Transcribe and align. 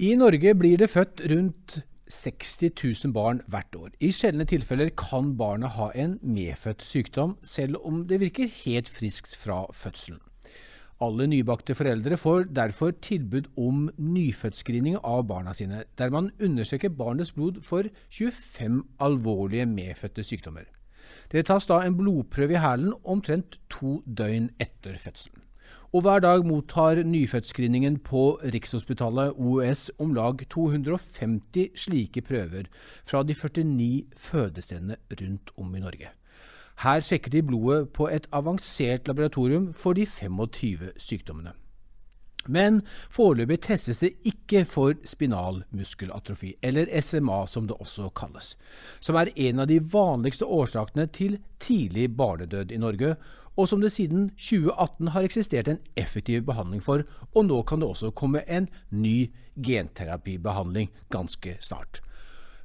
I 0.00 0.14
Norge 0.16 0.54
blir 0.56 0.78
det 0.80 0.86
født 0.88 1.20
rundt 1.28 1.74
60 2.08 2.70
000 3.04 3.12
barn 3.12 3.42
hvert 3.52 3.74
år. 3.76 3.90
I 4.00 4.08
sjeldne 4.16 4.46
tilfeller 4.48 4.88
kan 4.96 5.34
barnet 5.36 5.74
ha 5.74 5.90
en 5.92 6.14
medfødt 6.24 6.80
sykdom, 6.80 7.34
selv 7.44 7.76
om 7.84 8.06
det 8.08 8.22
virker 8.22 8.48
helt 8.62 8.88
friskt 8.88 9.36
fra 9.36 9.66
fødselen. 9.76 10.22
Alle 11.04 11.26
nybakte 11.28 11.76
foreldre 11.76 12.16
får 12.16 12.48
derfor 12.56 12.94
tilbud 13.04 13.50
om 13.60 13.90
nyfødtscreening 13.98 14.96
av 15.04 15.26
barna 15.28 15.52
sine, 15.52 15.82
der 16.00 16.08
man 16.16 16.32
undersøker 16.40 16.96
barnets 16.96 17.34
blod 17.36 17.60
for 17.60 17.92
25 18.08 18.80
alvorlige 19.04 19.68
medfødte 19.68 20.24
sykdommer. 20.24 20.64
Det 21.28 21.44
tas 21.52 21.68
da 21.68 21.82
en 21.84 22.00
blodprøve 22.00 22.56
i 22.56 22.64
hælen 22.64 22.96
omtrent 23.04 23.60
to 23.68 23.98
døgn 24.08 24.48
etter 24.56 24.96
fødselen. 24.96 25.44
Og 25.92 26.04
hver 26.06 26.20
dag 26.22 26.44
mottar 26.46 27.02
nyfødtscreeningen 27.02 27.96
på 28.06 28.38
Rikshospitalet 28.44 29.34
OUS 29.34 29.88
om 29.98 30.14
lag 30.14 30.44
250 30.50 31.72
slike 31.74 32.22
prøver 32.22 32.68
fra 33.04 33.22
de 33.22 33.34
49 33.34 34.04
fødestedene 34.16 34.96
rundt 35.10 35.50
om 35.56 35.74
i 35.74 35.80
Norge. 35.80 36.12
Her 36.80 37.00
sjekker 37.00 37.30
de 37.30 37.42
blodet 37.42 37.90
på 37.92 38.06
et 38.08 38.28
avansert 38.32 39.08
laboratorium 39.08 39.72
for 39.74 39.92
de 39.92 40.06
25 40.06 40.92
sykdommene. 40.96 41.52
Men 42.48 42.80
foreløpig 43.12 43.58
testes 43.66 43.98
det 44.00 44.14
ikke 44.24 44.62
for 44.64 44.94
spinalmuskelatrofi, 45.04 46.54
eller 46.62 46.88
SMA 47.00 47.42
som 47.46 47.66
det 47.68 47.76
også 47.76 48.08
kalles, 48.16 48.54
som 49.00 49.18
er 49.20 49.32
en 49.36 49.60
av 49.60 49.68
de 49.68 49.80
vanligste 49.92 50.48
årsakene 50.48 51.06
til 51.12 51.36
tidlig 51.60 52.08
barnedød 52.16 52.72
i 52.72 52.80
Norge, 52.80 53.16
og 53.60 53.68
som 53.68 53.82
det 53.82 53.92
siden 53.92 54.30
2018 54.40 55.12
har 55.14 55.26
eksistert 55.26 55.68
en 55.68 55.80
effektiv 56.00 56.46
behandling 56.48 56.80
for, 56.84 57.04
og 57.34 57.44
nå 57.44 57.62
kan 57.68 57.82
det 57.82 57.88
også 57.90 58.14
komme 58.16 58.40
en 58.48 58.70
ny 58.90 59.30
genterapibehandling 59.60 60.88
ganske 61.12 61.58
snart. 61.60 62.00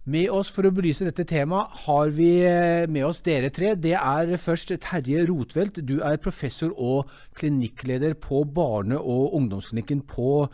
Med 0.05 0.30
oss 0.30 0.52
for 0.53 0.67
å 0.67 0.70
belyse 0.70 1.08
dette 1.08 1.25
temaet 1.25 1.80
har 1.88 2.11
vi 2.14 2.30
eh, 2.45 2.86
med 2.86 3.08
oss 3.08 3.23
dere 3.25 3.50
tre. 3.50 3.72
Det 3.73 3.95
er 3.97 4.36
først 4.38 4.75
Terje 4.83 5.23
Rotvelt. 5.25 5.80
Du 5.81 5.97
er 6.05 6.22
professor 6.22 6.75
og 6.78 7.09
klinikkleder 7.33 8.14
på 8.22 8.44
barne- 8.45 9.02
og 9.02 9.33
ungdomsklinikken 9.33 10.05
på 10.05 10.45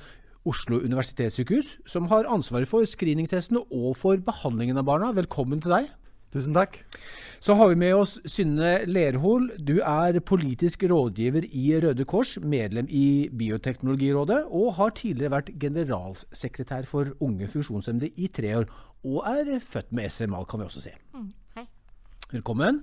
Oslo 0.48 0.80
universitetssykehus, 0.82 1.82
som 1.86 2.08
har 2.10 2.32
ansvaret 2.32 2.72
for 2.72 2.88
screeningtestene 2.88 3.60
og 3.68 3.92
for 4.00 4.24
behandlingen 4.24 4.80
av 4.80 4.88
barna. 4.88 5.12
Velkommen 5.20 5.60
til 5.62 5.76
deg. 5.76 5.92
Tusen 6.32 6.56
takk. 6.56 6.78
Så 7.44 7.58
har 7.60 7.72
vi 7.72 7.80
med 7.82 7.96
oss 7.98 8.14
Synne 8.30 8.86
Lerhol. 8.88 9.50
Du 9.60 9.82
er 9.84 10.20
politisk 10.24 10.86
rådgiver 10.88 11.44
i 11.44 11.66
Røde 11.84 12.06
Kors, 12.08 12.38
medlem 12.40 12.88
i 12.88 13.28
Bioteknologirådet, 13.36 14.46
og 14.48 14.78
har 14.78 14.94
tidligere 14.96 15.34
vært 15.34 15.52
generalsekretær 15.60 16.88
for 16.88 17.12
unge 17.20 17.50
funksjonshemmede 17.52 18.14
i 18.16 18.30
tre 18.32 18.54
år. 18.62 18.70
Og 19.04 19.26
er 19.28 19.60
født 19.60 19.92
med 19.92 20.08
SMA, 20.14 20.46
kan 20.48 20.62
vi 20.62 20.70
også 20.70 20.86
si. 20.86 20.94
Mm, 21.18 21.28
hei. 21.58 21.66
Velkommen. 22.32 22.80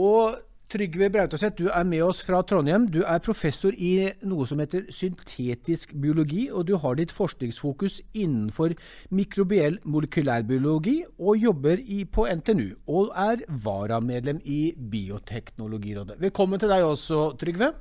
Og 0.00 0.40
Trygve 0.72 1.10
Brautaset, 1.12 1.58
du 1.58 1.66
er 1.68 1.84
med 1.84 2.00
oss 2.00 2.22
fra 2.24 2.38
Trondheim. 2.48 2.86
Du 2.88 3.02
er 3.04 3.20
professor 3.20 3.74
i 3.76 4.06
noe 4.24 4.46
som 4.48 4.60
heter 4.62 4.86
syntetisk 4.88 5.90
biologi, 6.00 6.46
og 6.48 6.64
du 6.70 6.78
har 6.80 6.96
ditt 6.96 7.12
forskningsfokus 7.12 7.98
innenfor 8.16 8.72
mikrobiell 9.12 9.76
molekylærbiologi 9.84 10.94
og 11.18 11.36
jobber 11.36 11.76
i, 11.76 12.06
på 12.08 12.24
NTNU. 12.24 12.70
Og 12.88 13.12
er 13.12 13.44
varamedlem 13.66 14.40
i 14.48 14.72
Bioteknologirådet. 14.94 16.16
Velkommen 16.24 16.62
til 16.62 16.72
deg 16.72 16.86
også, 16.88 17.20
Trygve. 17.42 17.74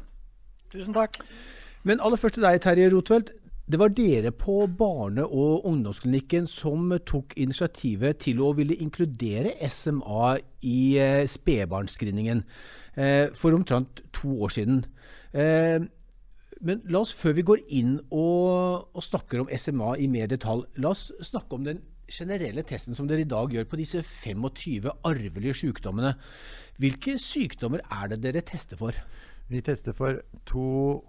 Tusen 0.75 0.97
takk. 0.97 1.21
Men 1.87 2.03
aller 2.03 2.19
først 2.19 2.41
til 2.41 2.43
deg, 2.49 2.59
Terje 2.59 2.91
Rotfeldt. 2.91 3.31
Det 3.71 3.79
var 3.79 3.93
dere 3.95 4.33
på 4.35 4.65
barne- 4.67 5.23
og 5.23 5.63
ungdomsklinikken 5.65 6.43
som 6.47 6.91
tok 7.07 7.37
initiativet 7.39 8.19
til 8.19 8.43
å 8.43 8.51
ville 8.57 8.75
inkludere 8.83 9.55
SMA 9.71 10.35
i 10.67 10.81
eh, 10.99 11.23
spedbarnsscreeningen 11.23 12.43
for 12.93 13.55
omtrent 13.55 14.01
to 14.13 14.33
år 14.43 14.51
siden. 14.55 14.81
Eh, 15.33 15.79
men 16.61 16.83
la 16.93 17.01
oss, 17.01 17.13
før 17.17 17.33
vi 17.37 17.45
går 17.45 17.63
inn 17.73 17.95
og, 18.13 18.91
og, 18.93 19.01
snakker 19.01 19.41
om 19.41 19.49
SMA 19.57 19.95
i 20.03 20.09
mer 20.11 20.29
detalj, 20.29 20.67
la 20.83 20.91
oss 20.93 21.09
snakke 21.25 21.57
om 21.57 21.65
den 21.65 21.81
generelle 22.11 22.63
testen 22.67 22.97
som 22.97 23.07
dere 23.07 23.23
i 23.23 23.29
dag 23.29 23.53
gjør 23.55 23.65
på 23.71 23.79
disse 23.79 24.03
25 24.03 24.91
arvelige 25.07 25.55
sykdommene. 25.63 26.13
Hvilke 26.81 27.15
sykdommer 27.21 27.81
er 27.87 28.11
det 28.11 28.21
dere 28.25 28.43
tester 28.45 28.77
for? 28.77 28.97
Vi 29.51 29.63
tester 29.65 29.95
for 29.95 30.21
to 30.47 30.67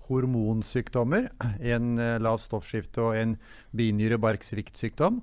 hormonsykdommer. 0.09 1.29
En 1.61 1.99
eh, 2.01 2.19
lavt 2.23 2.47
stoffskifte 2.47 3.05
og 3.05 3.19
en 3.19 3.37
binyre-barksviktsykdom. 3.77 5.21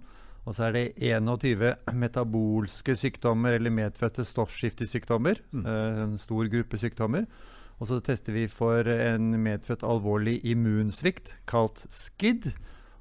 Og 0.48 0.56
så 0.56 0.70
er 0.70 0.76
det 0.76 0.86
21 0.98 1.74
metabolske 1.94 2.96
sykdommer 2.98 3.58
eller 3.58 3.74
medfødte 3.74 4.26
stoffskiftesykdommer. 4.26 5.42
Mm. 5.52 5.66
Eh, 5.66 6.04
en 6.06 6.18
stor 6.22 6.50
gruppe 6.52 6.80
sykdommer. 6.80 7.26
Og 7.80 7.88
så 7.88 8.00
tester 8.04 8.36
vi 8.36 8.48
for 8.52 8.88
en 8.92 9.32
medfødt 9.40 9.86
alvorlig 9.88 10.40
immunsvikt 10.44 11.36
kalt 11.48 11.86
SKID. 11.90 12.52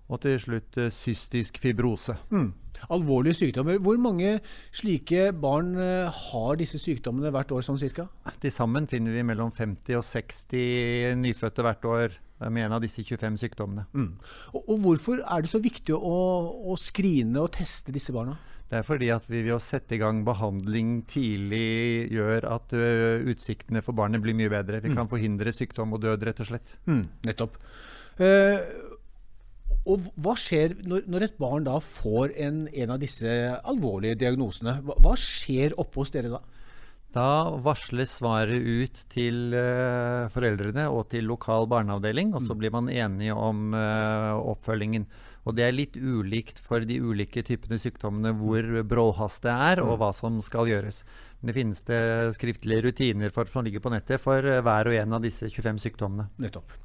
Og 0.08 0.22
til 0.24 0.40
slutt 0.40 0.80
eh, 0.80 0.92
cystisk 0.94 1.60
fibrose. 1.62 2.16
Mm 2.30 2.52
alvorlige 2.90 3.34
sykdommer. 3.34 3.78
Hvor 3.82 3.96
mange 4.00 4.40
slike 4.72 5.32
barn 5.40 5.74
eh, 5.76 6.10
har 6.10 6.58
disse 6.60 6.78
sykdommene 6.80 7.32
hvert 7.34 7.52
år 7.54 7.64
sånn 7.66 7.80
cirka? 7.80 8.08
Til 8.42 8.54
sammen 8.54 8.88
finner 8.90 9.14
vi 9.14 9.24
mellom 9.26 9.52
50 9.54 9.98
og 9.98 10.04
60 10.06 11.18
nyfødte 11.22 11.64
hvert 11.66 11.88
år 11.88 12.18
med 12.48 12.68
en 12.68 12.76
av 12.76 12.84
disse 12.84 13.02
25 13.02 13.40
sykdommene. 13.42 13.88
Mm. 13.92 14.12
Og, 14.52 14.60
og, 14.62 14.76
Hvorfor 14.84 15.24
er 15.24 15.42
det 15.42 15.50
så 15.50 15.60
viktig 15.62 15.96
å, 15.96 16.18
å 16.70 16.78
skrine 16.78 17.42
og 17.42 17.50
teste 17.58 17.94
disse 17.94 18.14
barna? 18.14 18.38
Det 18.68 18.82
er 18.82 18.84
fordi 18.84 19.08
at 19.10 19.24
vi 19.30 19.40
ved 19.46 19.54
å 19.56 19.62
sette 19.64 19.96
i 19.96 20.00
gang 20.00 20.20
behandling 20.26 21.00
tidlig 21.08 22.12
gjør 22.12 22.44
at 22.52 22.74
uh, 22.76 23.24
utsiktene 23.32 23.80
for 23.82 23.96
barnet 23.96 24.20
blir 24.20 24.36
mye 24.36 24.52
bedre. 24.52 24.82
Vi 24.84 24.92
mm. 24.92 24.98
kan 24.98 25.08
forhindre 25.08 25.54
sykdom 25.56 25.96
og 25.96 26.02
død, 26.04 26.26
rett 26.28 26.42
og 26.44 26.50
slett. 26.50 26.74
Mm, 26.84 27.06
nettopp. 27.24 27.56
Uh, 28.20 28.60
og 29.88 30.08
hva 30.20 30.34
skjer 30.38 30.76
når, 30.84 31.06
når, 31.08 31.24
et 31.26 31.40
barn 31.40 31.66
da 31.66 31.78
får 31.82 32.34
en, 32.44 32.62
en 32.68 32.94
av 32.94 33.00
disse 33.02 33.32
alvorlige 33.58 34.18
diagnosene? 34.20 34.78
Hva, 34.84 34.96
hva, 35.04 35.14
skjer 35.18 35.76
oppe 35.80 36.02
hos 36.02 36.12
dere 36.14 36.32
da? 36.34 36.42
Da 37.16 37.28
varsles 37.64 38.18
svaret 38.18 38.60
ut 38.60 39.00
til 39.08 39.54
uh, 39.56 40.28
foreldrene 40.34 40.84
og 40.92 41.06
til 41.14 41.24
lokal 41.30 41.64
barneavdeling, 41.70 42.34
og 42.36 42.44
så 42.44 42.52
mm. 42.52 42.60
blir 42.60 42.74
man 42.74 42.90
enige 42.92 43.36
om 43.36 43.72
uh, 43.72 44.36
oppfølgingen. 44.52 45.08
Og 45.48 45.56
det 45.56 45.64
er 45.64 45.72
litt 45.72 45.96
ulikt 45.96 46.60
for 46.60 46.84
de 46.84 46.98
ulike 47.00 47.40
typene 47.46 47.80
sykdommene 47.80 48.34
hvor 48.36 48.82
bråhast 48.84 49.46
det 49.46 49.54
er, 49.54 49.80
og 49.86 49.94
mm. 49.94 50.00
hva 50.02 50.10
som 50.12 50.36
skal 50.44 50.68
gjøres. 50.68 51.00
Men 51.40 51.48
det 51.48 51.56
finnes 51.56 51.80
det 51.88 52.02
skriftlige 52.36 52.84
rutiner 52.90 53.32
for, 53.32 53.48
som 53.48 53.64
ligger 53.64 53.80
på 53.80 53.94
nettet 53.94 54.20
for 54.20 54.44
hver 54.44 54.92
og 54.92 55.00
en 55.00 55.16
av 55.16 55.24
disse 55.24 55.48
25 55.48 55.80
sykdommene. 55.86 56.28
Nettopp. 56.44 56.76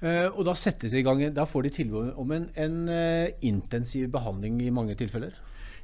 Uh, 0.00 0.28
og 0.32 0.46
da 0.48 0.56
settes 0.56 0.94
i 0.96 1.04
gang, 1.04 1.22
da 1.36 1.44
får 1.48 1.66
de 1.66 1.72
tilbud 1.80 2.12
om 2.20 2.30
en, 2.32 2.48
en 2.56 2.76
uh, 2.88 3.28
intensiv 3.44 4.08
behandling 4.12 4.60
i 4.64 4.72
mange 4.72 4.96
tilfeller? 4.96 5.34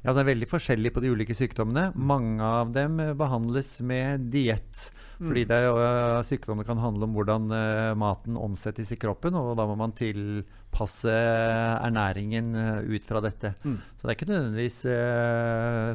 Ja, 0.02 0.12
Det 0.14 0.22
er 0.22 0.30
veldig 0.30 0.48
forskjellig 0.48 0.92
på 0.94 1.02
de 1.02 1.10
ulike 1.12 1.34
sykdommene. 1.36 1.90
Mange 1.96 2.44
av 2.44 2.72
dem 2.72 3.00
behandles 3.18 3.80
med 3.84 4.28
diett. 4.32 4.88
Mm. 5.16 5.26
Fordi 5.30 5.44
det, 5.48 5.60
uh, 5.72 6.20
sykdommene 6.28 6.66
kan 6.68 6.80
handle 6.82 7.08
om 7.08 7.16
hvordan 7.16 7.48
maten 7.96 8.36
omsettes 8.40 8.92
i 8.92 8.98
kroppen, 9.00 9.36
og 9.38 9.54
da 9.58 9.64
må 9.68 9.76
man 9.78 9.94
tilpasse 9.96 11.12
ernæringen 11.12 12.52
ut 12.84 13.08
fra 13.08 13.22
dette. 13.24 13.54
Mm. 13.64 13.78
Så 13.96 14.04
det 14.04 14.12
er 14.12 14.18
ikke 14.18 14.30
nødvendigvis 14.30 14.78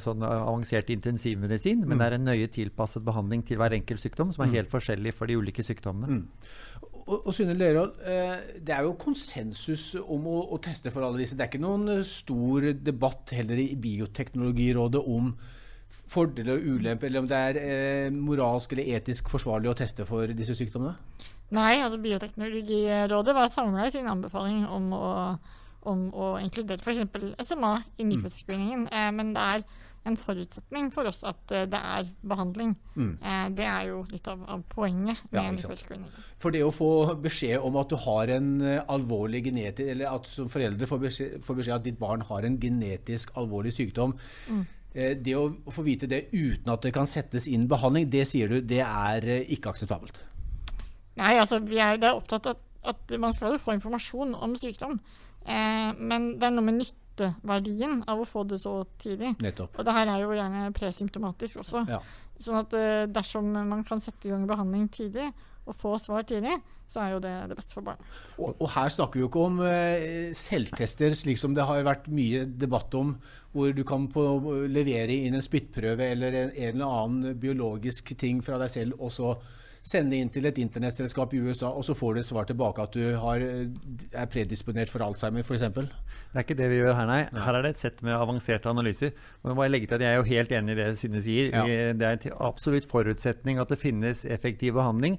sånn 0.05 0.25
avansert 0.25 0.89
intensivmedisin, 0.93 1.85
men 1.85 1.95
mm. 1.95 2.01
det 2.01 2.07
er 2.07 2.17
en 2.17 2.27
nøye 2.31 2.51
tilpasset 2.51 3.05
behandling 3.05 3.45
til 3.45 3.61
hver 3.61 3.77
enkelt 3.77 4.01
sykdom, 4.01 4.33
som 4.33 4.45
er 4.45 4.51
mm. 4.51 4.57
helt 4.59 4.73
forskjellig 4.73 5.15
for 5.17 5.29
de 5.29 5.37
ulike 5.41 5.65
sykdommene. 5.65 6.21
Mm 6.21 6.81
og, 7.11 7.27
og 7.27 7.35
Synne 7.35 7.55
eh, 7.55 8.35
det 8.61 8.75
er 8.75 8.85
jo 8.85 8.97
konsensus 8.99 9.93
om 10.01 10.27
å, 10.29 10.37
å, 10.53 10.59
teste 10.63 10.93
for 10.93 11.05
alle 11.05 11.21
disse. 11.21 11.37
Det 11.37 11.45
er 11.45 11.51
ikke 11.51 11.63
noen 11.63 11.87
eh, 11.97 12.05
stor 12.07 12.71
debatt 12.77 13.33
heller 13.35 13.61
i 13.61 13.73
Bioteknologirådet 13.81 15.01
om 15.01 15.33
fordeler 16.11 16.59
og 16.59 16.67
ulemper, 16.75 17.07
eller 17.07 17.23
om 17.23 17.29
det 17.29 17.41
er 17.49 17.59
eh, 17.61 18.13
moralsk 18.13 18.73
eller 18.75 18.97
etisk 18.97 19.31
forsvarlig 19.31 19.71
å 19.71 19.77
teste 19.79 20.07
for 20.09 20.31
disse 20.35 20.57
sykdommene? 20.59 20.95
Nei, 21.55 21.81
altså 21.83 21.99
Bioteknologirådet 21.99 23.35
var 23.35 23.51
samla 23.51 23.87
i 23.87 23.93
sin 23.93 24.07
anbefaling 24.07 24.63
om 24.71 24.91
å, 24.95 25.05
om 25.91 26.07
å 26.15 26.33
inkludere 26.39 26.83
f.eks. 26.83 27.07
SMA 27.47 27.75
i 27.99 28.07
mm. 28.07 28.87
Eh, 28.87 29.09
men 29.15 29.33
det 29.35 29.47
er 29.55 29.65
en 30.07 30.17
forutsetning 30.17 30.89
for 30.93 31.05
oss 31.09 31.21
at 31.27 31.53
uh, 31.53 31.63
det 31.69 31.77
er 31.77 32.07
behandling. 32.25 32.73
Mm. 32.95 33.11
Eh, 33.21 33.43
det 33.57 33.67
er 33.69 33.83
jo 33.91 33.99
litt 34.09 34.25
av, 34.31 34.41
av 34.49 34.63
poenget 34.71 35.21
med 35.29 35.61
ja. 35.61 35.99
For 36.41 36.53
det 36.53 36.63
å 36.65 36.73
få 36.73 36.89
beskjed 37.21 37.61
om 37.61 37.77
at 37.77 37.91
du 37.91 37.99
har 38.01 38.33
en 38.33 38.49
uh, 38.63 38.79
alvorlig 38.89 39.43
genetisk 39.51 39.93
Eller 39.93 40.09
at 40.09 40.29
som 40.29 40.49
foreldre 40.49 40.89
får 40.89 41.03
beskjed, 41.05 41.35
får 41.45 41.59
beskjed 41.59 41.77
at 41.77 41.85
ditt 41.85 41.99
barn 42.01 42.25
har 42.31 42.47
en 42.47 42.57
genetisk 42.61 43.35
alvorlig 43.37 43.75
sykdom 43.77 44.15
mm. 44.49 44.63
Det 44.91 45.35
å 45.39 45.45
få 45.71 45.85
vite 45.85 46.07
det 46.11 46.25
uten 46.33 46.67
at 46.73 46.83
det 46.83 46.91
kan 46.91 47.07
settes 47.07 47.45
inn 47.47 47.63
behandling, 47.71 48.09
det 48.11 48.25
sier 48.27 48.51
du, 48.51 48.57
det 48.59 48.81
er 48.83 49.23
ikke 49.47 49.71
akseptabelt? 49.71 50.17
Nei, 51.15 51.37
altså 51.39 51.61
vi 51.63 51.79
er, 51.79 51.95
er 51.95 52.11
opptatt 52.11 52.49
av 52.51 52.59
at 52.91 53.13
man 53.19 53.33
skal 53.33 53.55
jo 53.55 53.61
få 53.61 53.75
informasjon 53.77 54.33
om 54.35 54.55
sykdom. 54.57 54.97
Eh, 55.45 55.91
men 55.97 56.33
det 56.39 56.47
er 56.47 56.55
noe 56.55 56.65
med 56.65 56.79
nytteverdien 56.79 58.01
av 58.09 58.23
å 58.23 58.27
få 58.27 58.43
det 58.49 58.61
så 58.61 58.79
tidlig. 59.01 59.35
Nettopp. 59.41 59.77
Og 59.77 59.87
det 59.87 59.95
her 59.97 60.09
er 60.09 60.23
jo 60.23 60.33
gjerne 60.37 60.71
presymptomatisk 60.75 61.61
også. 61.63 61.85
Ja. 61.89 62.01
Sånn 62.41 62.61
at 62.63 62.73
eh, 62.77 63.05
dersom 63.11 63.51
man 63.53 63.85
kan 63.87 64.01
sette 64.01 64.27
i 64.27 64.33
gang 64.33 64.47
behandling 64.49 64.89
tidlig 64.93 65.29
og 65.69 65.77
få 65.77 65.95
svar 66.01 66.25
tidlig, 66.27 66.57
så 66.91 67.03
er 67.03 67.13
jo 67.13 67.21
det 67.23 67.33
det 67.51 67.55
beste 67.55 67.75
for 67.77 67.85
barnet. 67.85 68.17
Og, 68.37 68.55
og 68.57 68.67
her 68.73 68.91
snakker 68.91 69.19
vi 69.19 69.23
jo 69.23 69.29
ikke 69.29 69.45
om 69.47 69.61
eh, 69.63 70.33
selvtester, 70.35 71.15
slik 71.15 71.39
som 71.39 71.55
det 71.55 71.67
har 71.69 71.85
vært 71.87 72.09
mye 72.11 72.43
debatt 72.49 72.93
om, 72.99 73.15
hvor 73.55 73.71
du 73.75 73.83
kan 73.87 74.09
på, 74.11 74.25
levere 74.71 75.15
inn 75.15 75.37
en 75.37 75.45
spyttprøve 75.45 76.11
eller 76.15 76.37
en, 76.43 76.53
en 76.55 76.75
eller 76.75 77.01
annen 77.01 77.39
biologisk 77.39 78.13
ting 78.19 78.43
fra 78.43 78.59
deg 78.61 78.73
selv, 78.73 78.99
og 78.99 79.13
så 79.15 79.35
sende 79.81 80.17
inn 80.19 80.29
til 80.29 80.45
et 80.45 80.59
internettselskap 80.61 81.31
i 81.33 81.39
USA, 81.41 81.71
og 81.73 81.83
så 81.85 81.95
får 81.97 82.13
du 82.13 82.19
et 82.21 82.27
svar 82.27 82.45
tilbake 82.45 82.83
at 82.83 82.93
du 82.93 83.15
har, 83.17 83.41
er 83.41 84.27
predisponert 84.29 84.91
for 84.93 85.01
Alzheimer, 85.01 85.41
f.eks. 85.41 85.63
Det 85.73 86.37
er 86.37 86.45
ikke 86.45 86.57
det 86.59 86.69
vi 86.69 86.81
gjør 86.83 86.99
her, 86.99 87.09
nei. 87.09 87.21
Her 87.33 87.57
er 87.57 87.65
det 87.65 87.73
et 87.73 87.81
sett 87.81 88.03
med 88.05 88.13
avanserte 88.13 88.69
analyser. 88.69 89.15
Men 89.41 89.57
må 89.57 89.65
jeg 89.65 89.73
legge 89.73 89.89
til 89.89 89.97
at 89.97 90.05
jeg 90.05 90.13
er 90.13 90.21
jo 90.21 90.27
helt 90.29 90.53
enig 90.59 90.75
i 90.75 90.79
det 90.79 90.89
Synne 91.01 91.23
sier. 91.25 91.49
Ja. 91.49 91.65
Det 91.97 92.07
er 92.07 92.19
en 92.19 92.37
absolutt 92.45 92.85
forutsetning 92.91 93.59
at 93.61 93.73
det 93.73 93.81
finnes 93.81 94.21
effektiv 94.29 94.77
behandling. 94.77 95.17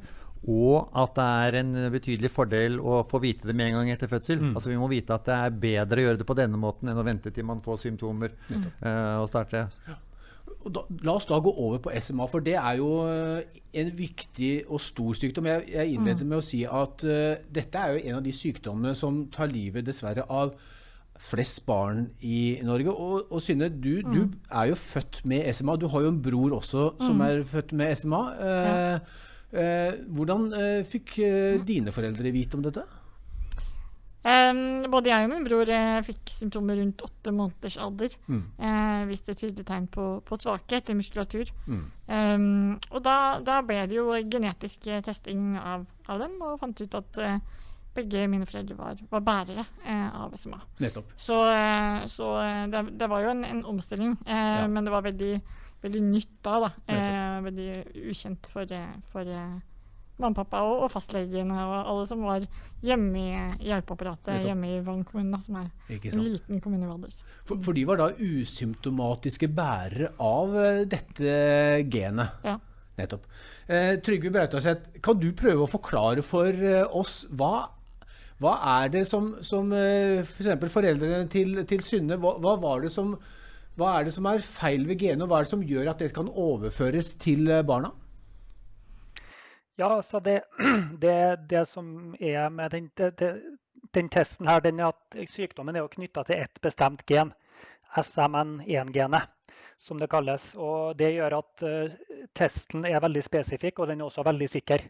Og 0.51 0.89
at 0.99 1.15
det 1.15 1.27
er 1.47 1.59
en 1.61 1.75
betydelig 1.95 2.31
fordel 2.35 2.81
å 2.83 3.03
få 3.07 3.21
vite 3.23 3.47
det 3.47 3.55
med 3.55 3.71
en 3.71 3.81
gang 3.81 3.93
etter 3.95 4.11
fødsel. 4.11 4.41
Altså 4.53 4.73
Vi 4.73 4.79
må 4.81 4.89
vite 4.91 5.15
at 5.15 5.29
det 5.29 5.37
er 5.37 5.61
bedre 5.67 6.03
å 6.03 6.07
gjøre 6.09 6.23
det 6.23 6.27
på 6.27 6.39
denne 6.39 6.59
måten 6.59 6.91
enn 6.91 6.99
å 6.99 7.07
vente 7.07 7.31
til 7.31 7.47
man 7.47 7.63
får 7.63 7.85
symptomer. 7.85 8.35
eh, 8.51 9.21
og 9.23 9.29
starte. 9.31 9.69
Og 10.63 10.71
da, 10.75 10.83
la 11.07 11.15
oss 11.15 11.27
da 11.27 11.39
gå 11.43 11.51
over 11.51 11.81
på 11.83 11.95
SMA, 12.03 12.27
for 12.31 12.45
det 12.45 12.55
er 12.59 12.77
jo 12.79 12.91
eh, 13.11 13.63
en 13.83 13.91
viktig 13.99 14.53
og 14.69 14.83
stor 14.83 15.17
sykdom. 15.19 15.49
Jeg, 15.51 15.65
jeg 15.73 15.97
innleder 15.97 16.29
med 16.29 16.39
å 16.39 16.45
si 16.45 16.63
at 16.67 17.03
uh, 17.07 17.41
dette 17.51 17.79
er 17.81 17.95
jo 17.95 18.05
en 18.05 18.19
av 18.21 18.23
de 18.27 18.35
sykdommene 18.37 18.95
som 18.99 19.25
tar 19.33 19.51
livet 19.51 19.87
dessverre 19.87 20.27
av 20.31 20.55
flest 21.23 21.63
barn 21.67 22.09
i 22.27 22.59
Norge. 22.67 22.93
Og, 22.93 23.33
og 23.33 23.43
Synne, 23.43 23.71
du, 23.71 24.03
du 24.03 24.23
er 24.51 24.71
jo 24.73 24.79
født 24.79 25.23
med 25.29 25.47
SMA. 25.55 25.77
Du 25.81 25.89
har 25.93 26.05
jo 26.05 26.13
en 26.13 26.23
bror 26.23 26.57
også 26.59 26.93
som 27.01 27.23
er 27.25 27.45
født 27.49 27.75
med 27.79 27.95
SMA. 27.99 28.23
Uh, 28.39 28.57
eh, 28.73 29.21
hvordan 29.53 30.49
eh, 30.57 30.83
fikk 30.89 31.19
eh, 31.21 31.61
dine 31.69 31.93
foreldre 31.93 32.33
vite 32.33 32.57
om 32.57 32.63
dette? 32.65 32.85
Um, 34.23 34.85
både 34.87 35.11
jeg 35.11 35.27
og 35.27 35.33
min 35.33 35.43
bror 35.49 35.67
eh, 35.75 35.97
fikk 36.07 36.31
symptomer 36.31 36.77
rundt 36.79 37.03
åtte 37.03 37.33
måneders 37.35 37.75
alder. 37.83 38.13
Mm. 38.31 38.43
Eh, 38.55 39.01
viste 39.11 39.35
tydelige 39.35 39.67
tegn 39.67 39.89
på, 39.91 40.05
på 40.23 40.39
svakhet 40.39 40.93
i 40.93 40.95
muskulatur. 40.95 41.51
Mm. 41.67 41.81
Um, 42.07 42.45
og 42.93 43.03
da, 43.03 43.17
da 43.43 43.57
ble 43.67 43.81
det 43.91 43.99
jo 43.99 44.13
genetisk 44.31 44.87
eh, 44.87 45.03
testing 45.03 45.57
av, 45.59 45.89
av 46.07 46.23
dem, 46.23 46.37
og 46.39 46.61
fant 46.63 46.85
ut 46.85 46.95
at 47.01 47.19
eh, 47.19 47.41
begge 47.97 48.23
mine 48.31 48.47
foreldre 48.47 48.79
var, 48.79 49.03
var 49.11 49.27
bærere 49.27 49.67
eh, 49.83 50.07
av 50.23 50.39
SMA. 50.39 50.61
Nettopp. 50.87 51.11
Så, 51.19 51.41
eh, 51.51 52.07
så 52.15 52.31
eh, 52.45 52.63
det, 52.73 52.85
det 53.03 53.11
var 53.11 53.27
jo 53.27 53.35
en, 53.35 53.43
en 53.49 53.65
omstilling, 53.75 54.15
eh, 54.23 54.55
Ja. 54.63 54.69
men 54.71 54.87
det 54.87 54.95
var 54.95 55.03
veldig, 55.11 55.33
veldig 55.83 56.03
nytt 56.07 56.39
da. 56.45 56.57
da. 56.67 56.73
Eh, 56.87 57.37
veldig 57.49 57.69
ukjent 58.13 58.49
for, 58.53 58.73
eh, 58.73 58.97
for 59.13 59.29
eh, 59.29 59.61
mamma 60.23 60.33
og 60.33 60.39
pappa 60.39 60.63
og, 60.67 60.85
og 60.87 60.91
fastlegene 60.93 61.65
og 61.67 61.77
alle 61.81 62.09
som 62.09 62.25
var 62.27 62.45
hjemme 62.85 63.23
i 63.23 63.69
hjelpeapparatet 63.69 64.47
hjemme 64.47 64.71
i 64.77 64.81
Vang 64.85 65.05
kommune, 65.09 65.41
som 65.43 65.59
er 65.61 65.71
en 65.99 66.25
liten 66.25 66.61
kommune 66.63 66.87
i 66.87 66.91
Valdres. 66.91 67.23
For, 67.49 67.61
for 67.63 67.77
de 67.77 67.87
var 67.89 68.01
da 68.01 68.11
usymptomatiske 68.19 69.51
bærere 69.53 70.13
av 70.23 70.59
eh, 70.63 70.85
dette 70.91 71.39
genet. 71.91 72.45
Ja. 72.47 72.59
Nettopp. 72.99 73.29
Eh, 73.67 73.95
Trygve 74.05 74.33
Brautaseth, 74.35 74.99
kan 75.05 75.21
du 75.21 75.31
prøve 75.37 75.65
å 75.65 75.71
forklare 75.71 76.25
for 76.27 76.51
eh, 76.53 76.83
oss 76.93 77.23
hva, 77.33 77.71
hva 78.43 78.57
er 78.79 78.91
det 78.93 79.07
som, 79.09 79.33
som 79.45 79.73
eh, 79.77 80.21
f.eks. 80.21 80.51
For 80.61 80.75
foreldrene 80.81 81.25
til, 81.33 81.63
til 81.69 81.85
Synne, 81.87 82.21
hva, 82.21 82.37
hva, 82.43 82.59
var 82.61 82.85
det 82.85 82.93
som, 82.93 83.15
hva 83.79 83.95
er 83.99 84.05
det 84.05 84.13
som 84.15 84.27
er 84.29 84.43
feil 84.45 84.87
ved 84.89 84.99
genet, 85.01 85.23
og 85.25 85.29
hva 85.33 85.41
er 85.41 85.47
det 85.47 85.53
som 85.55 85.65
gjør 85.65 85.91
at 85.93 86.03
det 86.05 86.13
kan 86.17 86.29
overføres 86.29 87.15
til 87.23 87.49
eh, 87.51 87.63
barna? 87.65 87.91
Ja, 89.81 90.03
så 90.03 90.21
det, 90.21 90.43
det, 91.05 91.49
det 91.49 91.67
som 91.69 92.15
er 92.21 92.49
med 92.53 92.71
den, 92.71 92.91
det, 92.97 93.33
den 93.95 94.09
testen 94.13 94.49
her, 94.49 94.61
den 94.61 94.81
er 94.81 94.93
at 94.93 95.29
sykdommen 95.29 95.77
er 95.77 95.89
knytta 95.89 96.25
til 96.29 96.43
ett 96.45 96.61
bestemt 96.65 97.05
gen, 97.09 97.33
SMN1-genet, 97.97 99.29
som 99.79 99.99
det 100.01 100.09
kalles. 100.13 100.53
Og 100.55 100.97
det 101.01 101.15
gjør 101.17 101.39
at 101.41 101.65
eh, 101.69 101.97
testen 102.37 102.85
er 102.89 103.01
veldig 103.05 103.25
spesifikk, 103.25 103.81
og 103.81 103.89
den 103.93 104.01
er 104.01 104.09
også 104.11 104.25
veldig 104.29 104.49
sikker. 104.49 104.85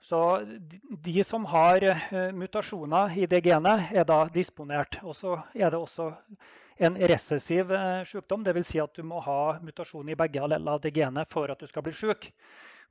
Så 0.00 0.20
de- 0.44 0.80
de 1.06 1.22
som 1.24 1.44
har 1.44 1.82
eh, 1.84 2.30
mutasjoner 2.34 3.14
i 3.16 3.26
det 3.26 3.42
genet, 3.44 3.90
er 3.92 4.04
da 4.04 4.24
disponert. 4.34 4.98
Og 5.02 5.14
så 5.14 5.38
er 5.54 5.70
det 5.70 5.78
også 5.78 6.10
en 6.80 6.96
resessiv 6.96 7.72
eh, 7.76 8.02
sykdom, 8.08 8.44
dvs. 8.46 8.68
Si 8.72 8.80
at 8.80 8.96
du 8.96 9.04
må 9.06 9.20
ha 9.24 9.40
mutasjon 9.60 10.08
i 10.08 10.16
begge 10.18 10.42
allella 10.42 10.76
av 10.78 10.84
det 10.84 10.94
genet 10.96 11.28
for 11.30 11.52
at 11.52 11.60
du 11.60 11.68
skal 11.68 11.84
bli 11.86 11.92
syk. 11.96 12.30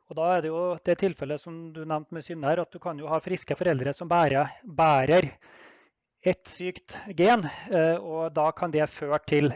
Og 0.10 0.18
da 0.18 0.28
er 0.36 0.44
det 0.46 0.50
jo 0.52 0.62
det 0.86 0.98
tilfellet 1.04 1.42
som 1.42 1.58
du 1.74 1.84
nevnte 1.86 2.16
med 2.18 2.26
Synne 2.26 2.50
her, 2.50 2.62
at 2.64 2.74
du 2.74 2.80
kan 2.82 2.98
jo 2.98 3.10
ha 3.10 3.20
friske 3.22 3.58
foreldre 3.58 3.94
som 3.94 4.10
bærer, 4.10 4.56
bærer 4.66 5.30
et 6.26 6.42
sykt 6.50 6.98
gen. 7.18 7.46
eh, 7.70 7.98
Og 7.98 8.34
da 8.34 8.52
kan 8.52 8.72
det 8.74 8.90
føre 8.90 9.20
til 9.28 9.54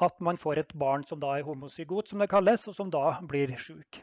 at 0.00 0.20
man 0.20 0.36
får 0.36 0.58
et 0.60 0.74
barn 0.76 1.04
som 1.04 1.20
da 1.20 1.38
er 1.38 1.44
homozygot, 1.48 2.08
som 2.08 2.20
det 2.20 2.28
kalles, 2.28 2.68
og 2.68 2.76
som 2.76 2.90
da 2.92 3.18
blir 3.24 3.56
syk. 3.56 4.02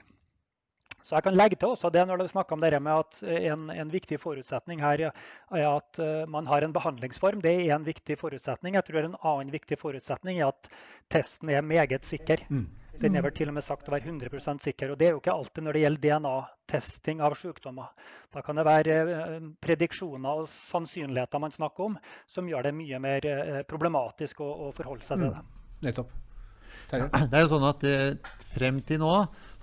Så 1.04 1.18
jeg 1.18 1.26
kan 1.26 1.36
legge 1.36 1.58
til 1.60 1.74
også 1.74 1.92
det 1.92 2.06
når 2.08 2.22
du 2.22 2.30
snakker 2.32 2.56
om 2.56 2.62
det 2.64 2.80
med 2.80 2.94
at 3.04 3.18
en, 3.52 3.68
en 3.74 3.92
viktig 3.92 4.20
forutsetning 4.24 4.80
her 4.84 5.10
er 5.10 5.66
at 5.68 6.00
eh, 6.00 6.24
man 6.32 6.48
har 6.48 6.64
en 6.64 6.76
behandlingsform. 6.76 7.42
Det 7.44 7.52
er 7.52 7.76
en 7.76 7.88
viktig 7.88 8.16
forutsetning. 8.20 8.78
Jeg 8.80 8.88
tror 8.88 9.04
en 9.04 9.20
annen 9.20 9.52
viktig 9.52 9.78
forutsetning 9.82 10.40
er 10.40 10.54
at 10.54 10.72
testen 11.12 11.52
er 11.52 11.66
meget 11.66 12.08
sikker. 12.08 12.46
Mm. 12.50 12.70
Den 13.02 13.18
er 13.18 13.24
vel 13.26 13.34
til 13.36 13.50
og 13.50 13.56
med 13.58 13.66
sagt 13.66 13.88
å 13.90 13.96
være 13.96 14.06
100% 14.06 14.64
sikker. 14.64 14.94
og 14.94 15.00
Det 15.02 15.08
er 15.08 15.16
jo 15.16 15.22
ikke 15.22 15.34
alltid 15.34 15.66
når 15.66 15.76
det 15.76 15.84
gjelder 15.84 16.04
DNA-testing 16.06 17.24
av 17.26 17.36
sykdommer. 17.40 18.10
Da 18.32 18.44
kan 18.46 18.60
det 18.60 18.68
være 18.70 19.00
eh, 19.04 19.40
prediksjoner 19.66 20.44
og 20.44 20.52
sannsynligheter 20.54 21.42
man 21.44 21.56
snakker 21.56 21.90
om, 21.90 21.98
som 22.30 22.48
gjør 22.48 22.70
det 22.70 22.78
mye 22.78 23.02
mer 23.04 23.28
eh, 23.28 23.64
problematisk 23.68 24.46
å, 24.46 24.52
å 24.70 24.76
forholde 24.78 25.10
seg 25.10 25.26
til 25.26 25.34
det. 25.34 25.44
Nettopp. 25.90 26.23
Det 27.30 27.38
er 27.38 27.46
jo 27.46 27.54
sånn 27.56 27.70
at 27.70 27.86
eh, 27.90 28.34
Frem 28.54 28.84
til 28.86 29.02
nå 29.02 29.14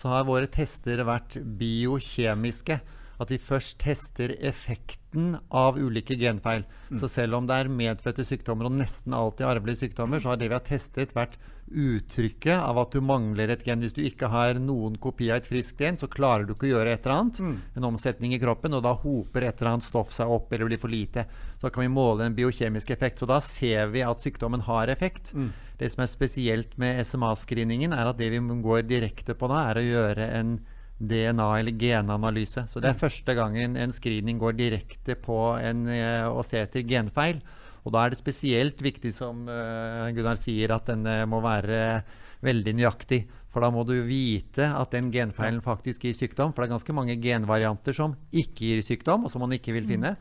så 0.01 0.09
har 0.11 0.25
våre 0.27 0.49
tester 0.51 1.05
vært 1.07 1.37
biokjemiske. 1.61 2.81
At 3.21 3.29
vi 3.31 3.37
først 3.37 3.77
tester 3.83 4.33
effekten 4.41 5.37
av 5.53 5.77
ulike 5.77 6.17
genfeil. 6.17 6.65
Så 6.99 7.11
selv 7.13 7.37
om 7.37 7.47
det 7.47 7.59
er 7.61 7.69
medfødte 7.69 8.25
sykdommer 8.25 8.67
og 8.71 8.79
nesten 8.81 9.13
alltid 9.13 9.45
arvelige 9.47 9.83
sykdommer, 9.85 10.23
så 10.23 10.33
har 10.33 10.41
det 10.41 10.49
vi 10.49 10.57
har 10.57 10.65
testet, 10.65 11.13
vært 11.15 11.37
uttrykket 11.71 12.57
av 12.57 12.81
at 12.81 12.97
du 12.97 13.05
mangler 13.05 13.53
et 13.53 13.63
gen. 13.67 13.85
Hvis 13.85 13.95
du 13.95 14.01
ikke 14.03 14.33
har 14.33 14.59
noen 14.59 14.97
kopi 14.99 15.29
av 15.31 15.43
et 15.43 15.51
friskt 15.53 15.79
gen, 15.85 16.01
så 16.01 16.09
klarer 16.11 16.49
du 16.49 16.55
ikke 16.57 16.71
å 16.71 16.73
gjøre 16.73 16.97
et 16.97 17.05
eller 17.05 17.19
annet. 17.19 17.43
En 17.77 17.91
omsetning 17.93 18.33
i 18.35 18.41
kroppen, 18.43 18.75
og 18.75 18.83
da 18.89 18.97
hoper 19.05 19.47
et 19.47 19.61
eller 19.61 19.77
annet 19.77 19.87
stoff 19.87 20.17
seg 20.17 20.33
opp 20.33 20.51
eller 20.57 20.73
blir 20.73 20.81
for 20.81 20.91
lite. 20.91 21.29
Så 21.61 21.71
kan 21.71 21.85
vi 21.85 21.93
måle 21.93 22.25
en 22.27 22.35
biokjemisk 22.41 22.91
effekt. 22.97 23.21
Så 23.21 23.29
da 23.29 23.39
ser 23.45 23.93
vi 23.93 24.03
at 24.03 24.25
sykdommen 24.25 24.65
har 24.67 24.89
effekt. 24.89 25.35
Det 25.81 25.89
som 25.89 26.05
er 26.05 26.11
spesielt 26.13 26.77
med 26.81 27.01
SMA-screeningen, 27.09 27.95
er 27.97 28.11
at 28.11 28.19
det 28.21 28.29
vi 28.35 28.41
går 28.41 28.85
direkte 28.85 29.37
på 29.39 29.49
da, 29.49 29.63
er 29.71 29.81
å 29.81 29.87
gjøre 29.87 30.29
en 30.37 30.59
DNA- 31.01 31.59
eller 31.59 31.73
genanalyse. 31.73 32.67
Så 32.69 32.83
det 32.83 32.91
er 32.91 33.01
første 33.01 33.35
gangen 33.35 33.79
en 33.81 33.93
screening 33.97 34.39
går 34.39 34.59
direkte 34.59 35.17
på 35.17 35.57
en, 35.57 35.87
eh, 35.89 36.29
å 36.29 36.45
se 36.45 36.61
etter 36.61 36.85
genfeil. 36.85 37.41
Og 37.87 37.95
da 37.95 38.05
er 38.05 38.11
det 38.11 38.21
spesielt 38.21 38.77
viktig, 38.77 39.13
som 39.17 39.49
eh, 39.49 40.13
Gunnar 40.13 40.37
sier, 40.37 40.75
at 40.77 40.91
den 40.93 41.07
eh, 41.07 41.25
må 41.25 41.41
være 41.41 42.03
veldig 42.45 42.75
nøyaktig. 42.77 43.25
For 43.51 43.65
da 43.65 43.71
må 43.73 43.87
du 43.89 43.97
vite 44.05 44.69
at 44.69 44.93
den 44.93 45.11
genfeilen 45.11 45.63
faktisk 45.65 46.05
gir 46.05 46.13
sykdom. 46.13 46.53
For 46.53 46.63
det 46.63 46.69
er 46.69 46.77
ganske 46.77 46.93
mange 46.95 47.17
genvarianter 47.17 47.97
som 47.97 48.15
ikke 48.31 48.69
gir 48.69 48.83
sykdom, 48.85 49.25
og 49.25 49.33
som 49.33 49.41
man 49.41 49.57
ikke 49.57 49.73
vil 49.73 49.89
finne. 49.89 50.19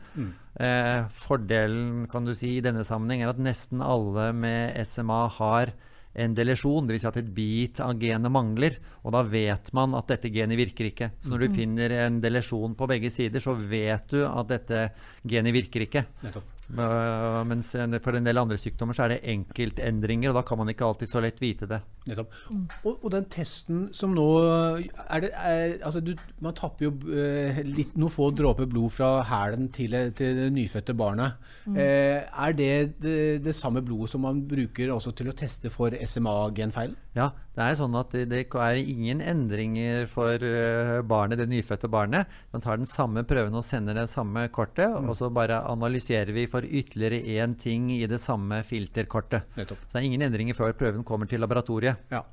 Eh, 0.58 1.04
fordelen 1.14 2.08
kan 2.10 2.26
du 2.26 2.34
si 2.34 2.56
i 2.56 2.64
denne 2.64 2.82
sammenheng 2.86 3.22
er 3.22 3.30
at 3.32 3.42
nesten 3.42 3.84
alle 3.84 4.30
med 4.34 4.74
SMA 4.88 5.22
har 5.38 5.74
en 6.20 6.32
delesjon, 6.34 6.88
dvs. 6.88 7.04
Si 7.04 7.06
at 7.06 7.18
et 7.20 7.28
bit 7.34 7.80
av 7.84 7.94
genet 8.00 8.32
mangler. 8.34 8.78
Og 9.04 9.14
da 9.14 9.22
vet 9.22 9.70
man 9.76 9.94
at 9.98 10.10
dette 10.10 10.32
genet 10.34 10.58
virker 10.58 10.90
ikke. 10.90 11.12
Så 11.22 11.30
når 11.30 11.44
du 11.44 11.58
finner 11.60 11.94
en 12.02 12.18
delesjon 12.22 12.74
på 12.78 12.88
begge 12.90 13.12
sider, 13.14 13.42
så 13.42 13.54
vet 13.54 14.10
du 14.10 14.24
at 14.26 14.50
dette 14.50 14.88
genet 15.22 15.54
virker 15.54 15.86
ikke. 15.86 16.04
Nettopp. 16.24 16.56
Uh, 16.70 17.40
mens 17.50 17.72
for 17.98 18.14
en 18.14 18.26
del 18.26 18.38
andre 18.38 18.58
sykdommer 18.60 18.94
så 18.94 19.08
er 19.08 19.16
det 19.16 19.22
enkeltendringer, 19.32 20.30
og 20.30 20.38
da 20.38 20.44
kan 20.46 20.60
man 20.60 20.70
ikke 20.70 20.86
alltid 20.86 21.10
så 21.10 21.22
lett 21.22 21.40
vite 21.42 21.66
det. 21.70 21.80
Nettopp. 22.10 22.36
Og, 22.84 22.92
og, 22.92 23.08
den 23.14 23.26
testen 23.32 23.82
som 23.96 24.14
nå 24.16 24.26
er 24.42 25.24
det, 25.24 25.30
er, 25.36 25.76
altså 25.86 26.02
du, 26.04 26.12
Man 26.42 26.56
tapper 26.58 26.88
jo 26.88 26.92
eh, 27.14 27.60
litt, 27.66 27.96
noen 27.98 28.12
få 28.12 28.30
dråper 28.36 28.68
blod 28.70 28.94
fra 28.94 29.10
hælen 29.28 29.68
til, 29.74 29.96
til, 30.16 30.38
det 30.38 30.48
nyfødte 30.54 30.96
barnet. 30.98 31.38
Mm. 31.66 31.78
Eh, 31.80 32.18
er 32.46 32.56
det, 32.56 32.72
det, 33.02 33.18
det 33.44 33.56
samme 33.56 33.84
blodet 33.84 34.12
som 34.14 34.24
man 34.26 34.42
bruker 34.50 34.92
også 34.94 35.14
til 35.16 35.30
å 35.32 35.36
teste 35.36 35.72
for 35.72 35.94
SMA-genfeilen? 35.94 36.98
Ja, 37.18 37.32
det 37.58 37.64
er 37.66 37.78
sånn 37.80 37.96
at 37.98 38.12
det 38.14 38.44
er 38.46 38.78
ingen 38.78 39.18
endringer 39.18 40.04
for 40.10 40.38
eh, 40.46 41.00
barnet, 41.02 41.40
det 41.40 41.48
nyfødte 41.50 41.90
barnet. 41.90 42.30
Man 42.54 42.62
tar 42.62 42.78
den 42.78 42.88
samme 42.88 43.24
prøven 43.26 43.56
og 43.58 43.66
sender 43.66 43.98
det 43.98 44.06
samme 44.12 44.46
kortet, 44.54 44.86
mm. 44.94 45.10
og 45.10 45.18
så 45.18 45.30
bare 45.34 45.58
analyserer 45.68 46.30
vi 46.36 46.46
for 46.50 46.64
ytterligere 46.64 47.20
én 47.42 47.56
ting 47.58 47.90
i 47.96 48.04
det 48.10 48.20
samme 48.22 48.62
filterkortet. 48.66 49.50
Nettopp. 49.58 49.82
Så 49.88 49.96
det 49.96 50.02
er 50.02 50.08
ingen 50.08 50.26
endringer 50.28 50.56
før 50.58 50.76
prøven 50.78 51.04
kommer 51.06 51.28
til 51.30 51.42
laboratoriet. 51.42 51.99
Ja. 52.12 52.24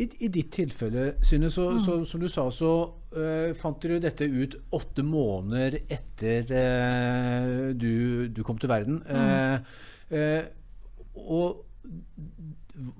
I, 0.00 0.06
I, 0.24 0.28
ditt 0.32 0.48
tilfelle, 0.54 1.14
Synne, 1.26 1.50
så, 1.52 1.70
mm. 1.74 1.80
så, 1.84 1.96
som 2.08 2.22
du 2.22 2.28
sa, 2.32 2.46
så 2.54 2.70
uh, 3.16 3.50
fant 3.58 3.82
dere 3.82 4.00
dette 4.00 4.24
ut 4.24 4.56
åtte 4.76 5.04
måneder 5.04 5.76
etter 5.92 6.48
uh, 6.48 7.66
du, 7.76 8.30
du, 8.32 8.40
kom 8.46 8.60
til 8.60 8.72
verden. 8.72 9.02
Mm. 9.04 9.66
Uh, 10.14 11.20
og 11.20 11.66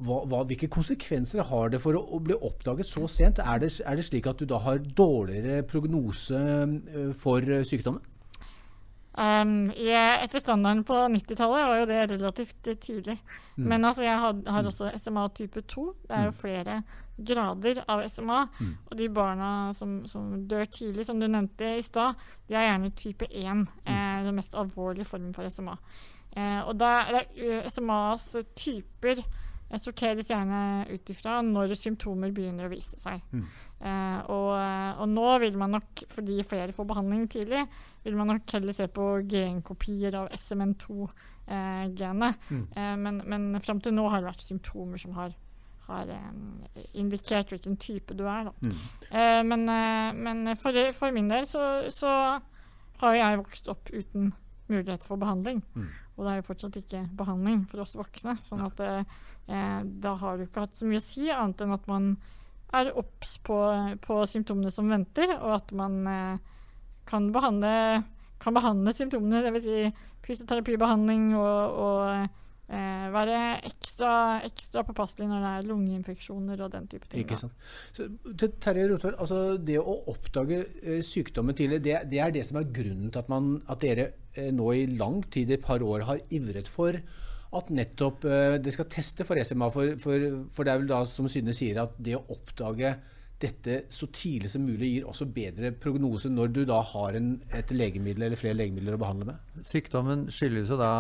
hva, 0.05 0.19
hva, 0.29 0.43
hvilke 0.51 0.69
konsekvenser 0.69 1.47
har 1.49 1.73
det 1.73 1.81
for 1.81 1.97
å, 1.97 2.21
bli 2.21 2.37
oppdaget 2.37 2.91
så 2.91 3.07
sent? 3.09 3.41
Er 3.41 3.63
det, 3.63 3.73
er 3.81 3.97
det, 3.97 4.05
slik 4.11 4.29
at 4.29 4.43
du 4.43 4.49
da 4.51 4.61
har 4.61 4.83
dårligere 4.83 5.65
prognose 5.71 6.43
for 7.17 7.65
sykdommen? 7.65 8.05
Um, 9.21 9.69
jeg, 9.77 10.21
etter 10.25 10.41
standarden 10.41 10.81
på 10.89 10.97
90-tallet 11.13 11.67
var 11.69 11.81
jo 11.83 11.89
det 11.91 12.01
relativt 12.15 12.69
tidlig. 12.81 13.19
Mm. 13.57 13.67
Men 13.69 13.85
altså, 13.85 14.05
jeg 14.07 14.17
har, 14.17 14.39
har, 14.47 14.63
mm. 14.63 14.71
også 14.71 14.93
SMA 14.97 15.29
type 15.37 15.61
2. 15.61 15.85
Det 16.07 16.17
er 16.17 16.25
jo 16.25 16.31
mm. 16.31 16.39
flere 16.41 16.77
grader 17.31 17.83
av 17.85 18.07
SMA. 18.09 18.39
Mm. 18.61 18.71
Og 18.87 18.97
de 18.97 19.09
barna 19.13 19.51
som, 19.77 19.99
som, 20.09 20.33
dør 20.49 20.65
tidlig, 20.65 21.05
som 21.07 21.21
du 21.21 21.29
nevnte 21.29 21.75
i 21.77 21.85
stad, 21.85 22.17
de 22.49 22.57
er 22.57 22.71
gjerne 22.71 22.95
type 22.97 23.29
1. 23.29 23.45
Mm. 23.61 23.69
Eh, 23.85 24.17
den 24.25 24.41
mest 24.41 24.57
alvorlige 24.57 25.11
formen 25.11 25.37
for 25.37 25.53
SMA. 25.53 25.77
Eh, 26.33 26.61
og 26.65 26.79
da 26.81 26.97
er 27.11 27.69
SMAs 27.69 28.33
typer 28.57 29.21
jeg 29.71 29.83
sorteres 29.85 30.27
gjerne 30.27 30.61
ut 30.91 31.11
ifra 31.13 31.37
når 31.47 31.77
symptomer 31.79 32.33
begynner 32.35 32.67
å 32.67 32.73
vise 32.73 32.99
seg. 32.99 33.21
Mm. 33.31 33.45
Eh, 33.81 34.19
og, 34.29 34.51
og, 35.01 35.07
nå 35.09 35.29
vil 35.41 35.55
man 35.61 35.73
nok, 35.79 36.03
fordi 36.13 36.43
flere 36.45 36.75
får 36.77 36.85
behandling 36.91 37.23
tidlig, 37.33 37.63
vil 38.05 38.17
man 38.19 38.29
nok 38.35 38.53
heller 38.53 38.77
se 38.77 38.87
på 38.93 39.05
genkopier 39.31 40.17
av 40.21 40.29
SMN2-genet. 40.37 42.35
Eh, 42.37 42.57
mm. 42.57 42.67
eh, 42.77 42.97
men, 43.01 43.23
men 43.25 43.61
fram 43.65 43.81
til 43.81 43.97
nå 43.97 44.05
har 44.13 44.21
det 44.21 44.29
vært 44.29 44.45
symptomer 44.45 44.99
som 45.01 45.17
har, 45.17 45.33
har 45.89 46.13
eh, 46.13 46.85
indikert 47.01 47.55
hvilken 47.55 47.77
type 47.81 48.17
du 48.19 48.27
er. 48.29 48.53
Mm. 48.61 48.77
Eh, 49.09 49.41
men, 49.49 49.65
men 50.29 50.39
for, 50.61 50.77
for, 50.97 51.17
min 51.17 51.33
del 51.33 51.49
så, 51.49 51.63
så, 51.95 52.13
har 53.01 53.17
jeg 53.17 53.41
vokst 53.41 53.69
opp 53.73 53.89
uten 53.95 54.35
mulighet 54.69 55.05
for 55.09 55.17
behandling. 55.19 55.65
Mm. 55.73 55.89
Og 56.19 56.27
det 56.27 56.33
er 56.35 56.43
jo 56.43 56.49
fortsatt 56.51 56.77
ikke 56.77 57.01
behandling 57.17 57.65
for 57.71 57.81
oss 57.87 57.97
voksne. 57.97 58.37
sånn 58.45 58.61
at 58.67 58.85
eh, 58.85 59.81
da 60.05 60.13
har 60.21 60.37
du 60.37 60.45
ikke 60.45 60.67
hatt 60.67 60.77
så 60.77 60.85
mye 60.85 61.01
å 61.01 61.07
si, 61.07 61.31
annet 61.33 61.65
enn 61.65 61.73
at 61.75 61.89
man 61.89 62.13
er 62.77 62.93
obs 62.99 63.37
på, 63.47 63.59
på, 64.05 64.21
symptomene 64.31 64.71
som 64.75 64.91
venter, 64.91 65.33
og 65.41 65.57
at 65.59 65.73
man 65.77 65.97
eh, 66.07 66.61
kan, 67.11 67.31
behandle, 67.35 68.05
kan 68.43 68.57
behandle 68.57 68.95
symptomene, 68.97 69.43
dvs. 69.47 69.67
Si 69.67 70.07
fysioterapibehandling 70.21 71.33
og, 71.39 71.79
og 71.81 72.03
eh, 72.71 73.07
være 73.15 73.39
ekstra, 73.67 74.13
ekstra 74.47 74.85
påpasselig 74.87 75.29
når 75.31 75.45
det 75.45 75.53
er 75.53 75.69
lungeinfeksjoner 75.71 76.63
og 76.65 76.73
den 76.75 76.87
type 76.91 77.09
ting. 77.09 77.25
Ikke 77.25 77.39
sant. 77.41 77.57
Så, 77.97 78.07
Terje 78.63 78.87
Rotvold, 78.91 79.19
altså 79.23 79.41
det 79.57 79.81
å 79.81 79.97
oppdage 80.13 80.63
eh, 80.83 81.01
sykdommen 81.07 81.57
tidlig, 81.59 81.83
det, 81.87 81.97
det, 82.13 82.23
er 82.23 82.37
det 82.37 82.45
som 82.49 82.61
er 82.61 82.71
grunnen 82.71 83.11
til 83.11 83.23
at, 83.23 83.33
man, 83.33 83.57
at 83.71 83.83
dere 83.83 84.11
eh, 84.35 84.53
nå 84.55 84.71
i 84.77 84.87
lang 84.93 85.23
tid, 85.33 85.51
et 85.57 85.65
par 85.65 85.83
år, 85.83 86.07
har 86.11 86.23
ivret 86.31 86.71
for 86.71 87.01
at 87.59 87.71
nettopp 87.75 88.27
uh, 88.29 88.57
det 88.63 88.75
skal 88.75 88.91
teste 88.93 89.27
for 89.27 89.41
SMA. 89.43 89.71
For, 89.75 89.97
for, 90.03 90.27
for, 90.55 90.67
det 90.67 90.75
er 90.75 90.83
vel 90.83 90.91
da, 90.91 91.01
som 91.09 91.31
Synne 91.31 91.55
sier, 91.57 91.83
at 91.83 91.97
det 91.99 92.19
å 92.19 92.27
oppdage 92.35 92.95
dette 93.41 93.77
så 93.89 94.05
tidlig 94.13 94.51
som 94.53 94.67
mulig 94.69 94.91
gir 94.91 95.07
også 95.09 95.25
bedre 95.33 95.71
prognose 95.73 96.29
når 96.29 96.51
du 96.53 96.61
da 96.69 96.83
har 96.85 97.17
en, 97.17 97.31
et 97.57 97.73
legemiddel 97.73 98.27
eller 98.27 98.37
flere 98.37 98.59
legemidler 98.59 98.99
å 98.99 99.01
behandle 99.01 99.31
med? 99.31 99.63
Sykdommen 99.65 100.27
skyldes 100.35 100.69
jo 100.75 100.77
da 100.81 100.91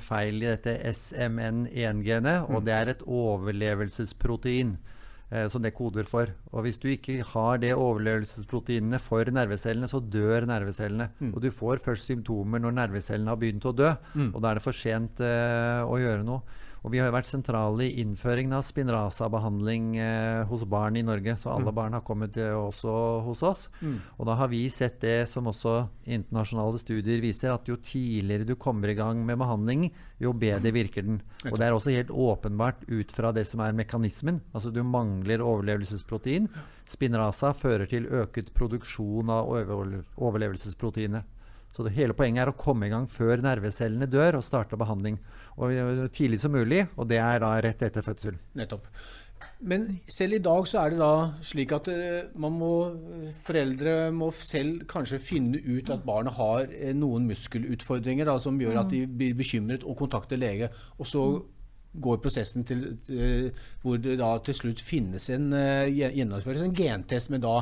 feil 0.00 0.40
i 0.40 0.48
dette 0.48 0.78
SMN1-genet, 0.94 2.46
mm. 2.46 2.54
og 2.54 2.64
det 2.64 2.76
er 2.78 2.94
et 2.94 3.04
overlevelsesprotein 3.04 4.76
eh, 4.78 4.93
som 5.50 5.62
det 5.64 5.74
koder 5.76 6.06
for. 6.08 6.30
Og 6.52 6.66
hvis 6.66 6.78
du 6.82 6.88
ikke 6.92 7.18
har 7.26 7.60
det 7.62 7.72
overlevelsesproteinene 7.74 9.00
for 9.02 9.30
nervecellene, 9.34 9.88
så 9.90 10.00
dør 10.00 10.46
nervecellene. 10.50 11.08
Mm. 11.18 11.32
Og 11.34 11.42
du 11.42 11.50
får 11.54 11.82
først 11.84 12.10
symptomer 12.10 12.62
når 12.62 12.76
nervecellene 12.78 13.32
har 13.32 13.40
begynt 13.40 13.66
å 13.66 13.74
dø, 13.74 13.90
mm. 14.14 14.30
og 14.32 14.38
da 14.42 14.52
er 14.52 14.60
det 14.60 14.66
for 14.66 14.78
sent 14.78 15.22
eh, 15.24 15.82
å 15.82 15.98
gjøre 16.00 16.26
noe. 16.26 16.62
Og 16.84 16.92
vi 16.92 16.98
har 17.00 17.08
jo 17.08 17.14
vært 17.14 17.30
sentrale 17.30 17.86
i 17.86 18.02
innføringen 18.02 18.58
av 18.58 18.64
Spinraza-behandling 18.66 19.94
eh, 19.96 20.42
hos 20.50 20.66
barn 20.68 20.98
i 21.00 21.04
Norge. 21.06 21.32
Så 21.40 21.48
alle 21.48 21.72
mm. 21.72 21.76
barn 21.78 21.96
har 21.96 22.02
kommet 22.04 22.36
eh, 22.36 22.52
også 22.52 22.92
hos 23.24 23.40
oss. 23.48 23.62
Mm. 23.80 23.94
Og 24.18 24.28
da 24.28 24.34
har 24.36 24.50
vi 24.52 24.60
sett 24.68 24.98
det 25.00 25.22
som 25.32 25.48
også 25.48 25.78
internasjonale 26.04 26.82
studier 26.82 27.24
viser, 27.24 27.54
at 27.54 27.70
jo 27.72 27.78
tidligere 27.80 28.44
du 28.50 28.52
kommer 28.60 28.92
i 28.92 28.98
gang 28.98 29.24
med 29.24 29.40
behandling, 29.40 29.86
jo 30.20 30.34
bedre 30.36 30.74
virker 30.76 31.08
den. 31.08 31.22
Og 31.48 31.56
det 31.56 31.70
er 31.70 31.72
også 31.72 31.94
helt 31.94 32.12
åpenbart 32.12 32.84
ut 32.92 33.16
fra 33.16 33.32
det 33.32 33.46
som 33.48 33.64
er 33.64 33.72
mekanismen. 33.80 34.42
Altså 34.52 34.68
du 34.68 34.82
mangler 34.84 35.40
overlevelsesprotein. 35.40 36.50
Spinraza 36.84 37.54
fører 37.56 37.88
til 37.88 38.10
øket 38.12 38.52
produksjon 38.52 39.32
av 39.32 39.48
overlevelsesproteinet. 40.20 41.32
Så 41.74 41.82
det 41.82 41.96
hele 41.96 42.14
poenget 42.14 42.44
er 42.44 42.52
å 42.52 42.58
komme 42.58 42.86
i 42.86 42.92
gang 42.92 43.08
før 43.10 43.42
nervecellene 43.42 44.06
dør, 44.06 44.38
og 44.38 44.46
starte 44.46 44.78
behandling 44.78 45.18
og 45.58 45.74
tidlig 46.14 46.38
som 46.42 46.54
mulig. 46.54 46.84
Og 46.94 47.08
det 47.10 47.18
er 47.18 47.42
da 47.42 47.56
rett 47.64 47.82
etter 47.82 48.06
fødsel. 48.06 48.38
Nettopp. 48.58 48.86
Men 49.64 49.86
selv 50.10 50.36
i 50.36 50.42
dag 50.44 50.66
så 50.68 50.82
er 50.82 50.92
det 50.92 51.00
da 51.00 51.14
slik 51.44 51.72
at 51.74 51.88
uh, 51.90 52.30
man 52.40 52.54
må, 52.58 52.74
foreldre 53.46 54.12
må 54.14 54.30
selv 54.36 54.84
kanskje 54.90 55.20
finne 55.22 55.60
ut 55.64 55.90
at 55.92 56.04
barnet 56.06 56.36
har 56.38 56.68
uh, 56.68 56.92
noen 56.96 57.26
muskelutfordringer 57.30 58.28
da, 58.28 58.38
som 58.40 58.60
gjør 58.60 58.82
at 58.84 58.92
de 58.92 59.04
mm. 59.04 59.18
blir 59.18 59.36
bekymret 59.38 59.84
og 59.84 59.98
kontakter 60.00 60.40
lege. 60.40 60.70
Og 60.98 61.10
så 61.10 61.24
går 61.94 62.18
prosessen 62.18 62.64
til 62.66 62.80
hvor 63.84 64.00
det 64.02 64.16
da 64.18 64.32
til 64.42 64.56
slutt 64.58 64.80
finnes 64.82 65.28
en 65.30 65.52
gjennomføres 65.94 66.64
en 66.66 66.74
gentest 66.74 67.30
med 67.30 67.44
da 67.44 67.60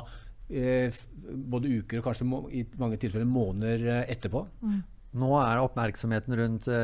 både 0.52 1.70
uker 1.80 2.00
og 2.00 2.08
kanskje 2.08 2.26
i 2.52 2.64
mange 2.80 2.98
tilfeller 3.00 3.28
måneder 3.28 4.04
etterpå. 4.10 4.44
Mm. 4.60 4.80
Nå 5.12 5.28
er 5.36 5.58
oppmerksomheten 5.60 6.32
rundt 6.38 6.66
uh, 6.72 6.76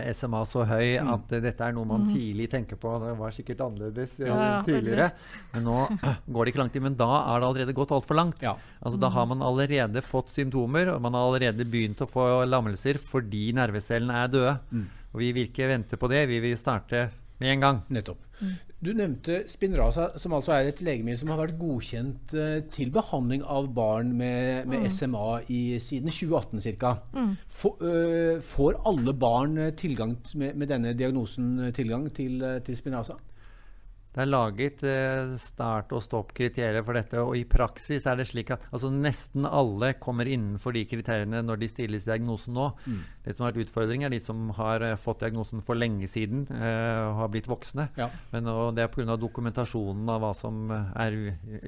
eh, 0.00 0.06
SMA 0.16 0.40
så 0.48 0.62
høy 0.64 0.94
mm. 1.04 1.08
at 1.12 1.34
uh, 1.34 1.40
dette 1.44 1.66
er 1.66 1.74
noe 1.76 1.84
man 1.88 2.06
mm. 2.06 2.14
tidlig 2.14 2.46
tenker 2.54 2.78
på. 2.80 2.94
Det 3.02 3.10
var 3.18 3.34
sikkert 3.36 3.60
annerledes 3.60 4.14
uh, 4.22 4.28
ja, 4.30 4.46
tidligere. 4.64 5.10
Men 5.52 5.66
nå 5.68 5.82
går 6.32 6.40
det 6.48 6.54
ikke 6.54 6.62
lang 6.62 6.72
tid. 6.72 6.84
Men 6.86 6.96
da 6.96 7.10
er 7.18 7.42
det 7.42 7.50
allerede 7.50 7.76
gått 7.76 7.92
altfor 7.92 8.16
langt. 8.16 8.40
Ja. 8.44 8.54
Altså, 8.80 9.00
da 9.02 9.12
har 9.12 9.28
man 9.28 9.44
allerede 9.44 10.00
fått 10.04 10.32
symptomer, 10.32 10.94
og 10.94 11.04
man 11.04 11.18
har 11.18 11.28
allerede 11.28 11.68
begynt 11.68 12.00
å 12.00 12.08
få 12.08 12.24
lammelser 12.48 13.02
fordi 13.04 13.50
nervecellene 13.58 14.16
er 14.22 14.32
døde. 14.32 14.56
Mm. 14.72 14.88
Og 15.12 15.20
vi 15.20 15.30
vil 15.36 15.52
ikke 15.52 15.68
vente 15.68 16.00
på 16.00 16.08
det. 16.08 16.24
Vi 16.32 16.40
vil 16.40 16.56
starte 16.58 17.10
med 17.40 17.52
en 17.52 17.64
gang. 17.64 17.82
Nettopp. 17.92 18.22
Du 18.84 18.90
nevnte 18.92 19.40
Spinraza, 19.48 20.10
som 20.20 20.34
altså 20.36 20.52
er 20.52 20.68
et 20.68 20.80
legemiddel 20.84 21.16
som 21.16 21.30
har 21.32 21.40
vært 21.40 21.58
godkjent 21.60 22.34
uh, 22.36 22.58
til 22.74 22.90
behandling 22.92 23.44
av 23.48 23.70
barn 23.74 24.10
med, 24.18 24.66
med 24.68 24.84
mm. 24.84 24.88
SMA 24.92 25.28
i, 25.48 25.60
siden 25.80 26.12
2018 26.12 26.64
ca. 26.82 26.96
Mm. 27.14 27.30
Uh, 27.64 28.42
får 28.44 28.82
alle 28.84 29.14
barn 29.16 29.56
tilgang 29.80 30.18
med, 30.34 30.52
med, 30.52 30.68
denne 30.68 30.92
diagnosen 30.98 31.70
tilgang 31.76 32.10
til, 32.12 32.42
til 32.66 32.76
Spinraza? 32.76 33.16
Det 34.14 34.22
er 34.22 34.30
laget 34.30 34.82
eh, 34.86 35.32
start- 35.42 35.92
og 35.94 36.02
stopp-kriterier 36.04 36.84
for 36.86 36.94
dette. 36.94 37.18
Og 37.18 37.34
i 37.34 37.42
praksis 37.50 38.06
er 38.06 38.20
det 38.20 38.28
slik 38.28 38.52
at 38.54 38.62
altså, 38.70 38.92
nesten 38.94 39.48
alle 39.48 39.90
kommer 39.98 40.30
innenfor 40.30 40.76
de 40.76 40.84
kriteriene 40.86 41.42
når 41.42 41.58
de 41.58 41.68
stilles 41.72 42.06
diagnosen 42.06 42.54
nå. 42.54 42.68
Mm. 42.86 43.00
Det 43.24 43.34
som 43.34 43.46
har 43.46 43.54
vært 43.54 43.66
utfordring, 43.66 44.04
er 44.06 44.14
de 44.14 44.20
som 44.22 44.52
har 44.54 44.84
uh, 44.86 44.94
fått 45.00 45.24
diagnosen 45.24 45.64
for 45.66 45.80
lenge 45.80 46.06
siden 46.10 46.44
uh, 46.46 47.10
og 47.10 47.18
har 47.24 47.32
blitt 47.34 47.50
voksne. 47.50 47.88
Ja. 47.98 48.08
Men 48.30 48.52
og, 48.52 48.76
Det 48.76 48.84
er 48.84 48.92
pga. 48.94 49.18
dokumentasjonen 49.18 50.14
av 50.14 50.22
hva 50.22 50.32
som 50.38 50.70
er 50.70 51.18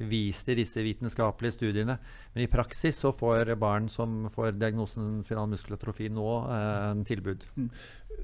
vist 0.07 0.47
i 0.47 0.55
disse 0.55 0.83
vitenskapelige 0.85 1.57
studiene. 1.57 1.97
Men 2.33 2.45
i 2.45 2.51
praksis 2.51 3.03
så 3.03 3.11
får 3.11 3.57
barn 3.59 3.91
som 3.91 4.29
får 4.31 4.55
diagnosen 4.55 5.19
spinal 5.27 5.51
muskulatrofi 5.51 6.07
nå, 6.13 6.29
en 6.47 7.03
tilbud. 7.07 7.43
Mm. 7.57 7.71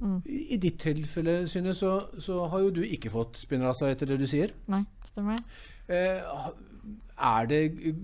Mm. 0.01 0.19
I 0.25 0.57
ditt 0.61 0.79
tilfelle, 0.81 1.43
Synne, 1.47 1.73
så, 1.77 1.95
så, 2.19 2.41
har 2.51 2.65
jo 2.65 2.73
du 2.75 2.81
ikke 2.83 3.11
fått 3.13 3.39
spinnrasta 3.41 3.91
etter 3.91 4.09
det 4.09 4.19
du 4.21 4.27
sier. 4.29 4.53
Nei, 4.71 4.83
stemmer. 5.11 5.39
Eh, 5.87 6.23
er 7.23 7.47
det 7.47 7.59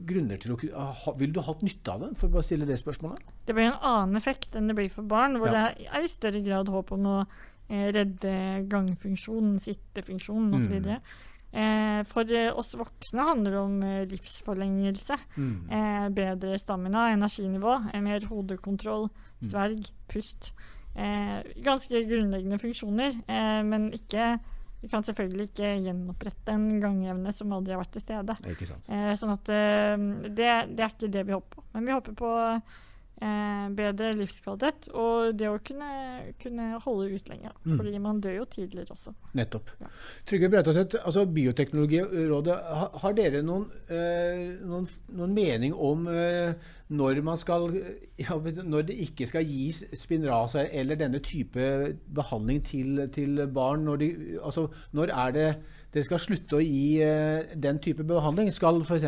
grunner 0.08 0.39
til 0.39 0.53
å 0.53 1.13
Vil 1.19 1.31
du 1.34 1.39
ha 1.41 1.48
hatt 1.50 1.63
nytte 1.65 1.93
av 1.93 2.03
det? 2.03 2.10
For 2.19 2.29
å 2.29 2.36
bare 2.38 2.48
stille 2.48 2.67
det 2.69 2.77
spørsmålet. 2.79 3.31
Det 3.48 3.55
blir 3.58 3.72
en 3.72 3.79
annen 3.81 4.19
effekt 4.19 4.55
enn 4.55 4.69
det 4.69 4.77
blir 4.77 4.91
for 4.93 5.08
barn, 5.08 5.39
hvor 5.41 5.51
ja. 5.51 5.69
det 5.79 5.88
er 5.89 6.05
i 6.05 6.12
større 6.12 6.43
grad 6.46 6.69
håp 6.72 6.93
om 6.96 7.10
å 7.10 7.17
eh, 7.24 7.89
redde 7.96 8.36
gangfunksjonen, 8.69 9.58
sittefunksjonen 9.63 10.55
osv. 10.60 10.77
Mm. 10.86 11.25
Eh, 11.50 12.00
for 12.05 12.29
eh, 12.29 12.51
oss 12.53 12.75
voksne 12.77 13.25
handler 13.25 13.55
det 13.55 13.62
om 13.63 13.77
eh, 13.84 14.03
livsforlengelse. 14.12 15.17
Mm. 15.36 15.55
Eh, 15.74 16.10
bedre 16.13 16.60
stamina, 16.62 17.10
energinivå, 17.15 17.79
mer 18.05 18.27
hodekontroll, 18.29 19.10
sverg, 19.41 19.89
pust. 20.12 20.53
Eh, 21.00 21.62
ganske 21.63 22.03
grunnleggende 22.03 22.60
funksjoner, 22.60 23.22
eh, 23.27 23.60
men 23.63 23.91
ikke 23.96 24.34
vi 24.82 24.88
kan 24.88 25.03
selvfølgelig 25.03 25.50
ikke 25.50 25.70
gjenopprette 25.84 26.53
en 26.56 26.68
gangevne 26.79 27.32
som 27.36 27.51
aldri 27.56 27.75
har 27.75 27.82
vært 27.82 27.94
til 27.96 28.03
stede. 28.03 28.36
Eh, 28.88 29.13
sånn 29.20 29.34
at 29.36 29.48
det, 29.48 30.51
det 30.75 30.84
er 30.84 30.94
ikke 30.94 31.12
det 31.12 31.25
vi 31.27 31.36
håper 31.36 31.56
på. 31.56 31.63
Men 31.74 31.88
vi 31.88 31.96
håper 31.96 32.15
på 32.20 32.32
eh, 33.22 33.68
bedre 33.76 34.12
livskvalitet 34.18 34.90
og 34.94 35.38
det 35.40 35.50
å 35.50 35.60
kunne, 35.66 35.92
kunne 36.42 36.72
holde 36.84 37.10
ut 37.14 37.30
lenger. 37.32 37.56
Mm. 37.66 37.78
Fordi 37.78 38.02
man 38.04 38.22
dør 38.24 38.40
jo 38.40 38.48
tidligere 38.56 38.96
også. 38.96 39.14
Nettopp. 39.38 39.72
Ja. 39.82 39.92
Trygve 40.30 40.52
Brautaset, 40.54 40.98
altså 41.04 41.26
Bioteknologirådet, 41.26 42.58
har, 43.04 43.16
dere 43.18 43.44
noen, 43.46 43.70
eh, 43.92 44.46
noen, 44.66 44.88
noen 45.20 45.36
mening 45.36 45.76
om 45.76 46.08
eh, 46.12 46.54
når 46.90 47.22
man 47.22 47.38
skal 47.38 47.68
ja, 48.18 48.34
Når 48.66 48.88
det 48.88 48.96
ikke 49.04 49.28
skal 49.30 49.46
gis 49.46 49.84
Spinraza 49.94 50.64
eller 50.74 50.98
denne 50.98 51.20
type 51.22 51.94
behandling 52.16 52.64
til, 52.66 53.04
til 53.14 53.44
barn? 53.54 53.86
Når, 53.86 54.02
de, 54.02 54.40
altså, 54.44 54.68
når 54.92 55.14
er 55.14 55.36
det 55.36 55.50
dere 55.93 56.05
skal 56.05 56.22
slutte 56.22 56.60
å 56.60 56.63
gi 56.63 57.00
eh, 57.01 57.55
den 57.58 57.79
type 57.81 58.05
behandling? 58.05 58.51
Skal 58.53 58.81
f.eks. 58.84 59.08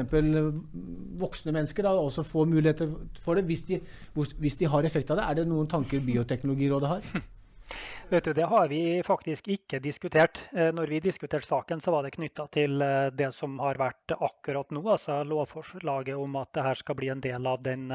voksne 1.21 1.53
mennesker 1.53 1.85
da 1.85 1.93
også 1.97 2.25
få 2.25 2.47
muligheter 2.49 2.89
for 3.21 3.37
det 3.37 3.45
hvis 3.49 3.67
de, 3.67 3.81
hvis 4.15 4.57
de 4.57 4.69
har 4.71 4.87
effekt 4.87 5.13
av 5.13 5.21
det? 5.21 5.27
Er 5.27 5.41
det 5.41 5.51
noen 5.51 5.69
tanker 5.69 6.01
Bioteknologirådet 6.05 6.89
har? 6.95 7.05
Vet 8.11 8.25
du, 8.27 8.33
Det 8.33 8.47
har 8.49 8.67
vi 8.67 9.01
faktisk 9.07 9.47
ikke 9.53 9.79
diskutert. 9.79 10.41
Eh, 10.51 10.73
Når 10.75 10.89
vi 10.91 10.99
diskuterte 10.99 11.47
saken, 11.47 11.79
så 11.79 11.93
var 11.93 12.03
det 12.03 12.15
knytta 12.17 12.47
til 12.51 12.81
eh, 12.81 13.11
det 13.15 13.29
som 13.37 13.59
har 13.63 13.79
vært 13.79 14.17
akkurat 14.17 14.73
nå, 14.75 14.81
altså 14.83 15.21
lovforslaget 15.23 16.17
om 16.19 16.35
at 16.41 16.51
det 16.57 16.65
her 16.65 16.81
skal 16.81 16.97
bli 16.99 17.13
en 17.13 17.23
del 17.23 17.47
av 17.47 17.61
den, 17.63 17.87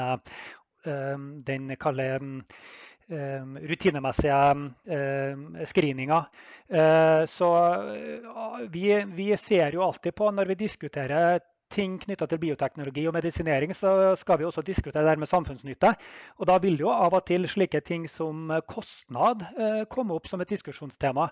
den 1.50 1.76
kalle, 1.76 2.08
eh, 2.14 2.20
rutinemessige 3.68 4.34
screeninger. 5.64 6.24
Eh, 6.68 7.24
Så 7.26 7.50
eh, 7.94 8.70
vi, 8.70 9.04
vi 9.04 9.36
ser 9.36 9.70
jo 9.74 9.82
alltid 9.82 10.14
på 10.14 10.30
når 10.30 10.44
vi 10.44 10.54
diskuterer 10.54 11.38
ting 11.72 11.96
knytta 12.02 12.26
til 12.30 12.38
bioteknologi 12.42 13.06
og 13.08 13.14
medisinering, 13.16 13.72
så 13.74 14.14
skal 14.18 14.38
vi 14.40 14.46
også 14.48 14.62
diskutere 14.66 15.02
det 15.02 15.10
her 15.12 15.20
med 15.20 15.30
samfunnsnytte. 15.30 15.92
Og 16.40 16.46
da 16.50 16.58
vil 16.62 16.78
jo 16.80 16.90
av 16.92 17.14
og 17.16 17.26
til 17.28 17.48
slike 17.50 17.80
ting 17.86 18.06
som 18.10 18.52
kostnad 18.70 19.42
eh, 19.56 19.82
komme 19.90 20.14
opp 20.16 20.26
som 20.30 20.40
et 20.42 20.52
diskusjonstema. 20.54 21.28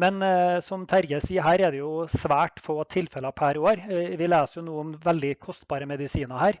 Men 0.00 0.22
eh, 0.26 0.60
som 0.64 0.86
Terje 0.90 1.20
sier, 1.24 1.42
her 1.46 1.60
er 1.66 1.70
det 1.74 1.80
jo 1.82 2.06
svært 2.12 2.60
få 2.64 2.84
tilfeller 2.90 3.32
per 3.36 3.58
år. 3.60 3.76
Eh, 3.88 4.16
vi 4.20 4.26
leser 4.30 4.60
jo 4.60 4.66
nå 4.68 4.74
om 4.84 4.94
veldig 5.04 5.34
kostbare 5.40 5.86
medisiner 5.90 6.38
her. 6.44 6.56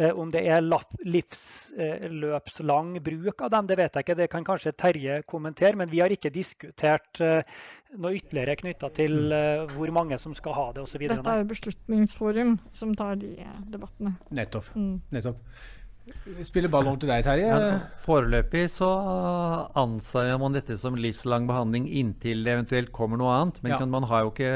Om 0.00 0.30
det 0.30 0.46
er 0.46 0.62
livsløpslang 1.02 2.92
bruk 3.02 3.42
av 3.42 3.50
dem, 3.50 3.66
det 3.66 3.76
vet 3.80 3.96
jeg 3.98 4.04
ikke. 4.06 4.14
Det 4.20 4.28
kan 4.30 4.46
kanskje 4.46 4.72
Terje 4.78 5.16
kommentere. 5.28 5.74
Men 5.76 5.90
vi 5.90 5.98
har 6.00 6.10
ikke 6.14 6.30
diskutert 6.32 7.20
noe 7.98 8.14
ytterligere 8.18 8.54
knytta 8.60 8.90
til 8.94 9.32
uh, 9.34 9.66
hvor 9.74 9.90
mange 9.94 10.18
som 10.22 10.34
skal 10.36 10.54
ha 10.56 10.68
det 10.76 10.84
osv. 10.84 11.02
Dette 11.10 11.34
er 11.34 11.42
jo 11.42 11.50
Beslutningsforum 11.50 12.56
som 12.76 12.94
tar 12.98 13.18
de 13.20 13.34
eh, 13.42 13.60
debattene. 13.72 14.14
Nettopp. 14.30 14.70
Mm. 14.78 15.00
Nettopp. 15.10 15.40
Spiller 16.42 16.70
ball 16.72 16.88
over 16.90 16.98
til 17.02 17.10
deg, 17.10 17.22
Terje. 17.22 17.46
Ja, 17.46 17.74
foreløpig 18.02 18.64
så 18.72 18.88
anser 19.78 20.32
man 20.42 20.56
dette 20.56 20.74
som 20.80 20.96
livslang 20.98 21.46
behandling 21.46 21.86
inntil 21.86 22.42
det 22.46 22.56
eventuelt 22.56 22.90
kommer 22.94 23.20
noe 23.20 23.34
annet. 23.36 23.60
Men 23.62 23.76
Ja. 23.76 23.86
man 23.86 24.08
har 24.10 24.24
jo 24.24 24.32
ikke 24.32 24.50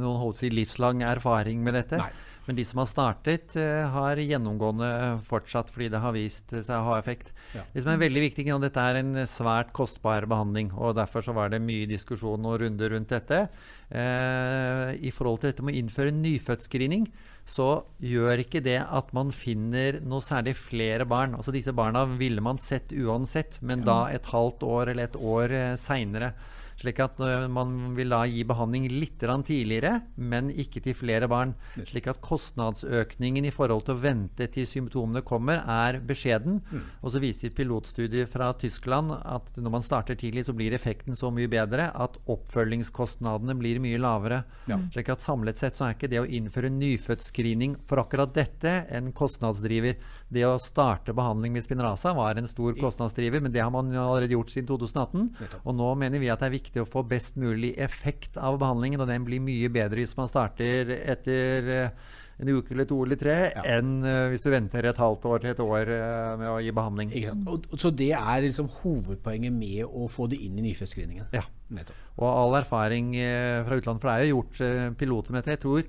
noen 0.00 0.18
holdt 0.22 0.40
si, 0.42 0.50
livslang 0.50 1.02
erfaring 1.06 1.62
med 1.62 1.74
dette. 1.78 2.00
Nei. 2.00 2.10
Men 2.46 2.58
de 2.58 2.64
som 2.64 2.78
har 2.78 2.86
startet, 2.90 3.56
eh, 3.58 3.84
har 3.90 4.20
gjennomgående 4.22 4.88
fortsatt 5.26 5.70
fordi 5.74 5.90
det 5.90 6.00
har 6.02 6.14
vist 6.14 6.50
seg 6.54 6.74
å 6.78 6.92
ha 6.92 6.98
effekt. 7.00 7.32
Ja. 7.56 7.64
Det 7.74 7.82
som 7.82 7.90
er 7.92 8.02
veldig 8.04 8.22
viktig, 8.28 8.46
er 8.46 8.54
at 8.54 8.66
dette 8.68 8.84
er 8.90 9.00
en 9.00 9.14
svært 9.26 9.72
kostbar 9.74 10.28
behandling. 10.30 10.70
og 10.72 10.94
Derfor 10.96 11.26
så 11.26 11.34
var 11.34 11.50
det 11.50 11.62
mye 11.64 11.88
diskusjon 11.90 12.46
og 12.46 12.60
runder 12.62 12.94
rundt 12.94 13.10
dette. 13.10 13.48
Eh, 13.90 14.94
I 14.94 15.10
forhold 15.10 15.40
til 15.40 15.50
dette 15.50 15.66
med 15.66 15.74
å 15.74 15.80
innføre 15.82 16.14
nyfødtscreening, 16.14 17.10
så 17.46 17.84
gjør 18.02 18.42
ikke 18.42 18.62
det 18.62 18.80
at 18.82 19.12
man 19.14 19.30
finner 19.30 20.00
noe 20.02 20.24
særlig 20.24 20.56
flere 20.58 21.06
barn. 21.06 21.34
Altså 21.38 21.54
Disse 21.54 21.74
barna 21.74 22.04
ville 22.18 22.42
man 22.42 22.58
sett 22.58 22.90
uansett, 22.90 23.60
men 23.62 23.84
da 23.86 24.06
et 24.10 24.26
halvt 24.32 24.66
år 24.66 24.90
eller 24.90 25.10
et 25.10 25.18
år 25.18 25.54
eh, 25.54 25.76
seinere. 25.78 26.32
Slik 26.76 27.00
at 27.00 27.20
man 27.52 27.94
vil 27.96 28.12
da 28.12 28.20
gi 28.28 28.42
behandling 28.46 28.88
litt 28.92 29.16
tidligere, 29.20 30.02
men 30.16 30.50
ikke 30.50 30.82
til 30.84 30.96
flere 30.96 31.28
barn. 31.28 31.54
Slik 31.88 32.08
at 32.10 32.20
kostnadsøkningen 32.24 33.46
i 33.48 33.52
forhold 33.54 33.86
til 33.86 33.96
å 33.96 34.02
vente 34.02 34.48
til 34.52 34.68
symptomene 34.68 35.24
kommer, 35.24 35.62
er 35.64 36.00
beskjeden. 36.04 36.60
Og 37.00 37.14
så 37.14 37.22
viser 37.22 37.54
pilotstudiet 37.56 38.28
fra 38.28 38.50
Tyskland 38.60 39.14
at 39.16 39.48
når 39.56 39.76
man 39.78 39.86
starter 39.86 40.18
tidlig, 40.20 40.44
så 40.46 40.54
blir 40.56 40.76
effekten 40.76 41.16
så 41.16 41.30
mye 41.32 41.48
bedre 41.48 41.88
at 41.96 42.18
oppfølgingskostnadene 42.28 43.56
blir 43.56 43.80
mye 43.80 44.00
lavere. 44.02 44.42
Ja. 44.68 44.78
Slik 44.92 45.10
at 45.14 45.24
samlet 45.24 45.60
sett 45.60 45.78
så 45.78 45.88
er 45.88 45.96
ikke 45.96 46.12
det 46.12 46.22
å 46.22 46.28
innføre 46.28 46.72
nyfødtscreening 46.76 47.78
for 47.88 48.04
akkurat 48.04 48.34
dette 48.36 48.82
en 48.92 49.12
kostnadsdriver. 49.16 49.96
Det 50.32 50.42
å 50.42 50.56
starte 50.58 51.14
behandling 51.14 51.54
med 51.54 51.62
Spinraza 51.62 52.10
var 52.16 52.38
en 52.38 52.48
stor 52.50 52.74
kostnadsdriver, 52.80 53.44
men 53.44 53.54
det 53.54 53.62
har 53.62 53.70
man 53.70 53.92
allerede 53.94 54.34
gjort 54.34 54.50
siden 54.50 54.66
2018. 54.66 55.28
Og 55.62 55.76
nå 55.78 55.92
mener 56.00 56.22
vi 56.22 56.30
at 56.32 56.42
det 56.42 56.50
er 56.50 56.56
viktig 56.56 56.82
å 56.82 56.90
få 56.90 57.04
best 57.06 57.38
mulig 57.38 57.76
effekt 57.78 58.38
av 58.40 58.58
behandlingen, 58.62 59.02
og 59.04 59.10
den 59.10 59.26
blir 59.28 59.42
mye 59.44 59.70
bedre 59.70 60.02
hvis 60.02 60.16
man 60.18 60.30
starter 60.30 60.90
etter 60.98 61.70
eh, 61.76 62.06
en 62.36 62.50
uke 62.52 62.74
eller 62.74 62.84
to 62.88 62.98
eller 63.04 63.16
tre, 63.16 63.36
Ja. 63.54 63.62
enn 63.78 64.02
uh, 64.04 64.28
hvis 64.28 64.42
du 64.44 64.50
venter 64.52 64.84
et 64.84 64.98
halvt 65.00 65.24
år 65.24 65.40
til 65.40 65.50
et 65.54 65.62
år 65.64 65.88
uh, 65.88 66.32
med 66.36 66.50
å 66.50 66.58
gi 66.60 66.74
behandling. 66.74 67.14
Og, 67.48 67.68
så 67.80 67.90
det 67.90 68.12
er 68.12 68.42
liksom 68.44 68.68
hovedpoenget 68.82 69.54
med 69.54 69.86
å 69.86 70.08
få 70.12 70.28
det 70.28 70.42
inn 70.44 70.58
i 70.60 70.66
nyfødtscreeningen? 70.68 71.30
Ja. 71.32 71.46
Nettopp. 71.72 71.96
Og 72.20 72.28
all 72.28 72.58
erfaring 72.60 73.14
uh, 73.16 73.64
fra 73.66 73.80
utlandet, 73.80 74.04
for 74.04 74.10
det 74.10 74.18
er 74.18 74.28
jo 74.28 74.36
gjort 74.36 74.98
piloter 75.00 75.32
med 75.32 75.42
dette. 75.42 75.56
Jeg 75.56 75.64
tror, 75.64 75.88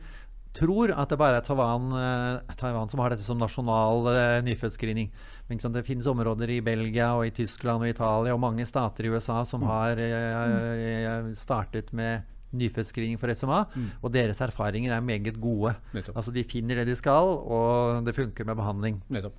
tror 0.53 0.93
at 0.95 1.09
det 1.09 1.17
bare 1.19 1.37
er 1.41 1.45
Taiwan, 1.45 1.89
eh, 1.91 2.55
Taiwan 2.55 2.89
som 2.89 2.99
har 3.03 3.09
dette 3.13 3.25
som 3.25 3.37
nasjonal 3.41 4.07
eh, 4.13 4.37
nyfødtscreening. 4.47 5.11
Men 5.47 5.57
ikke 5.57 5.67
sant, 5.67 5.75
det 5.75 5.85
finnes 5.87 6.07
områder 6.07 6.49
i 6.49 6.61
Belgia 6.61 7.13
og 7.15 7.25
i 7.27 7.31
Tyskland 7.35 7.83
og 7.85 7.89
Italia 7.91 8.33
og 8.35 8.41
mange 8.43 8.65
stater 8.67 9.05
i 9.07 9.11
USA 9.13 9.43
som 9.47 9.61
har 9.67 9.97
eh, 10.01 11.29
startet 11.37 11.93
med 11.93 12.25
nyfødtscreening 12.57 13.19
for 13.19 13.27
SMA, 13.35 13.57
og 14.01 14.11
deres 14.13 14.39
erfaringer 14.41 14.93
er 14.95 15.01
meget 15.03 15.35
gode. 15.43 15.73
Nettopp. 15.93 16.15
Altså 16.15 16.31
De 16.31 16.45
finner 16.47 16.79
det 16.79 16.85
de 16.87 16.95
skal, 16.95 17.27
og 17.43 18.05
det 18.07 18.13
funker 18.15 18.47
med 18.47 18.55
behandling. 18.55 19.01
Nettopp. 19.11 19.35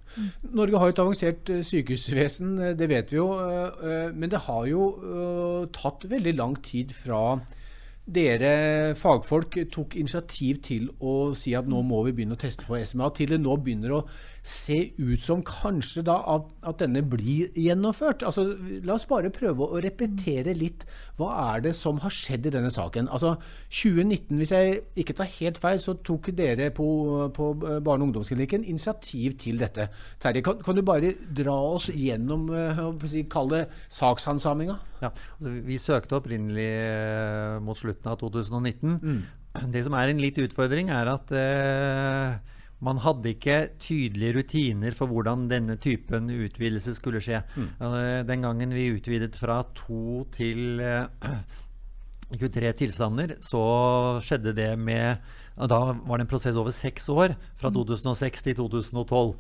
Norge 0.53 0.77
har 0.79 0.91
jo 0.91 0.95
et 0.95 1.01
avansert 1.07 1.51
eh, 1.55 1.63
sykehusvesen, 1.65 2.51
eh, 2.61 2.75
det 2.77 2.89
vet 2.93 3.11
vi 3.11 3.17
jo. 3.17 3.31
eh, 3.41 3.81
eh, 3.81 4.13
Men 4.13 4.29
det 4.29 4.43
har 4.45 4.67
jo 4.69 4.91
eh, 5.01 5.69
tatt 5.73 6.05
veldig 6.05 6.37
lang 6.37 6.57
tid 6.63 6.93
fra 6.93 7.41
dere 8.09 8.95
fagfolk 8.97 9.59
tok 9.73 9.99
initiativ 10.01 10.63
til 10.65 10.89
å 11.05 11.35
si 11.37 11.53
at 11.59 11.69
nå 11.69 11.83
må 11.85 12.01
vi 12.07 12.15
begynne 12.17 12.39
å 12.39 12.41
teste 12.41 12.65
for 12.65 12.81
SMA, 12.81 13.11
til 13.17 13.35
det 13.35 13.41
nå 13.43 13.57
begynner 13.61 13.99
å 13.99 14.05
se 14.49 14.79
ut 14.97 15.21
som 15.23 15.43
kanskje 15.45 16.03
da 16.07 16.17
at, 16.35 16.47
at 16.67 16.81
denne 16.81 17.03
blir 17.05 17.53
gjennomført. 17.59 18.25
Altså, 18.27 18.47
la 18.87 18.97
oss 18.97 19.07
bare 19.09 19.33
prøve 19.35 19.67
å 19.67 19.81
repetere 19.85 20.55
litt. 20.57 20.87
Hva 21.19 21.31
er 21.55 21.65
det 21.67 21.75
som 21.77 22.01
har 22.03 22.15
skjedd 22.15 22.49
i 22.49 22.53
denne 22.55 22.73
saken? 22.73 23.11
Altså, 23.13 23.35
2019, 23.69 24.41
hvis 24.41 24.55
jeg 24.55 24.81
ikke 25.03 25.19
tar 25.19 25.31
helt 25.37 25.61
feil, 25.61 25.81
så 25.83 25.99
tok 26.07 26.31
dere 26.39 26.71
på, 26.75 26.89
på 27.37 27.51
barne- 27.59 27.99
og 28.01 28.09
ungdomsklinikken 28.09 28.65
initiativ 28.65 29.37
til 29.43 29.61
dette. 29.61 29.91
Terje, 30.23 30.45
kan, 30.47 30.61
kan 30.65 30.79
du 30.79 30.85
bare 30.87 31.13
dra 31.29 31.57
oss 31.75 31.91
gjennom 31.93 32.49
eh, 32.55 32.85
si, 33.09 33.27
Kall 33.31 33.53
det 33.53 33.65
sakshandsaminga? 33.93 34.79
Ja, 35.03 35.13
altså, 35.13 35.57
vi 35.69 35.81
søkte 35.83 36.23
opprinnelig 36.23 36.71
eh, 36.73 37.59
mot 37.65 37.79
slutten 37.79 38.13
av 38.13 38.21
2019. 38.23 39.27
Det 39.73 39.83
som 39.85 39.97
er 39.99 40.13
en 40.13 40.23
litt 40.23 40.39
utfordring, 40.41 40.93
er 40.95 41.11
at 41.11 41.33
eh, 41.35 42.57
man 42.85 43.01
hadde 43.03 43.33
ikke 43.33 43.57
tydelige 43.83 44.37
rutiner 44.37 44.95
for 44.95 45.11
hvordan 45.11 45.49
denne 45.51 45.79
typen 45.83 46.31
utvidelse 46.31 46.95
skulle 46.95 47.23
skje. 47.23 47.43
Mm. 47.57 47.71
den 48.29 48.45
gangen 48.47 48.75
vi 48.75 48.93
utvidet 48.95 49.35
fra 49.37 49.63
to 49.75 50.25
til 50.35 50.79
eh, 50.81 51.09
23 52.39 52.73
tilstander, 52.85 53.35
så 53.41 53.63
skjedde 54.23 54.55
det 54.55 54.73
med 54.79 55.17
Da 55.59 55.79
var 56.07 56.21
det 56.21 56.25
en 56.27 56.31
prosess 56.31 56.57
over 56.59 56.71
seks 56.75 57.09
år, 57.11 57.35
fra 57.59 57.71
2006 57.75 58.45
til 58.47 58.55
2012. 58.61 59.33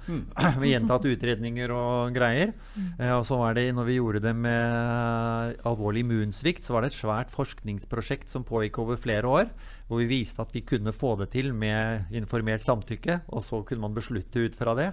Med 0.58 0.66
gjentatt 0.66 1.06
utredninger 1.06 1.70
og 1.74 2.16
greier. 2.16 2.54
Eh, 2.98 3.12
og 3.14 3.22
så 3.28 3.38
var 3.38 3.54
det, 3.54 3.68
når 3.76 3.86
vi 3.86 3.98
gjorde 4.00 4.22
det 4.24 4.34
med 4.34 5.58
alvorlig 5.68 6.02
immunsvikt, 6.02 6.66
så 6.66 6.74
var 6.74 6.82
det 6.82 6.92
et 6.92 6.98
svært 6.98 7.34
forskningsprosjekt 7.34 8.32
som 8.32 8.46
pågikk 8.46 8.80
over 8.82 8.98
flere 8.98 9.30
år. 9.30 9.52
Hvor 9.88 10.02
vi 10.02 10.08
viste 10.10 10.42
at 10.42 10.50
vi 10.52 10.64
kunne 10.66 10.92
få 10.92 11.14
det 11.20 11.30
til 11.32 11.52
med 11.56 12.10
informert 12.12 12.66
samtykke. 12.66 13.20
Og 13.30 13.44
så 13.46 13.62
kunne 13.62 13.86
man 13.86 13.94
beslutte 13.96 14.42
ut 14.42 14.58
fra 14.58 14.74
det. 14.78 14.88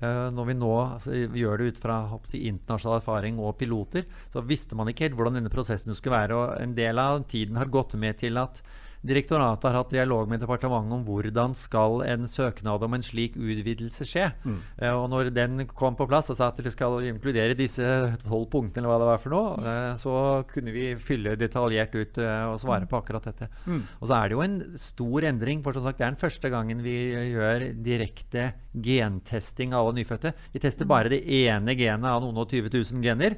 Eh, 0.00 0.28
når 0.32 0.48
vi 0.48 0.56
nå 0.56 0.72
altså, 0.80 1.18
vi 1.34 1.44
gjør 1.44 1.60
det 1.60 1.74
ut 1.74 1.82
fra 1.84 1.98
internasjonal 2.32 3.02
erfaring 3.02 3.42
og 3.42 3.58
piloter, 3.60 4.08
så 4.32 4.40
visste 4.46 4.78
man 4.78 4.88
ikke 4.88 5.10
helt 5.10 5.20
hvordan 5.20 5.36
denne 5.36 5.52
prosessen 5.52 5.92
skulle 5.98 6.16
være. 6.16 6.38
Og 6.38 6.56
en 6.64 6.74
del 6.78 7.02
av 7.02 7.26
tiden 7.28 7.60
har 7.60 7.70
gått 7.70 7.92
med 8.00 8.18
til 8.24 8.40
at 8.40 8.64
direktoratet 9.06 9.66
har 9.66 9.78
hatt 9.80 9.92
dialog 9.92 10.30
med 10.30 10.42
departementet 10.42 10.94
om 10.94 11.04
hvordan 11.06 11.56
skal 11.58 12.04
en 12.06 12.28
søknad 12.30 12.84
om 12.86 12.96
en 12.96 13.04
slik 13.04 13.34
utvidelse 13.36 14.06
skje. 14.06 14.28
Mm. 14.46 14.58
Uh, 14.78 14.94
og 14.94 15.06
når 15.12 15.32
den 15.34 15.66
kom 15.70 15.96
på 15.98 16.06
plass 16.10 16.30
og 16.32 16.38
sa 16.38 16.50
at 16.52 16.60
det 16.62 16.74
skal 16.74 17.00
inkludere 17.08 17.58
disse 17.58 17.82
tolv 18.22 18.48
punktene, 18.52 18.84
eller 18.84 18.92
hva 18.92 19.00
det 19.02 19.10
var 19.10 19.22
for 19.22 19.34
noe, 19.34 19.56
uh, 19.62 19.92
så 20.00 20.14
kunne 20.52 20.74
vi 20.74 20.92
fylle 21.02 21.34
detaljert 21.40 21.96
ut 21.98 22.22
uh, 22.22 22.52
og 22.52 22.60
svare 22.62 22.88
på 22.90 23.00
akkurat 23.00 23.26
dette. 23.30 23.50
Mm. 23.66 23.82
Og 23.98 24.06
så 24.06 24.18
er 24.18 24.30
det 24.30 24.38
jo 24.38 24.44
en 24.46 24.58
stor 24.80 25.28
endring, 25.32 25.64
for 25.64 25.76
som 25.76 25.88
sagt, 25.88 25.98
det 25.98 26.06
er 26.06 26.14
den 26.14 26.22
første 26.22 26.52
gangen 26.52 26.84
vi 26.86 26.96
gjør 27.34 27.68
direkte 27.82 28.52
gentesting 28.72 29.74
av 29.74 29.86
alle 29.86 29.98
nyfødte. 30.00 30.32
Vi 30.54 30.62
tester 30.62 30.88
bare 30.88 31.12
det 31.12 31.24
ene 31.42 31.74
genet 31.78 32.08
av 32.08 32.22
noen 32.22 32.40
og 32.40 32.48
20 32.54 32.72
000 32.72 33.04
gener. 33.04 33.36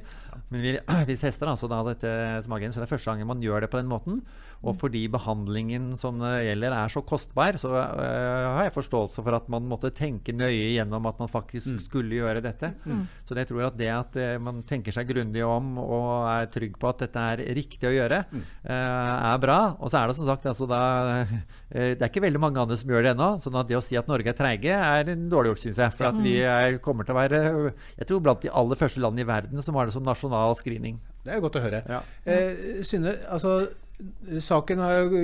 Men 0.51 0.61
vi, 0.61 0.75
vi 1.09 1.17
tester 1.19 1.49
altså 1.49 1.69
da 1.71 1.81
dette 1.89 2.11
smagen, 2.45 2.73
så 2.73 2.81
det 2.81 2.87
er 2.87 2.93
første 2.95 3.11
gangen 3.11 3.29
man 3.29 3.43
gjør 3.43 3.65
det 3.65 3.71
på 3.73 3.81
den 3.81 3.91
måten. 3.91 4.21
Og 4.65 4.73
mm. 4.73 4.79
fordi 4.81 5.03
behandlingen 5.13 5.91
som 6.01 6.17
det 6.21 6.33
gjelder 6.47 6.73
er 6.73 6.91
så 6.91 7.03
kostbar, 7.05 7.59
så 7.61 7.71
uh, 7.75 8.55
har 8.57 8.65
jeg 8.65 8.75
forståelse 8.75 9.23
for 9.25 9.37
at 9.37 9.49
man 9.53 9.67
måtte 9.69 9.93
tenke 9.95 10.33
nøye 10.33 10.73
gjennom 10.73 11.05
at 11.09 11.21
man 11.21 11.29
faktisk 11.31 11.75
mm. 11.75 11.79
skulle 11.85 12.17
gjøre 12.17 12.41
dette. 12.45 12.71
Mm. 12.85 13.03
Så 13.27 13.37
jeg 13.37 13.49
tror 13.51 13.67
at 13.67 13.77
det 13.77 13.91
at 13.93 14.17
uh, 14.17 14.31
man 14.41 14.63
tenker 14.67 14.95
seg 14.95 15.09
grundig 15.11 15.45
om 15.45 15.77
og 15.83 16.09
er 16.31 16.49
trygg 16.53 16.79
på 16.81 16.89
at 16.89 17.05
dette 17.05 17.27
er 17.35 17.45
riktig 17.57 17.89
å 17.91 17.93
gjøre, 17.93 18.23
uh, 18.33 18.73
er 18.73 19.39
bra. 19.45 19.59
Og 19.77 19.93
så 19.93 20.01
er 20.01 20.09
det 20.09 20.17
som 20.17 20.29
sagt 20.29 20.49
altså 20.49 20.67
da, 20.69 20.81
Det 21.69 21.99
er 21.99 22.09
ikke 22.09 22.23
veldig 22.25 22.41
mange 22.41 22.61
andre 22.61 22.77
som 22.79 22.89
gjør 22.89 23.05
det 23.05 23.13
ennå. 23.13 23.29
sånn 23.43 23.61
at 23.61 23.69
det 23.69 23.77
å 23.77 23.85
si 23.85 23.97
at 23.99 24.09
Norge 24.09 24.33
er 24.33 24.37
treige, 24.37 24.73
er 24.73 25.13
dårlig 25.29 25.53
gjort, 25.53 25.63
syns 25.67 25.81
jeg. 25.83 25.95
For 25.97 26.09
at 26.09 26.21
vi 26.25 26.37
er, 26.41 26.79
kommer 26.83 27.05
til 27.05 27.13
å 27.13 27.21
være 27.21 27.41
jeg 27.99 28.07
tror 28.09 28.21
blant 28.25 28.41
de 28.41 28.53
aller 28.53 28.79
første 28.79 29.01
landene 29.03 29.25
i 29.25 29.29
verden 29.29 29.61
som 29.61 29.77
har 29.77 29.89
det 29.89 29.95
som 29.95 30.05
nasjonal 30.05 30.57
screening. 30.57 30.97
Det 31.25 31.33
er 31.33 31.41
godt 31.41 31.57
å 31.57 31.63
høre. 31.63 31.81
Ja. 31.89 32.01
Synne, 32.85 33.15
altså 33.33 33.57
Saken 34.43 34.81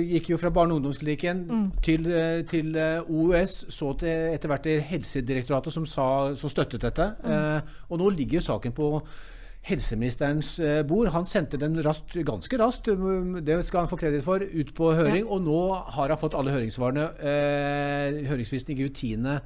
gikk 0.08 0.30
jo 0.32 0.38
fra 0.40 0.50
barne- 0.50 0.72
og 0.72 0.80
ungdomsklinikken 0.80 1.42
mm. 1.48 1.66
til, 1.84 2.06
eh, 2.08 2.44
til, 2.48 2.76
eh, 2.76 3.10
OUS, 3.10 3.66
så 3.68 3.92
til 4.00 4.32
etter 4.32 4.48
hvert 4.48 4.64
til 4.64 4.80
Helsedirektoratet, 4.80 5.72
som, 5.72 5.84
sa, 5.86 6.06
som 6.34 6.50
støttet 6.50 6.80
dette. 6.86 7.10
Mm. 7.20 7.34
Eh, 7.34 7.76
og 7.90 8.00
nå 8.00 8.08
ligger 8.16 8.40
jo 8.40 8.46
saken 8.46 8.72
på 8.72 8.88
helseministerens 9.62 10.56
eh, 10.60 10.80
bord. 10.86 11.10
Han 11.14 11.26
sendte 11.28 11.60
den 11.60 11.76
raskt, 11.84 12.16
ganske 12.26 12.58
raskt, 12.58 12.88
det 13.46 13.58
skal 13.66 13.84
han 13.84 13.90
få 13.90 13.98
kreditt 14.00 14.24
for, 14.26 14.42
ut 14.42 14.72
på 14.74 14.94
høring. 14.96 15.22
Ja. 15.22 15.28
Og 15.30 15.44
nå 15.44 15.60
har 15.96 16.10
han 16.10 16.18
fått 16.18 16.34
alle 16.38 16.54
høringssvarene. 16.54 17.06
Eh, 17.20 18.22
høringsfristen 18.30 18.74
gikk 18.74 18.90
ut 18.90 19.04
10. 19.04 19.28
Eh, 19.28 19.38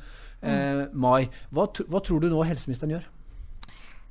mm. 0.46 0.96
mai. 0.96 1.28
Hva, 1.50 1.68
hva, 1.84 2.00
tror 2.00 2.22
du 2.22 2.30
nå 2.32 2.46
helseministeren 2.48 2.96
gjør? 2.96 3.12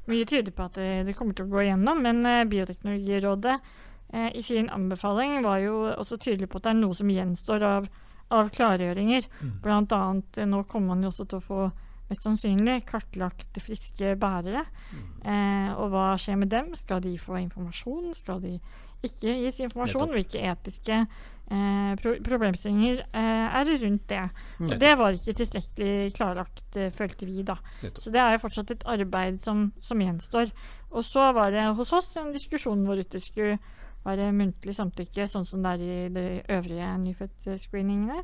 Mye 0.06 0.28
tyder 0.30 0.54
på 0.54 0.68
at 0.68 0.78
det, 0.78 1.16
kommer 1.18 1.34
til 1.34 1.48
å 1.48 1.54
gå 1.56 1.64
igjennom, 1.64 2.04
men 2.06 2.22
Bioteknologirådet 2.52 3.56
i 4.14 4.42
sin 4.44 4.70
anbefaling 4.70 5.42
var 5.44 5.60
jo 5.64 5.80
også 5.92 6.18
tydelig 6.22 6.48
på 6.50 6.60
at 6.60 6.68
det 6.68 6.74
er 6.76 6.78
noe 6.78 6.96
som 6.96 7.10
gjenstår 7.12 7.66
av, 7.66 7.88
av 8.34 8.52
klargjøringer. 8.54 9.28
Mm. 9.42 9.52
Blant 9.64 9.96
annet, 9.96 10.38
eh, 10.38 10.48
nå 10.50 10.64
kommer 10.70 10.94
man 10.94 11.04
jo 11.04 11.12
også 11.12 11.28
til 11.30 11.42
å 11.42 11.46
få 11.46 11.62
mest 12.10 12.26
sannsynlig 12.26 12.84
kartlagt 12.90 13.60
friske 13.66 14.16
bærere. 14.22 14.66
Mm. 14.94 15.06
Eh, 15.26 15.70
og 15.76 15.94
hva 15.94 16.10
skjer 16.22 16.42
med 16.42 16.54
dem? 16.54 16.74
Skal 16.78 17.02
de 17.06 17.16
få 17.22 17.40
informasjon? 17.42 18.14
Skal 18.18 18.44
de 18.44 18.58
ikke 19.06 19.34
gis 19.44 19.62
informasjon? 19.62 20.14
Hvilke 20.14 20.42
etiske 20.52 21.00
eh, 21.02 21.92
pro 22.02 22.16
problemstillinger 22.26 23.04
eh, 23.06 23.60
er 23.62 23.74
rundt 23.84 24.08
det? 24.10 24.24
Og 24.66 24.76
det 24.82 24.94
var 25.02 25.18
ikke 25.18 25.38
tilstrekkelig 25.42 26.14
klarlagt, 26.18 26.68
eh, 26.78 26.94
følte 26.94 27.30
vi 27.30 27.46
da. 27.46 27.58
Så 27.98 28.14
det 28.14 28.22
er 28.22 28.36
jo 28.36 28.44
fortsatt 28.46 28.74
et 28.74 28.88
arbeid 28.96 29.42
som, 29.46 29.72
som 29.82 30.02
gjenstår. 30.02 30.54
Og 30.96 31.06
så 31.06 31.32
var 31.36 31.52
det 31.54 31.66
hos 31.78 31.94
oss 31.94 32.14
en 32.22 32.34
diskusjon 32.34 32.86
hvorvidt 32.86 33.18
det 33.18 33.26
skulle 33.26 33.58
være 34.06 34.32
muntlig 34.36 34.76
samtykke, 34.78 35.28
sånn 35.30 35.48
som 35.48 35.64
det 35.66 35.72
er 35.76 35.86
i 35.86 35.96
de 36.14 36.26
øvrige 36.56 36.92
nyfødt-screeningene, 37.06 38.22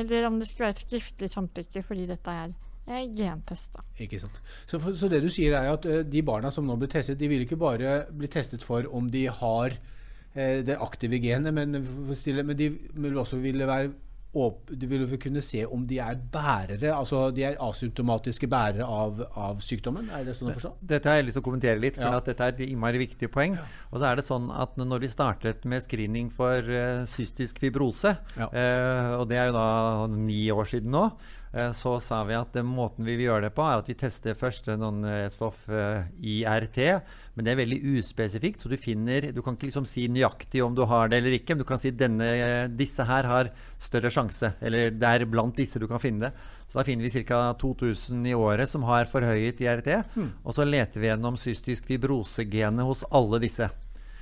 eller 0.00 0.26
om 0.28 0.40
det 0.40 0.48
skulle 0.48 0.68
være 0.68 0.78
et 0.78 0.84
skriftlig 0.84 1.30
samtykke 1.30 1.84
fordi 1.86 2.08
dette 2.10 2.34
er 2.42 2.52
eh, 2.88 3.06
gentest. 3.16 3.78
Ikke 4.02 4.20
sant. 4.22 4.42
Så, 4.66 4.78
for, 4.78 4.96
så, 4.98 5.10
det 5.12 5.22
du 5.24 5.30
sier 5.32 5.56
er 5.58 5.70
at 5.72 5.86
uh, 5.86 6.00
de 6.06 6.26
barna 6.26 6.52
som 6.54 6.66
nå 6.66 6.76
blir 6.80 6.90
testet, 6.92 7.18
de 7.20 7.30
vil 7.30 7.46
ikke 7.46 7.60
bare 7.60 8.04
bli 8.10 8.30
testet 8.30 8.66
for 8.66 8.86
om 8.90 9.10
de 9.10 9.26
har 9.28 9.78
uh, 9.78 10.58
det 10.66 10.78
aktive 10.78 11.22
genet, 11.22 11.54
men, 11.54 11.78
men 11.78 12.56
de 12.58 12.70
vil 12.74 13.18
også 13.22 13.40
ville 13.42 13.70
være 13.70 13.92
du 14.32 14.86
vil 14.86 15.06
kunne 15.18 15.42
se 15.42 15.64
om 15.66 15.82
de 15.90 15.98
er 15.98 16.18
bærere, 16.32 16.92
altså 16.94 17.30
de 17.34 17.42
er 17.48 17.56
asymptomatiske 17.66 18.46
bærere 18.50 18.86
av, 18.86 19.24
av 19.34 19.62
sykdommen? 19.64 20.06
Er 20.14 20.28
det 20.28 20.36
sånn 20.38 20.52
å 20.52 20.54
forstå? 20.54 20.70
Dette 20.92 21.10
har 21.10 21.18
jeg 21.18 21.26
lyst 21.26 21.38
til 21.38 21.42
å 21.42 21.46
kommentere 21.48 21.82
litt, 21.82 21.98
for 21.98 22.06
ja. 22.06 22.20
dette 22.22 22.46
er 22.46 22.54
et 22.54 22.62
innmari 22.68 23.02
viktig 23.02 23.30
poeng. 23.34 23.58
Ja. 23.58 23.66
Og 23.90 23.98
så 23.98 24.06
er 24.06 24.20
det 24.20 24.26
sånn 24.28 24.46
at 24.54 24.78
når 24.78 25.02
vi 25.02 25.10
startet 25.10 25.66
med 25.66 25.82
screening 25.82 26.30
for 26.34 26.62
uh, 26.62 27.02
cystisk 27.10 27.58
fibrose, 27.62 28.14
ja. 28.38 28.46
uh, 28.46 29.18
og 29.18 29.26
det 29.32 29.40
er 29.40 29.50
jo 29.50 29.58
da 29.58 29.68
ni 30.14 30.44
år 30.54 30.70
siden 30.76 30.94
nå, 30.94 31.08
så 31.74 31.96
sa 31.98 32.20
vi 32.28 32.36
at 32.38 32.52
den 32.54 32.68
måten 32.70 33.02
vi 33.02 33.16
vil 33.18 33.26
gjøre 33.26 33.48
det 33.48 33.54
på, 33.56 33.64
er 33.66 33.80
at 33.80 33.88
vi 33.90 33.96
tester 33.98 34.36
først 34.38 34.68
noen 34.78 35.02
eh, 35.08 35.26
stoff 35.34 35.64
eh, 35.66 36.06
IRT. 36.22 36.78
Men 37.34 37.46
det 37.46 37.52
er 37.52 37.58
veldig 37.58 37.80
uspesifikt, 37.98 38.62
så 38.62 38.70
du 38.70 38.76
finner 38.78 39.30
Du 39.34 39.40
kan 39.42 39.56
ikke 39.56 39.66
liksom 39.66 39.88
si 39.88 40.06
nøyaktig 40.12 40.62
om 40.62 40.76
du 40.78 40.84
har 40.86 41.10
det 41.10 41.18
eller 41.18 41.34
ikke, 41.34 41.56
men 41.56 41.64
du 41.64 41.66
kan 41.66 41.82
si 41.82 41.90
denne, 41.90 42.30
disse 42.78 43.02
her 43.06 43.26
har 43.26 43.50
større 43.82 44.12
sjanse. 44.14 44.52
Eller 44.62 44.94
det 44.94 45.10
er 45.10 45.26
blant 45.30 45.58
disse 45.58 45.82
du 45.82 45.88
kan 45.90 46.02
finne 46.02 46.28
det. 46.28 46.48
Så 46.70 46.78
da 46.78 46.86
finner 46.86 47.08
vi 47.08 47.24
ca. 47.26 47.42
2000 47.58 48.30
i 48.30 48.36
året 48.38 48.70
som 48.70 48.86
har 48.86 49.10
forhøyet 49.10 49.62
IRT. 49.64 49.90
Mm. 50.14 50.32
Og 50.44 50.54
så 50.54 50.66
leter 50.68 51.02
vi 51.02 51.10
gjennom 51.10 51.38
cystisk 51.40 51.90
fibrose-genet 51.90 52.86
hos 52.86 53.02
alle 53.10 53.42
disse. 53.42 53.66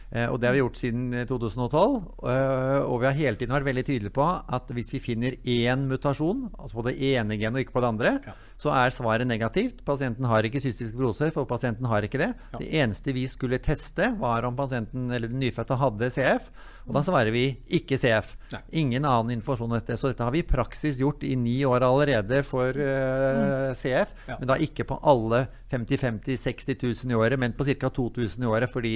Eh, 0.08 0.24
og 0.24 0.38
det 0.40 0.48
har 0.48 0.56
vi 0.56 0.62
gjort 0.62 0.80
siden 0.80 1.10
2012. 1.28 1.96
Eh, 2.24 2.32
eh, 2.32 2.80
og 2.80 3.02
vi 3.02 3.08
har 3.08 3.18
hele 3.18 3.40
tiden 3.40 3.54
vært 3.56 3.68
veldig 3.68 3.84
tydelige 3.84 4.16
på 4.16 4.26
at 4.26 4.70
hvis 4.72 4.92
vi 4.94 5.02
finner 5.04 5.36
én 5.44 5.84
mutasjon, 5.90 6.46
altså 6.56 6.80
på 6.80 6.86
det 6.88 6.96
ene 7.12 7.36
genet 7.36 7.60
og 7.60 7.66
ikke 7.66 7.76
på 7.76 7.84
det 7.84 7.92
andre, 7.92 8.14
ja. 8.24 8.36
Så 8.58 8.72
er 8.74 8.90
svaret 8.94 9.28
negativt. 9.28 9.84
Pasienten 9.86 10.26
har 10.26 10.46
ikke 10.46 10.62
cystisk 10.62 10.96
broser, 10.98 11.30
for 11.34 11.46
pasienten 11.46 11.86
har 11.86 12.02
ikke 12.02 12.18
det. 12.18 12.32
Ja. 12.52 12.58
Det 12.58 12.70
eneste 12.80 13.14
vi 13.14 13.26
skulle 13.30 13.60
teste, 13.62 14.10
var 14.18 14.48
om 14.48 14.58
pasienten 14.58 15.06
eller 15.14 15.30
den 15.30 15.38
nyfødte 15.42 15.78
hadde 15.78 16.10
CF. 16.14 16.50
Og 16.88 16.96
da 16.96 17.02
svarer 17.04 17.30
vi 17.30 17.44
ikke 17.78 17.98
CF. 18.00 18.32
Nei. 18.54 18.62
Ingen 18.80 19.04
annen 19.04 19.36
informasjon 19.36 19.68
om 19.68 19.76
dette. 19.76 19.98
Så 20.00 20.10
dette 20.10 20.24
har 20.24 20.32
vi 20.32 20.40
i 20.40 20.48
praksis 20.48 20.98
gjort 20.98 21.22
i 21.28 21.34
ni 21.36 21.60
år 21.68 21.84
allerede 21.84 22.40
for 22.48 22.72
uh, 22.72 23.76
CF, 23.76 24.14
ja. 24.26 24.38
men 24.40 24.48
da 24.48 24.56
ikke 24.64 24.86
på 24.88 24.96
alle 25.06 25.44
50 25.68 26.00
50 26.00 26.40
60 26.40 26.78
000 26.80 27.12
i 27.12 27.18
året, 27.18 27.36
men 27.40 27.52
på 27.52 27.66
ca. 27.68 27.90
2000 27.92 28.42
i 28.42 28.48
året, 28.48 28.72
fordi 28.72 28.94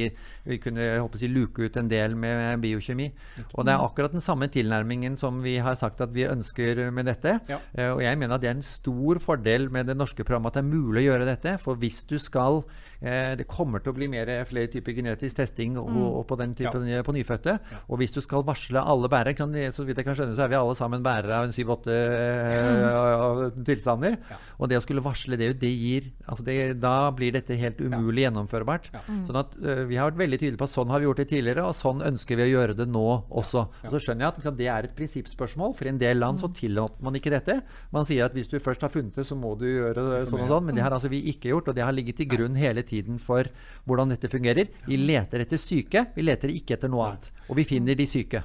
vi 0.49 0.59
kunne 0.63 0.87
håper 1.03 1.21
si, 1.21 1.29
luke 1.29 1.69
ut 1.69 1.77
en 1.77 1.91
del 1.91 2.17
med 2.17 2.63
biokjemi. 2.65 3.11
Og 3.53 3.69
det 3.69 3.75
er 3.75 3.85
akkurat 3.85 4.17
den 4.17 4.25
samme 4.25 4.49
tilnærmingen 4.53 5.19
som 5.21 5.43
vi 5.45 5.59
har 5.61 5.77
sagt 5.77 6.01
at 6.01 6.15
vi 6.17 6.25
ønsker 6.25 6.87
med 6.97 7.11
dette. 7.13 7.37
Ja. 7.53 7.61
Uh, 7.77 7.91
og 7.99 8.03
jeg 8.07 8.19
mener 8.19 8.39
at 8.39 8.45
det 8.45 8.51
er 8.55 8.57
en 8.57 8.67
stor 8.67 9.21
fordel 9.21 9.52
med 9.73 9.87
det 9.91 9.97
norske 9.99 10.25
programmet 10.25 10.53
at 10.53 10.61
det 10.61 10.63
er 10.65 10.71
mulig 10.71 11.03
å 11.03 11.07
gjøre 11.11 11.29
dette. 11.29 11.57
For 11.63 11.79
hvis 11.81 12.03
du 12.09 12.17
skal 12.23 12.63
Det 13.03 13.47
kommer 13.51 13.83
til 13.83 13.91
å 13.91 13.97
bli 13.97 14.07
mer, 14.11 14.31
flere 14.47 14.71
typer 14.71 14.95
genetisk 14.95 15.41
testing 15.41 15.75
og, 15.81 15.89
mm. 15.91 16.03
og 16.07 16.23
på 16.31 16.37
den 16.39 16.53
typen 16.59 16.87
ja. 16.87 17.03
på 17.03 17.15
nyfødte. 17.17 17.57
Ja. 17.59 17.81
Og 17.91 17.99
hvis 18.01 18.15
du 18.15 18.21
skal 18.23 18.45
varsle 18.47 18.79
alle 18.79 19.11
bærere, 19.11 19.35
kan, 19.37 19.53
så 19.75 19.87
vidt 19.87 19.99
jeg 19.99 20.07
kan 20.07 20.17
skjønne, 20.19 20.37
så 20.39 20.45
er 20.45 20.53
vi 20.53 20.59
alle 20.59 20.77
sammen 20.79 21.03
bærere 21.05 21.41
av 21.41 21.49
en 21.49 21.55
syv-åtte 21.55 21.97
uh, 21.97 23.43
tilstander. 23.67 24.19
Ja. 24.31 24.39
Og 24.63 24.71
det 24.71 24.79
å 24.79 24.85
skulle 24.85 25.05
varsle 25.05 25.39
det, 25.41 25.51
ut, 25.55 25.61
det 25.63 25.73
gir 25.73 26.11
altså 26.27 26.47
det, 26.47 26.57
Da 26.83 27.11
blir 27.17 27.35
dette 27.35 27.57
helt 27.59 27.81
umulig 27.83 28.23
ja. 28.23 28.29
gjennomførbart. 28.29 28.91
Ja. 28.95 29.03
Mm. 29.09 29.25
Sånn 29.29 29.41
at 29.43 29.57
uh, 29.59 29.83
Vi 29.91 29.99
har 29.99 30.13
vært 30.13 30.23
veldig 30.23 30.41
tydelige 30.43 30.63
på 30.63 30.69
at 30.71 30.75
sånn 30.77 30.93
har 30.95 31.03
vi 31.03 31.09
gjort 31.09 31.23
det 31.25 31.29
tidligere, 31.33 31.67
og 31.67 31.77
sånn 31.79 32.05
ønsker 32.07 32.39
vi 32.39 32.47
å 32.47 32.51
gjøre 32.53 32.79
det 32.79 32.89
nå 32.91 33.07
også. 33.43 33.67
Og 33.83 33.97
så 33.97 34.03
skjønner 34.07 34.27
jeg 34.27 34.35
at 34.35 34.41
liksom, 34.43 34.59
det 34.61 34.71
er 34.71 34.89
et 34.89 34.97
prinsippspørsmål. 34.99 35.77
For 35.79 35.89
i 35.89 35.93
en 35.95 36.01
del 36.03 36.23
land 36.23 36.43
så 36.43 36.53
mm. 36.53 36.57
tillater 36.61 37.07
man 37.07 37.19
ikke 37.19 37.35
dette. 37.35 37.59
Man 37.95 38.07
sier 38.09 38.29
at 38.29 38.37
hvis 38.37 38.51
du 38.53 38.59
først 38.63 38.87
har 38.87 38.93
funnet 38.95 39.19
det, 39.19 39.27
så 39.27 39.39
må 39.39 39.57
du 39.59 39.67
gjøre 39.67 40.07
det 40.13 40.23
sånn 40.31 40.47
og 40.47 40.55
sånn. 40.55 40.69
Men 40.69 40.79
det 40.79 40.87
har 40.87 40.95
altså 40.95 41.11
vi 41.13 41.25
ikke 41.33 41.51
gjort, 41.53 41.73
og 41.73 41.79
det 41.79 41.87
har 41.87 41.97
ligget 41.97 42.21
til 42.23 42.31
grunn 42.31 42.59
hele 42.59 42.85
tiden 42.85 42.92
for 43.23 43.49
hvordan 43.85 44.13
dette 44.15 44.31
fungerer. 44.31 44.71
Vi 44.87 44.97
leter 45.01 45.45
etter 45.45 45.61
syke, 45.61 46.07
vi 46.15 46.23
leter 46.27 46.53
ikke 46.53 46.77
etter 46.77 46.93
noe 46.93 47.09
annet. 47.09 47.31
Og 47.49 47.57
vi 47.59 47.67
finner 47.69 47.99
de 47.99 48.07
syke. 48.07 48.43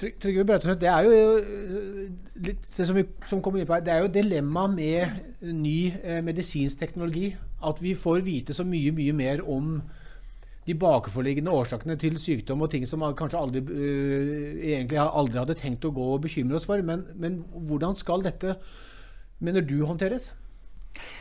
Trygve 0.00 0.46
Brautesund, 0.48 0.80
det 0.80 0.88
er 0.88 1.04
jo 1.04 1.12
øh, 1.36 2.04
litt 2.46 2.68
som 2.72 2.96
vi, 2.96 3.04
som 3.28 3.42
på 3.44 3.52
det 3.52 3.92
er 3.92 4.00
jo 4.00 4.12
dilemmaet 4.12 4.72
med 4.72 5.52
ny 5.52 5.92
eh, 6.02 6.22
medisinsk 6.24 6.78
teknologi. 6.80 7.34
At 7.66 7.82
vi 7.82 7.94
får 7.94 8.22
vite 8.24 8.56
så 8.56 8.64
mye, 8.64 8.92
mye 8.96 9.12
mer 9.12 9.42
om 9.44 9.82
de 10.66 10.76
bakenforliggende 10.76 11.52
årsakene 11.52 11.96
til 12.00 12.16
sykdom 12.20 12.62
og 12.62 12.70
ting 12.72 12.86
som 12.88 13.02
kanskje 13.16 13.40
aldri, 13.40 13.60
uh, 13.64 14.60
egentlig 14.60 15.00
aldri 15.00 15.40
hadde 15.40 15.56
tenkt 15.58 15.84
å 15.88 15.92
gå 15.96 16.06
og 16.14 16.22
bekymre 16.24 16.56
oss 16.56 16.68
for. 16.68 16.80
Men, 16.84 17.04
men 17.16 17.40
hvordan 17.68 17.96
skal 17.98 18.24
dette, 18.24 18.56
mener 19.40 19.64
du, 19.64 19.80
håndteres? 19.88 20.30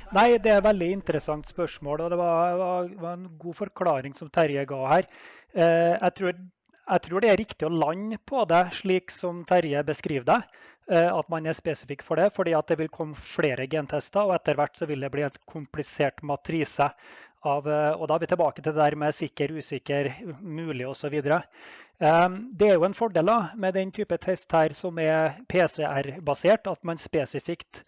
Nei, 0.09 0.39
Det 0.41 0.49
er 0.49 0.57
et 0.57 0.65
veldig 0.65 0.87
interessant 0.91 1.49
spørsmål. 1.51 2.01
og 2.01 2.09
Det 2.09 2.17
var, 2.17 2.55
var, 2.57 2.87
var 2.97 3.13
en 3.13 3.27
god 3.37 3.55
forklaring 3.55 4.15
som 4.17 4.29
Terje 4.29 4.65
ga 4.65 4.79
her. 4.93 5.05
Eh, 5.53 5.93
jeg 6.01 6.13
tror 6.17 6.33
jeg 6.89 7.01
tror 7.05 7.21
det 7.21 7.29
er 7.29 7.37
riktig 7.37 7.67
å 7.67 7.69
lande 7.69 8.17
på 8.25 8.41
det 8.49 8.63
slik 8.73 9.11
som 9.13 9.43
Terje 9.45 9.83
beskriver 9.85 10.25
det. 10.25 10.39
Eh, 10.89 11.09
at 11.13 11.29
man 11.29 11.45
er 11.45 11.53
spesifikk 11.53 12.01
for 12.01 12.17
det, 12.17 12.31
fordi 12.33 12.55
at 12.57 12.71
det 12.71 12.79
vil 12.79 12.89
komme 12.89 13.13
flere 13.13 13.67
gentester. 13.69 14.25
Og 14.25 14.33
etter 14.33 14.57
hvert 14.57 14.79
så 14.79 14.87
vil 14.89 15.05
det 15.05 15.11
bli 15.13 15.27
en 15.27 15.41
komplisert 15.45 16.23
matrise 16.25 16.89
av 17.45 17.67
Og 17.69 18.01
da 18.09 18.15
er 18.17 18.19
vi 18.19 18.27
tilbake 18.27 18.61
til 18.61 18.73
det 18.73 18.81
der 18.81 18.95
med 18.99 19.15
sikker, 19.15 19.53
usikker, 19.55 20.09
mulig 20.41 20.83
osv. 20.89 21.13
Det 21.21 22.67
er 22.67 22.73
jo 22.73 22.83
en 22.83 22.97
fordel 22.97 23.31
med 23.55 23.77
den 23.77 23.93
type 23.95 24.17
test 24.17 24.51
her 24.51 24.73
som 24.75 24.99
er 24.99 25.37
PCR-basert, 25.47 26.67
at 26.67 26.83
man 26.83 26.97
spesifikt 26.97 27.85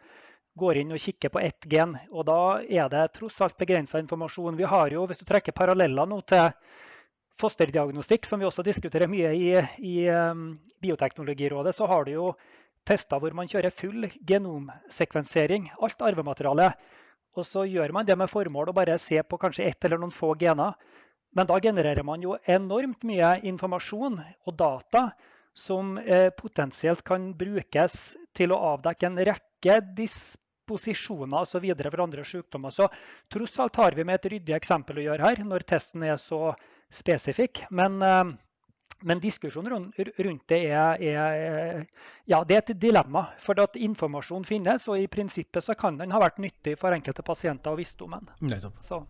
går 0.59 0.81
inn 0.81 0.91
og 0.91 0.99
kikker 0.99 1.31
på 1.31 1.41
ett 1.41 1.67
gen. 1.69 1.95
Og 2.11 2.25
da 2.27 2.61
er 2.61 2.89
det 2.91 3.11
tross 3.15 3.39
alt 3.41 3.57
begrensa 3.59 3.99
informasjon. 4.01 4.57
Vi 4.57 4.67
har 4.67 4.91
jo, 4.91 5.05
Hvis 5.07 5.21
du 5.21 5.25
trekker 5.25 5.55
paralleller 5.55 6.05
nå 6.05 6.21
til 6.27 6.51
fosterdiagnostikk, 7.39 8.25
som 8.25 8.39
vi 8.39 8.45
også 8.45 8.63
diskuterer 8.63 9.09
mye 9.09 9.31
i, 9.33 9.51
i 9.79 10.09
um, 10.09 10.59
Bioteknologirådet, 10.81 11.75
så 11.75 11.87
har 11.87 12.05
du 12.05 12.11
jo 12.11 12.33
tester 12.85 13.21
hvor 13.21 13.33
man 13.33 13.49
kjører 13.49 13.73
full 13.73 14.09
genomsekvensering, 14.27 15.71
alt 15.81 16.01
arvemateriale. 16.01 16.71
Og 17.37 17.47
så 17.47 17.63
gjør 17.65 17.93
man 17.95 18.05
det 18.05 18.17
med 18.19 18.29
formål 18.29 18.69
å 18.69 18.75
bare 18.75 18.97
se 18.99 19.21
på 19.23 19.39
kanskje 19.39 19.69
ett 19.69 19.85
eller 19.85 20.01
noen 20.01 20.13
få 20.13 20.33
gener. 20.39 20.75
Men 21.31 21.47
da 21.47 21.59
genererer 21.63 22.03
man 22.03 22.21
jo 22.21 22.35
enormt 22.43 23.05
mye 23.07 23.37
informasjon 23.47 24.19
og 24.19 24.57
data 24.59 25.11
som 25.55 25.97
eh, 25.97 26.29
potensielt 26.35 27.03
kan 27.07 27.31
brukes 27.39 28.17
til 28.35 28.51
å 28.51 28.59
avdekke 28.73 29.07
en 29.07 29.19
rekke 29.31 29.77
disposisjoner 30.71 31.41
osv. 31.41 31.73
for 31.89 32.03
andre 32.03 32.23
sykdommer. 32.23 32.69
Så 32.69 32.87
tross 33.29 33.59
alt 33.59 33.75
har 33.75 33.91
vi 33.95 34.03
med 34.03 34.15
et 34.15 34.31
ryddig 34.31 34.55
eksempel 34.55 34.97
å 34.97 35.09
gjøre 35.09 35.27
her, 35.27 35.43
når 35.43 35.67
testen 35.67 36.03
er 36.03 36.17
så 36.17 36.53
spesifikk. 36.91 37.65
Men, 37.71 38.01
eh, 38.01 38.23
men 39.03 39.19
diskusjonen 39.19 39.91
rundt 39.97 40.47
det 40.47 40.65
er, 40.69 41.01
er, 41.01 41.85
ja, 42.27 42.43
det 42.43 42.55
er 42.55 42.61
et 42.61 42.79
dilemma. 42.79 43.31
For 43.39 43.59
at 43.59 43.75
informasjon 43.75 44.45
finnes, 44.45 44.87
og 44.87 44.99
i 44.99 45.07
prinsippet 45.07 45.63
så 45.63 45.75
kan 45.75 45.97
den 45.97 46.11
ha 46.11 46.19
vært 46.19 46.39
nyttig 46.39 46.77
for 46.77 46.93
enkelte 46.93 47.23
pasienter 47.23 47.71
og 47.71 47.81
visdommen. 47.81 48.29
Nettopp. 48.41 48.79
Så. 48.79 49.03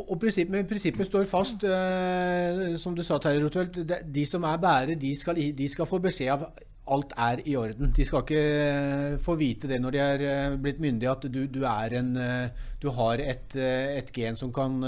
Og, 0.00 0.20
prinsippet, 0.20 0.52
men 0.54 0.66
prinsippet 0.66 1.06
står 1.06 1.24
fast, 1.26 1.64
eh, 1.64 2.76
som 2.78 2.94
du 2.94 3.02
sa, 3.02 3.18
Terje 3.18 3.42
Rothfeldt. 3.42 3.80
De 4.06 4.26
som 4.26 4.44
er 4.44 4.58
bærere, 4.58 4.94
de 4.94 5.14
skal, 5.14 5.34
de 5.34 5.68
skal 5.68 5.86
få 5.86 5.98
beskjed 5.98 6.30
av 6.30 6.50
alt 6.90 7.12
er 7.18 7.42
i 7.46 7.54
orden. 7.58 7.92
De 7.94 8.04
skal 8.06 8.24
ikke 8.24 9.18
få 9.22 9.36
vite 9.38 9.68
det 9.70 9.78
når 9.82 9.94
de 9.94 10.00
er 10.02 10.56
blitt 10.60 10.80
myndige, 10.82 11.12
at 11.12 11.26
du, 11.30 11.44
du, 11.46 11.60
en, 11.64 12.10
du 12.82 12.88
har 12.96 13.22
et, 13.22 13.56
et, 13.56 14.12
gen 14.12 14.36
som 14.36 14.52
kan 14.52 14.80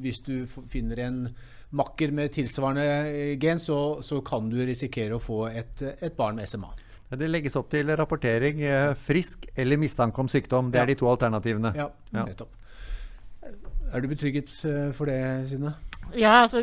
Hvis 0.00 0.20
du 0.20 0.46
finner 0.46 1.00
en 1.06 1.28
makker 1.74 2.12
med 2.14 2.30
tilsvarende 2.36 3.36
gen, 3.40 3.58
så, 3.58 4.00
så 4.02 4.20
kan 4.22 4.50
du 4.50 4.60
risikere 4.62 5.16
å 5.16 5.22
få 5.22 5.48
et, 5.48 5.82
et, 5.98 6.14
barn 6.14 6.36
med 6.36 6.46
SMA. 6.46 6.70
Det 7.14 7.30
legges 7.30 7.56
opp 7.58 7.70
til 7.70 7.90
rapportering 7.94 8.62
frisk 9.06 9.48
eller 9.56 9.78
mistanke 9.78 10.22
om 10.22 10.30
sykdom. 10.30 10.70
Det 10.70 10.80
er 10.82 10.92
de 10.92 10.98
to 10.98 11.10
alternativene. 11.10 11.74
Ja, 11.78 11.88
nettopp. 12.14 12.54
Er 13.94 14.02
du 14.02 14.08
betrygget 14.10 14.54
for 14.94 15.10
det, 15.10 15.18
Synne? 15.50 15.74
Ja, 16.14 16.36
altså 16.44 16.62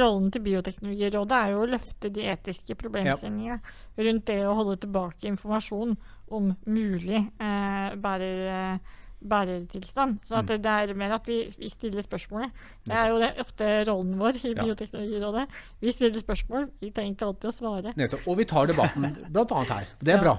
Rollen 0.00 0.30
til 0.34 0.44
Bioteknologirådet 0.44 1.36
er 1.36 1.52
jo 1.54 1.64
å 1.64 1.70
løfte 1.70 2.10
de 2.12 2.26
etiske 2.30 2.76
problemstillingene 2.78 3.56
ja. 3.56 3.60
rundt 4.06 4.26
det 4.30 4.40
å 4.46 4.56
holde 4.58 4.78
tilbake 4.84 5.30
informasjon 5.32 5.96
om 6.30 6.54
mulig 6.66 7.20
eh, 7.20 7.92
bærer... 8.00 8.48
Eh, 8.54 8.96
bærertilstand. 9.28 10.18
Så 10.24 10.36
at 10.38 10.48
mm. 10.48 10.62
det 10.62 10.72
er 10.72 10.94
mer 10.98 11.14
at 11.16 11.26
vi, 11.28 11.42
vi 11.58 11.68
stiller 11.68 12.04
spørsmålet. 12.04 12.50
Det 12.86 12.94
er 12.96 13.10
jo 13.12 13.18
det, 13.20 13.30
ofte 13.40 13.68
rollen 13.88 14.14
vår 14.20 14.38
i 14.40 14.52
ja. 14.52 14.64
Bioteknologirådet. 14.64 15.46
Vi 15.80 15.92
stiller 15.92 16.20
spørsmål, 16.20 16.68
vi 16.80 16.90
trenger 16.96 17.16
ikke 17.16 17.28
alltid 17.28 17.50
å 17.50 17.54
svare. 17.54 17.92
Nettopp. 18.00 18.24
Og 18.30 18.38
vi 18.40 18.46
tar 18.48 18.70
debatten 18.70 19.08
bl.a. 19.34 19.60
her. 19.72 19.90
Det 20.00 20.14
er 20.14 20.18
ja. 20.18 20.24
bra. 20.24 20.36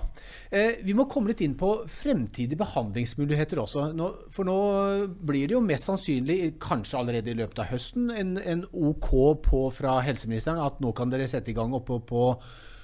Eh, 0.49 0.81
vi 0.85 0.95
må 0.97 1.07
komme 1.11 1.33
litt 1.33 1.43
inn 1.45 1.55
på 1.59 1.73
fremtidige 1.91 2.59
behandlingsmuligheter 2.63 3.61
også. 3.61 3.91
Nå, 3.97 4.09
for 4.33 4.47
nå 4.47 4.57
blir 5.21 5.51
det 5.51 5.57
jo 5.57 5.63
mest 5.65 5.89
sannsynlig, 5.89 6.57
kanskje 6.61 6.99
allerede 7.01 7.33
i 7.33 7.37
løpet 7.37 7.63
av 7.63 7.71
høsten, 7.71 8.09
en, 8.15 8.35
en 8.41 8.65
OK 8.71 9.13
på 9.45 9.67
fra 9.75 9.99
helseministeren 10.05 10.61
at 10.61 10.81
nå 10.83 10.93
kan 10.97 11.13
dere 11.13 11.29
sette 11.29 11.53
i 11.53 11.57
gang 11.57 11.73
oppe 11.77 12.01
på 12.07 12.27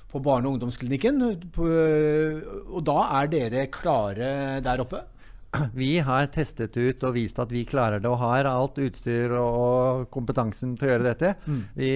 på 0.08 0.22
barne- 0.24 0.48
og 0.48 0.56
ungdomsklinikken. 0.56 1.20
Og 1.60 2.82
da 2.88 2.98
er 3.20 3.32
dere 3.32 3.68
klare 3.68 4.30
der 4.64 4.84
oppe? 4.84 5.04
vi 5.78 5.98
har 6.04 6.28
testet 6.34 6.76
ut 6.78 7.04
og 7.08 7.16
vist 7.16 7.40
at 7.40 7.52
vi 7.54 7.64
klarer 7.68 8.02
det 8.04 8.10
og 8.10 8.20
har 8.22 8.50
alt 8.50 8.80
utstyr 8.84 9.34
og 9.40 10.08
kompetansen 10.14 10.76
til 10.78 10.88
å 10.88 10.92
gjøre 10.92 11.08
dette. 11.08 11.34
Mm. 11.48 11.62
Vi 11.78 11.92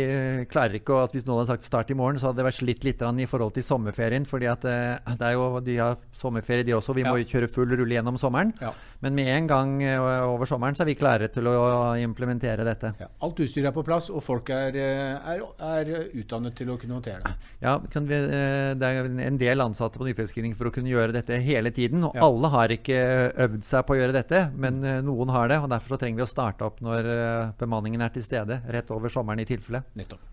klarer 0.52 0.80
ikke 0.80 0.96
å, 0.96 1.08
Hvis 1.12 1.28
noen 1.28 1.42
hadde 1.42 1.56
sagt 1.56 1.68
start 1.68 1.92
i 1.92 1.98
morgen, 1.98 2.20
så 2.22 2.30
hadde 2.30 2.42
det 2.42 2.48
vært 2.48 2.60
slitt 2.62 2.88
litt 2.88 3.02
i 3.02 3.28
forhold 3.30 3.56
til 3.56 3.66
sommerferien. 3.66 4.26
fordi 4.26 4.48
at 4.52 4.66
eh, 4.66 5.16
det 5.20 5.34
jo, 5.34 5.60
De 5.60 5.78
har 5.78 5.98
sommerferie, 6.14 6.64
de 6.64 6.78
også. 6.78 6.96
Vi 6.96 7.06
må 7.08 7.18
jo 7.22 7.30
kjøre 7.34 7.52
full 7.52 7.76
rulle 7.76 7.98
gjennom 7.98 8.18
sommeren. 8.22 8.54
Ja. 8.62 8.74
Men 9.02 9.16
med 9.18 9.30
en 9.34 9.48
gang 9.50 9.72
eh, 9.84 10.00
over 10.30 10.50
sommeren 10.50 10.78
så 10.78 10.84
er 10.86 10.92
vi 10.92 10.98
klare 11.00 11.30
til 11.34 11.48
å 11.50 11.56
implementere 11.98 12.66
dette. 12.68 12.94
Ja. 13.02 13.10
Alt 13.26 13.42
utstyr 13.42 13.66
er 13.66 13.74
på 13.76 13.84
plass, 13.86 14.12
og 14.14 14.22
folk 14.26 14.52
er, 14.54 14.78
eh, 14.78 15.32
er, 15.34 15.44
er 15.72 15.92
utdannet 16.22 16.56
til 16.58 16.70
å 16.70 16.78
kunne 16.82 17.00
håndtere 17.00 17.24
det. 17.26 17.34
Ja, 17.64 17.78
Det 17.82 18.88
er 18.92 19.10
en 19.26 19.40
del 19.42 19.64
ansatte 19.64 20.00
på 20.00 20.08
nyfødtscreening 20.08 20.56
for 20.58 20.70
å 20.70 20.74
kunne 20.76 20.92
gjøre 20.92 21.16
dette 21.18 21.40
hele 21.42 21.74
tiden. 21.74 22.06
Og 22.08 22.18
alle 22.22 22.54
har 22.54 22.76
ikke 22.78 23.00
øvd 23.48 23.66
seg 23.68 23.86
på 23.88 23.96
å 23.96 24.02
gjøre 24.02 24.18
dette, 24.20 24.46
men 24.56 24.84
eh, 24.84 25.02
noen 25.06 25.34
har 25.34 25.50
det. 25.52 25.62
og 25.62 25.72
Derfor 25.74 25.96
så 25.96 26.02
trenger 26.02 26.22
vi 26.22 26.28
å 26.28 26.32
starte 26.32 26.68
opp 26.68 26.82
når 26.86 27.10
eh, 27.16 27.56
bemanningen 27.62 28.06
er 28.06 28.14
til 28.14 28.26
stede, 28.26 28.62
rett 28.70 28.94
over 28.94 29.10
sommeren 29.14 29.42
i 29.42 29.50
tilfelle. 29.50 29.84
Nettopp. 29.98 30.31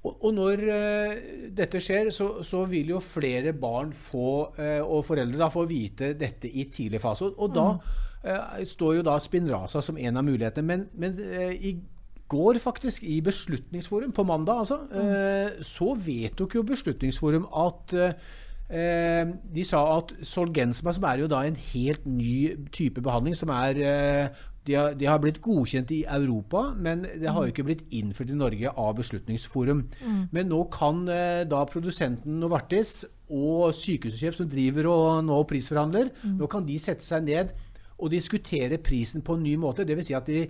Og, 0.00 0.30
når 0.32 0.62
uh, 0.64 1.24
dette 1.52 1.80
skjer, 1.82 2.08
så, 2.14 2.30
så, 2.46 2.62
vil 2.70 2.94
jo 2.94 3.02
flere 3.04 3.52
barn 3.52 3.92
få, 3.92 4.48
uh, 4.56 4.80
og 4.80 5.04
foreldre 5.04 5.42
da, 5.42 5.50
få 5.52 5.66
vite 5.68 6.14
dette 6.16 6.48
i 6.48 6.64
tidlig 6.72 7.02
fase. 7.02 7.28
Og, 7.36 7.52
da 7.52 7.66
uh, 7.76 8.60
står 8.64 9.00
jo 9.00 9.06
da 9.06 9.18
Spinraza 9.20 9.84
som 9.84 10.00
en 10.00 10.16
av 10.16 10.24
mulighetene. 10.24 10.66
Men, 10.66 10.86
men 10.96 11.20
i 11.52 11.74
går 12.30 12.62
faktisk, 12.62 13.04
i 13.04 13.20
Beslutningsforum, 13.26 14.14
på 14.16 14.24
mandag 14.24 14.62
altså, 14.62 14.78
mm. 14.86 15.64
så 15.66 15.92
vedtok 15.98 16.54
jo 16.54 16.62
Beslutningsforum 16.68 17.48
at 17.58 17.96
Eh, 18.70 19.26
de 19.54 19.64
sa 19.66 19.80
at 19.96 20.12
Solgensma, 20.22 20.92
som 20.94 21.06
er 21.10 21.24
jo 21.24 21.30
da 21.30 21.40
en 21.42 21.56
helt 21.72 22.04
ny 22.06 22.54
type 22.70 23.02
behandling, 23.02 23.34
som 23.34 23.50
er 23.50 23.80
eh, 23.82 24.44
de 24.70 24.76
har, 24.78 24.94
de 24.94 25.08
har, 25.08 25.18
blitt 25.22 25.40
godkjent 25.42 25.90
i 25.94 26.04
Europa, 26.06 26.68
men 26.78 27.02
det 27.02 27.30
har 27.30 27.42
jo 27.44 27.52
ikke 27.52 27.66
blitt 27.66 27.82
innført 27.96 28.30
i 28.30 28.38
Norge 28.38 28.70
av 28.70 28.92
Beslutningsforum. 29.00 29.82
Mm. 29.98 30.20
Men 30.36 30.50
nå 30.52 30.60
kan 30.72 31.02
eh, 31.10 31.42
da 31.50 31.64
produsenten 31.68 32.38
Novartis 32.42 33.00
og 33.30 33.74
Sykehusinnkjøp, 33.76 34.38
som 34.38 34.50
driver 34.50 34.90
og 34.90 35.24
nå 35.26 35.40
prisforhandler, 35.50 36.12
mm. 36.22 36.36
nå 36.38 36.50
kan 36.50 36.66
de 36.68 36.78
sette 36.82 37.06
seg 37.06 37.26
ned 37.26 37.50
og 38.00 38.12
diskutere 38.14 38.78
prisen 38.82 39.24
på 39.26 39.36
en 39.36 39.44
ny 39.44 39.56
måte. 39.60 39.84
Dvs. 39.88 40.10
Si 40.10 40.16
at 40.16 40.30
de 40.30 40.44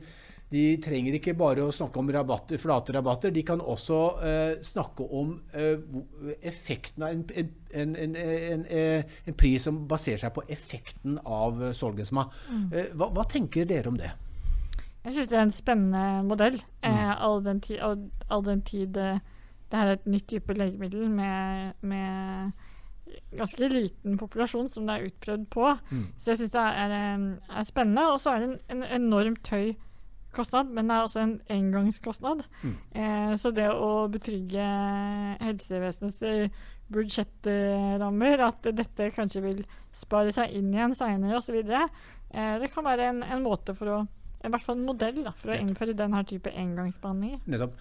de 0.50 0.62
trenger 0.82 1.14
ikke 1.14 1.36
bare 1.38 1.62
å 1.62 1.74
snakke 1.74 2.00
om 2.00 2.08
rabatter, 2.10 2.58
flate 2.58 2.94
rabatter, 2.96 3.30
de 3.30 3.42
kan 3.46 3.60
også 3.62 3.98
eh, 4.26 4.54
snakke 4.66 5.04
om 5.14 5.36
eh, 5.54 5.78
effekten 6.42 7.04
av 7.06 7.12
en, 7.14 7.52
en, 7.70 7.92
en, 7.94 8.64
en, 8.66 9.36
pris 9.38 9.62
som 9.62 9.84
baserer 9.90 10.18
seg 10.24 10.32
på 10.34 10.42
effekten 10.50 11.20
av 11.22 11.60
uh, 11.62 11.68
Solgensma. 11.76 12.24
Mm. 12.50 12.64
Eh, 12.66 12.88
hva, 12.98 13.12
hva, 13.14 13.26
tenker 13.30 13.68
dere 13.70 13.92
om 13.92 14.00
det? 14.00 14.10
Jeg 15.04 15.14
syns 15.14 15.30
det 15.30 15.38
er 15.38 15.44
en 15.46 15.54
spennende 15.54 16.06
modell. 16.26 16.58
Mm. 16.82 16.98
all 17.14 17.38
den 17.44 17.60
tid, 17.64 17.78
all, 17.86 18.02
all 18.28 18.42
den 18.44 18.64
tid 18.66 18.98
det 19.70 19.78
her 19.78 19.86
er 19.86 20.00
et 20.00 20.08
nytt 20.10 20.26
type 20.32 20.54
legemiddel 20.56 21.06
med, 21.14 21.78
med 21.86 22.50
ganske 23.38 23.68
liten 23.70 24.18
populasjon 24.18 24.66
som 24.72 24.88
det 24.88 24.96
er 24.96 25.06
utprøvd 25.12 25.46
på. 25.54 25.68
Mm. 25.92 26.02
Så 26.18 26.32
jeg 26.32 26.40
syns 26.40 26.56
det 26.56 26.66
er, 26.82 26.96
er, 26.98 27.62
spennende. 27.70 28.08
Og 28.10 28.18
så 28.20 28.34
er 28.34 28.42
det 28.42 28.50
en, 28.50 28.82
en 28.82 28.84
enormt 28.98 29.52
høy 29.54 29.76
kostnad, 30.34 30.70
men 30.74 30.90
det 30.90 30.96
er 30.96 31.06
også 31.06 31.22
en 31.22 31.36
engangskostnad. 31.50 32.44
Mm. 32.62 32.76
Eh, 33.02 33.32
så 33.40 33.52
det 33.54 33.68
å 33.70 34.06
betrygge 34.12 34.66
helsevesenets 35.40 36.20
eh, 36.26 36.62
budsjettrammer, 36.90 38.46
at 38.48 38.70
dette 38.74 39.10
kanskje 39.14 39.44
vil 39.44 39.60
spare 39.96 40.32
seg 40.34 40.54
inn 40.58 40.72
igjen 40.74 40.96
seinere 40.98 41.38
osv., 41.38 41.60
eh, 41.60 42.54
det 42.62 42.72
kan 42.74 42.86
være 42.86 43.10
en, 43.10 43.22
en 43.26 43.44
måte 43.44 43.74
for 43.78 43.94
å 43.94 44.00
i 44.40 44.48
hvert 44.48 44.64
fall 44.64 44.78
en 44.78 44.86
modell 44.88 45.18
da, 45.20 45.34
for 45.36 45.52
å 45.52 45.56
innføre 45.60 45.92
denne 45.96 46.22
type 46.24 46.48
engangsbehandlinger. 46.56 47.42
Nettopp. 47.52 47.74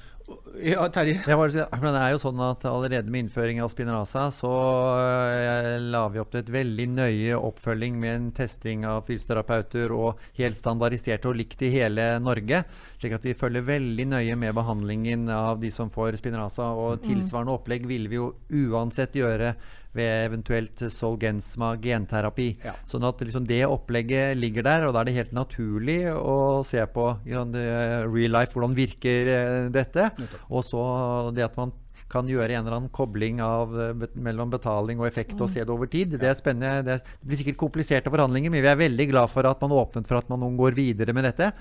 Ja, 0.62 0.84
Terje? 0.93 1.22
Det, 1.24 1.38
det, 1.56 1.89
er 1.89 2.12
jo 2.13 2.19
sånn 2.22 2.41
at 2.45 2.65
Allerede 2.69 3.10
med 3.10 3.24
innføring 3.24 3.62
av 3.63 3.72
Spinraza 3.72 4.28
så 4.36 4.52
uh, 5.00 5.69
la 5.82 6.04
vi 6.13 6.19
opp 6.22 6.30
til 6.34 6.43
et 6.43 6.52
veldig 6.54 6.86
nøye 6.91 7.39
oppfølging 7.39 7.95
med 8.02 8.12
en 8.13 8.28
testing 8.38 8.84
av 8.86 9.08
fysioterapeuter 9.08 9.93
og 9.95 10.22
helt 10.38 10.60
standardisert 10.60 11.26
og 11.32 11.39
likt 11.39 11.63
i 11.65 11.72
hele 11.74 12.12
Norge. 12.22 12.62
Slik 13.00 13.15
at 13.17 13.26
vi 13.26 13.38
følger 13.39 13.65
veldig 13.65 14.10
nøye 14.12 14.38
med 14.43 14.54
behandlingen 14.60 15.30
av 15.34 15.63
de 15.63 15.72
som 15.74 15.89
får 15.93 16.19
Spinraza. 16.19 16.69
Og 16.76 17.00
mm. 17.00 17.08
tilsvarende 17.08 17.56
opplegg 17.56 17.88
ville 17.89 18.12
vi 18.12 18.19
jo 18.19 18.34
uansett 18.67 19.15
gjøre 19.17 19.56
ved 19.95 20.25
eventuelt 20.28 20.84
Solgensma 20.93 21.73
genterapi. 21.82 22.52
Ja. 22.65 22.75
Sånn 22.89 23.08
at 23.08 23.21
liksom 23.25 23.47
det 23.49 23.63
opplegget 23.65 24.38
ligger 24.38 24.67
der, 24.67 24.88
og 24.88 24.93
da 24.93 25.02
er 25.02 25.10
det 25.10 25.17
helt 25.17 25.36
naturlig 25.36 26.02
å 26.13 26.62
se 26.67 26.84
på 26.93 27.10
liksom, 27.25 27.56
real 28.13 28.36
life, 28.38 28.54
hvordan 28.54 28.78
virker 28.78 29.32
uh, 29.34 29.69
dette. 29.73 30.12
Og 30.49 30.65
så 30.67 30.84
det 31.36 31.47
at 31.47 31.58
man 31.60 31.73
kan 32.10 32.25
gjøre 32.25 32.56
en 32.56 32.63
eller 32.63 32.75
annen 32.75 32.93
kobling 32.93 33.38
av, 33.43 33.73
mellom 34.17 34.49
betaling 34.49 35.02
og 35.02 35.08
effekt 35.08 35.38
og 35.38 35.52
se 35.52 35.62
det 35.62 35.73
over 35.73 35.89
tid. 35.91 36.15
Det 36.17 36.25
er 36.25 36.38
spennende. 36.38 36.82
Det, 36.88 37.17
blir 37.21 37.39
sikkert 37.39 37.60
kompliserte 37.62 38.10
forhandlinger, 38.10 38.49
men 38.54 38.63
vi 38.65 38.71
er 38.71 38.80
veldig 38.80 39.08
glad 39.12 39.30
for 39.30 39.45
at 39.45 39.62
man 39.62 39.75
åpnet 39.78 40.10
for 40.10 40.17
at 40.17 40.32
man 40.32 40.58
går 40.58 40.78
videre 40.78 41.13
med 41.13 41.30
dette. 41.30 41.52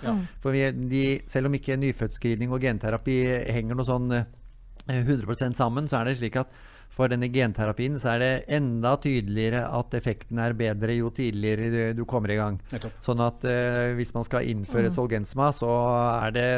For 0.41 0.57
vi, 0.57 0.65
de, 0.89 1.05
selv 1.29 1.51
om 1.51 1.59
ikke 1.59 1.77
nyfødtscreening 1.81 2.55
og 2.55 2.65
genterapi 2.65 3.19
henger 3.53 3.77
noe 3.77 3.89
sånn 3.89 4.09
100% 4.89 5.59
sammen, 5.59 5.89
så 5.91 6.01
er 6.01 6.09
det 6.09 6.19
slik 6.23 6.41
at 6.41 6.53
for 6.99 7.11
denne 7.11 7.29
genterapien 7.31 7.95
så 8.03 8.17
er 8.17 8.23
det 8.23 8.31
enda 8.59 8.97
tydeligere 8.99 9.63
at 9.79 9.95
effekten 9.95 10.41
er 10.43 10.57
bedre 10.59 10.97
jo 10.97 11.13
tidligere 11.15 11.93
du, 11.95 12.03
kommer 12.09 12.33
i 12.35 12.39
gang. 12.39 12.59
Sånn 13.05 13.23
at 13.23 13.45
uh, 13.47 13.95
hvis 13.99 14.11
man 14.17 14.27
skal 14.27 14.49
innføre 14.51 14.91
mm. 14.91 14.95
Solgensma, 14.97 15.51
så 15.55 15.71
er 16.25 16.35
det 16.35 16.49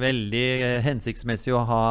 veldig 0.00 0.46
hensiktsmessig 0.84 1.54
å 1.54 1.62
ha 1.68 1.82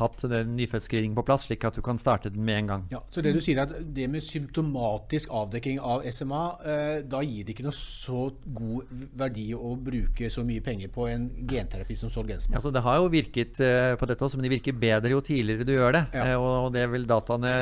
hatt 0.00 0.24
nyfødtscreening 0.48 1.16
på 1.18 1.24
plass, 1.26 1.44
slik 1.48 1.66
at 1.68 1.76
du 1.76 1.82
kan 1.84 2.00
starte 2.00 2.32
den 2.32 2.46
med 2.46 2.62
en 2.62 2.70
gang. 2.72 2.86
Ja, 2.94 3.02
så 3.12 3.24
det 3.24 3.34
du 3.36 3.42
sier 3.44 3.60
er 3.60 3.68
at 3.68 3.92
det 3.96 4.08
med 4.08 4.24
symptomatisk 4.24 5.34
avdekking 5.36 5.82
av 5.84 6.06
SMA, 6.08 6.44
uh, 6.64 6.70
eh, 6.70 7.02
da 7.04 7.20
gir 7.26 7.44
det 7.44 7.56
ikke 7.56 7.66
noe 7.66 7.76
så 7.76 8.28
god 8.56 8.88
verdi 9.20 9.50
å 9.56 9.74
bruke 9.76 10.30
så 10.32 10.46
mye 10.46 10.64
penger 10.64 10.92
på 10.94 11.10
en 11.10 11.28
genterapi 11.50 11.98
som 11.98 12.12
Solgensma? 12.12 12.56
Altså, 12.56 12.72
det 12.72 12.84
har 12.86 13.00
jo 13.02 13.12
virket 13.12 13.60
uh, 13.60 13.92
på 14.00 14.08
dette 14.08 14.24
også, 14.24 14.40
men 14.40 14.48
det 14.48 14.54
virker 14.56 14.80
bedre 14.80 15.12
jo 15.12 15.20
tidligere 15.24 15.68
du 15.68 15.74
gjør 15.76 15.98
det. 15.98 16.04
Ja. 16.16 16.38
og 16.40 16.59
og 16.66 16.72
det 16.74 16.86
vil 16.92 17.06
dataene 17.08 17.52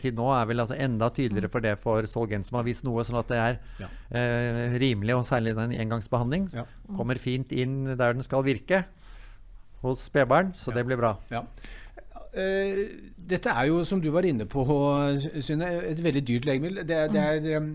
til 0.00 0.16
nå 0.16 0.30
er 0.36 0.48
vel 0.50 0.64
altså 0.64 0.78
enda 0.78 1.10
tydeligere 1.14 1.50
for 1.52 1.64
det 1.64 1.76
for 1.82 2.08
Solgen, 2.10 2.44
som 2.46 2.58
har 2.60 2.66
vist 2.66 2.86
noe, 2.86 3.04
sånn 3.06 3.20
at 3.20 3.30
det 3.30 3.40
er 3.40 3.56
ja. 3.82 3.88
eh, 4.20 4.76
rimelig, 4.82 5.16
og 5.18 5.26
særlig 5.28 5.56
den 5.58 5.74
engangsbehandling. 5.84 6.50
Ja. 6.54 6.66
Kommer 6.96 7.20
fint 7.22 7.52
inn 7.54 7.82
der 7.94 8.16
den 8.16 8.26
skal 8.26 8.46
virke 8.46 8.84
hos 9.84 10.06
spedbarn, 10.08 10.54
så 10.56 10.72
det 10.74 10.86
blir 10.88 11.00
bra. 11.00 11.16
Ja. 11.32 11.44
Uh, 12.34 12.80
dette 13.30 13.52
er 13.52 13.68
jo, 13.68 13.78
som 13.86 14.00
du 14.02 14.08
var 14.10 14.26
inne 14.26 14.44
på, 14.50 14.64
Synne, 15.44 15.68
et 15.92 16.00
veldig 16.02 16.22
dyrt 16.26 16.48
legemiddel. 16.48 16.82
Det, 16.88 16.96
det 17.14 17.22
er 17.22 17.60
um, 17.62 17.68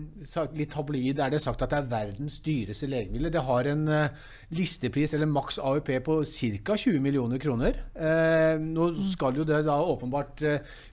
Litt 0.58 0.70
tabloid 0.74 1.22
er 1.22 1.32
det 1.32 1.40
sagt 1.40 1.64
at 1.64 1.72
det 1.72 1.78
er 1.80 1.88
verdens 1.90 2.36
dyreste 2.44 2.90
legemiddel. 2.90 3.32
Det 3.32 3.44
har 3.46 3.70
en 3.72 3.86
uh, 3.88 4.28
listepris, 4.54 5.14
eller 5.14 5.28
maks 5.30 5.60
AUP, 5.62 5.90
på 6.04 6.16
ca. 6.26 6.76
20 6.76 7.00
millioner 7.02 7.38
kroner. 7.42 7.78
Uh, 7.94 8.58
nå 8.60 8.88
skal 9.12 9.38
jo 9.38 9.46
det 9.46 9.62
da 9.66 9.76
åpenbart 9.82 10.42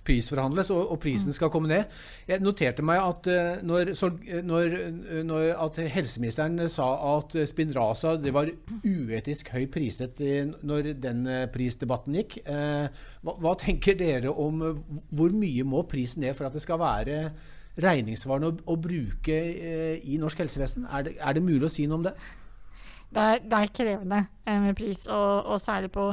prisforhandles, 0.08 0.72
og, 0.76 0.84
og, 0.94 1.00
prisen 1.02 1.36
skal 1.36 1.52
komme 1.54 1.72
ned. 1.72 1.90
Jeg 2.28 2.44
noterte 2.44 2.86
meg 2.86 3.02
at 3.02 3.28
når, 3.68 3.92
når, 4.46 4.78
når 5.28 5.50
at 5.66 5.82
helseministeren 5.94 6.62
sa 6.72 6.88
at 7.16 7.36
Spinraza 7.50 8.16
det 8.20 8.34
var 8.36 8.50
uetisk 8.84 9.52
høy 9.56 9.68
priset 9.72 10.20
når 10.68 10.94
den 11.02 11.26
prisdebatten 11.54 12.18
gikk, 12.22 12.40
hva, 12.48 13.36
hva 13.44 13.54
tenker 13.60 13.98
dere 14.00 14.32
om 14.32 14.64
hvor 15.10 15.36
mye 15.36 15.68
må 15.68 15.84
prisen 15.90 16.24
ned 16.26 16.36
for 16.38 16.48
at 16.48 16.56
det 16.56 16.64
skal 16.64 16.82
være 16.82 17.22
regningssvarende 17.82 18.50
å, 18.50 18.58
å, 18.74 18.78
bruke 18.82 19.38
eh, 19.38 19.96
i 20.10 20.18
norsk 20.22 20.44
helsevesen? 20.44 20.88
Er 20.90 21.08
det, 21.08 21.16
er 21.22 21.38
det, 21.38 21.46
mulig 21.46 21.68
å 21.68 21.72
si 21.72 21.88
noe 21.88 22.02
om 22.02 22.08
det? 22.08 22.16
Det 23.14 23.24
er, 23.24 23.40
det 23.44 23.62
er 23.62 23.72
krevende 23.74 24.26
eh, 24.48 24.60
med 24.62 24.76
pris, 24.76 25.06
og, 25.08 25.46
og, 25.46 25.62
særlig 25.62 25.92
på 25.92 26.12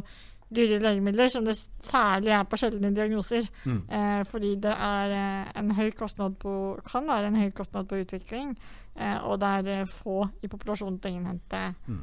dyre 0.55 0.79
legemidler, 0.79 1.29
som 1.33 1.45
det 1.47 1.57
særlig 1.83 2.31
er 2.37 2.45
på 2.47 2.59
sjeldne 2.61 2.93
diagnoser. 2.95 3.49
Mm. 3.65 3.83
Eh, 3.91 4.23
fordi 4.31 4.55
det 4.63 4.71
er 4.71 5.15
eh, 5.19 5.53
en 5.59 5.75
høy 5.75 5.91
kostnad 5.99 6.39
på, 6.43 6.55
kan 6.87 7.09
være 7.09 7.33
en 7.33 7.41
høy 7.41 7.51
kostnad 7.57 7.89
på 7.91 7.99
utvikling, 8.05 8.55
eh, 8.95 9.17
og 9.27 9.41
det 9.43 9.53
er 9.59 9.71
eh, 9.81 9.95
få 10.03 10.21
i 10.45 10.51
populasjonen 10.53 11.01
til 11.03 11.11
å 11.11 11.19
innhente 11.19 11.63
mm. 11.89 12.03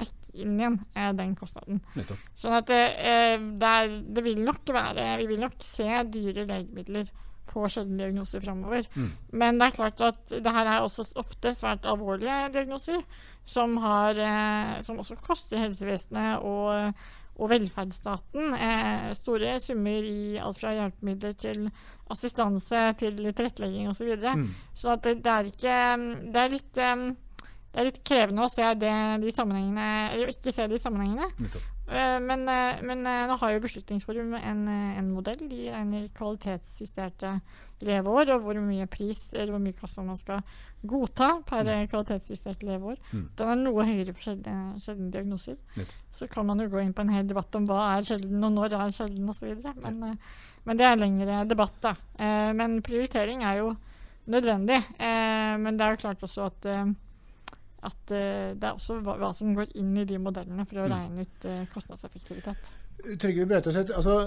dekke 0.00 0.34
inn 0.34 0.56
igjen 0.58 0.80
eh, 0.96 1.12
den 1.14 1.36
kostnaden. 1.38 1.82
Nettopp. 1.94 2.24
Sånn 2.34 2.56
at 2.58 2.72
eh, 2.74 3.36
det, 3.38 3.74
er, 3.74 4.00
det, 4.16 4.24
vil 4.26 4.40
nok 4.42 4.74
være 4.74 5.12
Vi 5.20 5.28
vil 5.30 5.44
nok 5.44 5.60
se 5.62 5.90
dyre 6.10 6.48
legemidler 6.48 7.12
på 7.54 7.68
sjeldne 7.70 8.00
diagnoser 8.00 8.42
framover. 8.42 8.88
Mm. 8.96 9.12
Men 9.38 9.60
det 9.60 9.68
er 9.68 9.76
klart 9.76 10.02
at 10.02 10.34
det 10.34 10.54
her 10.56 10.66
er 10.72 10.82
også 10.82 11.06
ofte 11.20 11.54
svært 11.54 11.86
alvorlige 11.86 12.48
diagnoser 12.56 13.04
som, 13.46 13.76
har, 13.82 14.18
som 14.82 14.98
også 15.02 15.18
koster 15.20 15.60
helsevesenet 15.60 16.42
og 16.42 16.94
og 17.34 17.50
velferdsstaten. 17.50 18.54
Eh, 18.54 19.10
store 19.18 19.58
summer 19.62 20.06
i 20.06 20.38
alt 20.38 20.60
fra 20.60 20.74
hjelpemidler 20.76 21.34
til 21.38 21.66
assistanse 22.12 22.86
til 23.00 23.18
tilrettelegging 23.18 23.88
osv. 23.90 23.98
Så, 23.98 24.08
videre. 24.08 24.34
mm. 24.36 24.48
så 24.74 24.96
det, 25.02 25.16
det, 25.24 25.32
er 25.32 25.50
ikke 25.50 25.78
Det 26.30 26.42
er 26.42 26.52
litt 26.52 26.82
det 27.74 27.82
er 27.82 27.88
litt 27.88 28.04
krevende 28.06 28.44
å 28.44 28.50
se 28.52 28.66
det, 28.78 28.90
de 29.18 29.30
sammenhengene, 29.34 29.86
eller 30.14 30.30
ikke 30.30 30.52
se 30.54 30.68
de 30.70 30.78
sammenhengene. 30.78 31.26
Uh, 31.94 32.18
men, 32.18 32.42
uh, 32.48 32.80
men 32.82 33.04
uh, 33.06 33.24
nå 33.30 33.36
har 33.38 33.54
jo 33.54 33.62
Beslutningsforum 33.62 34.34
en, 34.38 34.64
en 34.68 35.10
modell. 35.14 35.44
De 35.50 35.68
regner 35.70 36.08
kvalitetsjusterte 36.16 37.36
leveår, 37.84 38.32
og 38.34 38.46
hvor 38.46 38.58
mye 38.64 38.86
pris 38.90 39.28
eller 39.34 39.52
hvor 39.54 39.62
mye 39.62 39.76
kostnad 39.78 40.08
man 40.08 40.18
skal 40.18 40.42
godta 40.84 41.28
per 41.48 41.66
mm. 41.66 41.86
kvalitetsjustert 41.92 42.64
leveår. 42.66 42.98
Mm. 43.12 43.24
Den 43.38 43.52
er 43.52 43.60
noe 43.60 43.86
høyere 43.86 44.14
for 44.16 44.28
sjeldne, 44.30 44.56
sjeldne 44.82 45.10
diagnoser. 45.14 45.58
Litt. 45.78 45.94
Så 46.14 46.28
kan 46.30 46.48
man 46.48 46.62
jo 46.62 46.68
gå 46.72 46.82
inn 46.82 46.94
på 46.96 47.04
en 47.04 47.12
hel 47.14 47.28
debatt 47.28 47.54
om 47.58 47.68
hva 47.68 47.94
er 47.94 48.06
sjelden, 48.06 48.42
og 48.46 48.56
når 48.56 48.76
er 48.78 48.94
sjelden 48.94 49.30
osv. 49.30 49.54
Men, 49.84 50.02
ja. 50.10 50.14
men 50.68 50.80
det 50.80 50.88
er 50.88 51.00
lengre 51.00 51.40
debatt, 51.50 51.76
da. 51.84 51.94
Men 52.56 52.78
prioritering 52.84 53.44
er 53.44 53.62
jo 53.62 53.72
nødvendig. 54.30 54.80
Men 54.98 55.76
det 55.76 55.86
er 55.86 55.96
jo 55.96 56.02
klart 56.04 56.24
også 56.24 56.46
at 56.46 56.68
at 57.84 58.10
det 58.10 58.64
er 58.64 58.72
også 58.72 58.98
hva, 59.04 59.18
hva, 59.20 59.30
som 59.36 59.54
går 59.56 59.74
inn 59.80 59.92
i 60.00 60.06
de 60.08 60.18
modellene 60.20 60.66
for 60.68 60.82
å 60.82 60.88
mm. 60.88 60.92
regne 60.94 61.26
ut 61.26 61.48
kostnadseffektivitet. 61.72 62.72
Trygve 63.20 63.46
Brautaset, 63.50 63.90
altså 63.92 64.18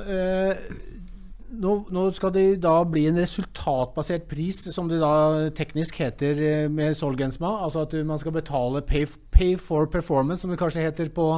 nå, 1.48 1.74
nå, 1.94 2.04
skal 2.16 2.34
det 2.36 2.46
da 2.64 2.76
bli 2.88 3.06
en 3.10 3.20
resultatbasert 3.22 4.28
pris, 4.30 4.60
som 4.74 4.90
det 4.92 5.00
da 5.02 5.48
teknisk 5.56 6.02
heter 6.02 6.42
eh, 6.44 6.66
med 6.72 6.98
Solgensma. 6.98 7.58
Altså 7.64 7.86
at 7.86 7.96
man 8.08 8.20
skal 8.20 8.36
betale 8.36 8.84
pay, 8.86 9.08
pay, 9.32 9.56
for 9.60 9.88
performance, 9.92 10.42
som 10.42 10.52
det 10.52 10.60
kanskje 10.60 10.84
heter 10.84 11.12
på 11.14 11.30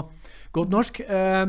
godt 0.55 0.73
norsk. 0.73 1.01
Eh, 1.05 1.45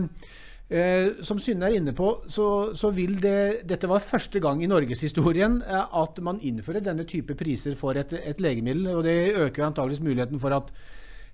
eh, 0.71 1.21
som 1.27 1.39
Synne 1.43 1.69
er 1.69 1.77
inne 1.81 1.95
på, 1.97 2.13
så, 2.31 2.47
så, 2.79 2.93
vil 2.95 3.19
det 3.23 3.67
Dette 3.69 3.91
var 3.91 4.05
første 4.05 4.41
gang 4.41 4.63
i 4.63 4.71
norgeshistorien 4.71 5.61
eh, 5.67 5.99
at 6.03 6.23
man 6.25 6.41
innfører 6.41 6.85
denne 6.87 7.05
type 7.05 7.37
priser 7.39 7.77
for 7.79 7.99
et, 8.01 8.15
et 8.17 8.41
legemiddel. 8.41 8.89
Og 8.95 9.05
det 9.05 9.35
øker 9.35 9.67
antageligvis 9.69 10.05
muligheten 10.07 10.41
for 10.41 10.57
at 10.57 10.73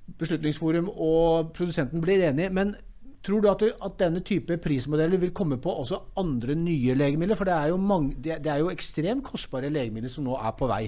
Beslutningsforum 0.07 0.87
og 1.03 1.49
produsenten 1.57 2.01
blir 2.01 2.23
enige. 2.29 2.53
Men 2.55 2.77
Tror 3.27 3.43
du 3.43 3.49
at, 3.51 3.59
du, 3.59 3.73
at, 3.83 3.95
denne 3.99 4.21
type 4.23 4.55
prismodeller 4.63 5.19
vil 5.19 5.33
komme 5.35 5.57
på 5.59 5.73
også 5.81 5.99
andre 6.21 6.55
nye 6.55 6.95
legemidler? 6.95 7.35
For 7.35 7.49
det 7.49 7.57
er 7.57 7.73
jo, 7.73 7.77
mange, 7.77 8.15
det, 8.23 8.37
det 8.45 8.53
er 8.53 8.61
jo 8.63 8.71
ekstremt 8.71 9.25
kostbare 9.27 9.71
legemidler 9.73 10.13
som 10.13 10.29
nå 10.29 10.37
er 10.39 10.55
på 10.55 10.69
vei. 10.71 10.85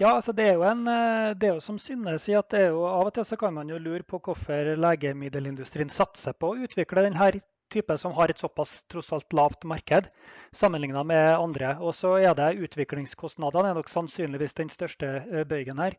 Ja, 0.00 0.14
altså 0.16 0.32
det 0.32 0.46
er 0.48 0.54
jo 0.56 0.62
en, 0.64 0.86
eh, 0.88 1.34
det 1.36 1.48
er 1.48 1.56
jo 1.58 1.60
som 1.60 1.76
Synne 1.78 2.14
sier, 2.18 2.40
at 2.40 2.54
jo, 2.56 2.86
av 2.88 3.10
og 3.10 3.14
til 3.18 3.26
så 3.28 3.36
kan 3.36 3.52
man 3.52 3.68
jo 3.68 3.76
lure 3.76 4.00
på 4.08 4.16
hvorfor 4.24 4.72
legemiddelindustrien 4.80 5.92
satser 5.92 6.32
på 6.32 6.54
å 6.54 6.62
utvikle 6.64 7.04
denne 7.04 7.28
type 7.70 7.96
som 8.00 8.14
har 8.16 8.32
et 8.32 8.40
såpass 8.40 8.78
tross 8.88 9.12
alt 9.12 9.36
lavt 9.36 9.66
marked 9.68 10.08
sammenlignet 10.56 11.04
med 11.06 11.34
andre. 11.34 11.74
Og 11.84 11.92
så 11.94 12.14
er 12.16 12.32
det 12.38 12.56
utviklingskostnadene 12.64 13.74
er 13.74 13.76
nok 13.76 13.92
sannsynligvis 13.92 14.56
den 14.62 14.72
største 14.72 15.18
eh, 15.20 15.44
bøygen 15.44 15.84
her. 15.84 15.98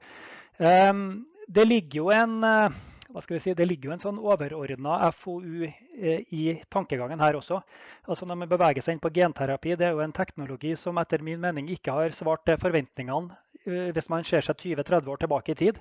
Um, 0.58 1.28
det 1.48 1.68
ligger 1.70 2.02
jo 2.02 2.10
en 2.16 2.42
uh, 2.42 2.82
hva 3.12 3.22
skal 3.22 3.36
vi 3.38 3.42
si, 3.44 3.54
Det 3.54 3.68
ligger 3.68 3.90
jo 3.90 3.96
en 3.96 4.04
sånn 4.04 4.20
overordna 4.20 4.98
FoU 5.16 5.66
eh, 5.68 6.24
i 6.32 6.58
tankegangen 6.72 7.20
her 7.22 7.38
også. 7.38 7.60
Altså 8.08 8.26
Når 8.26 8.42
man 8.44 8.52
beveger 8.52 8.84
seg 8.84 8.96
inn 8.96 9.04
på 9.04 9.12
genterapi, 9.14 9.76
det 9.76 9.90
er 9.90 9.96
jo 9.96 10.04
en 10.06 10.16
teknologi 10.16 10.74
som 10.80 11.00
etter 11.02 11.24
min 11.26 11.42
mening 11.42 11.70
ikke 11.74 11.96
har 11.96 12.16
svart 12.16 12.50
forventningene 12.62 13.36
eh, 13.36 13.51
hvis 13.66 14.10
man 14.10 14.26
ser 14.28 14.44
seg 14.46 14.58
20-30 14.64 15.14
år 15.14 15.22
tilbake 15.22 15.54
i 15.54 15.60
tid. 15.60 15.80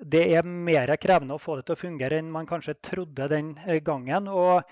Det 0.00 0.22
er 0.36 0.46
mer 0.46 0.94
krevende 0.96 1.36
å 1.36 1.42
få 1.42 1.58
det 1.58 1.66
til 1.68 1.76
å 1.76 1.82
fungere 1.82 2.20
enn 2.20 2.30
man 2.32 2.48
kanskje 2.48 2.78
trodde 2.80 3.28
den 3.28 3.52
eh, 3.66 3.82
gangen. 3.84 4.28
og 4.28 4.62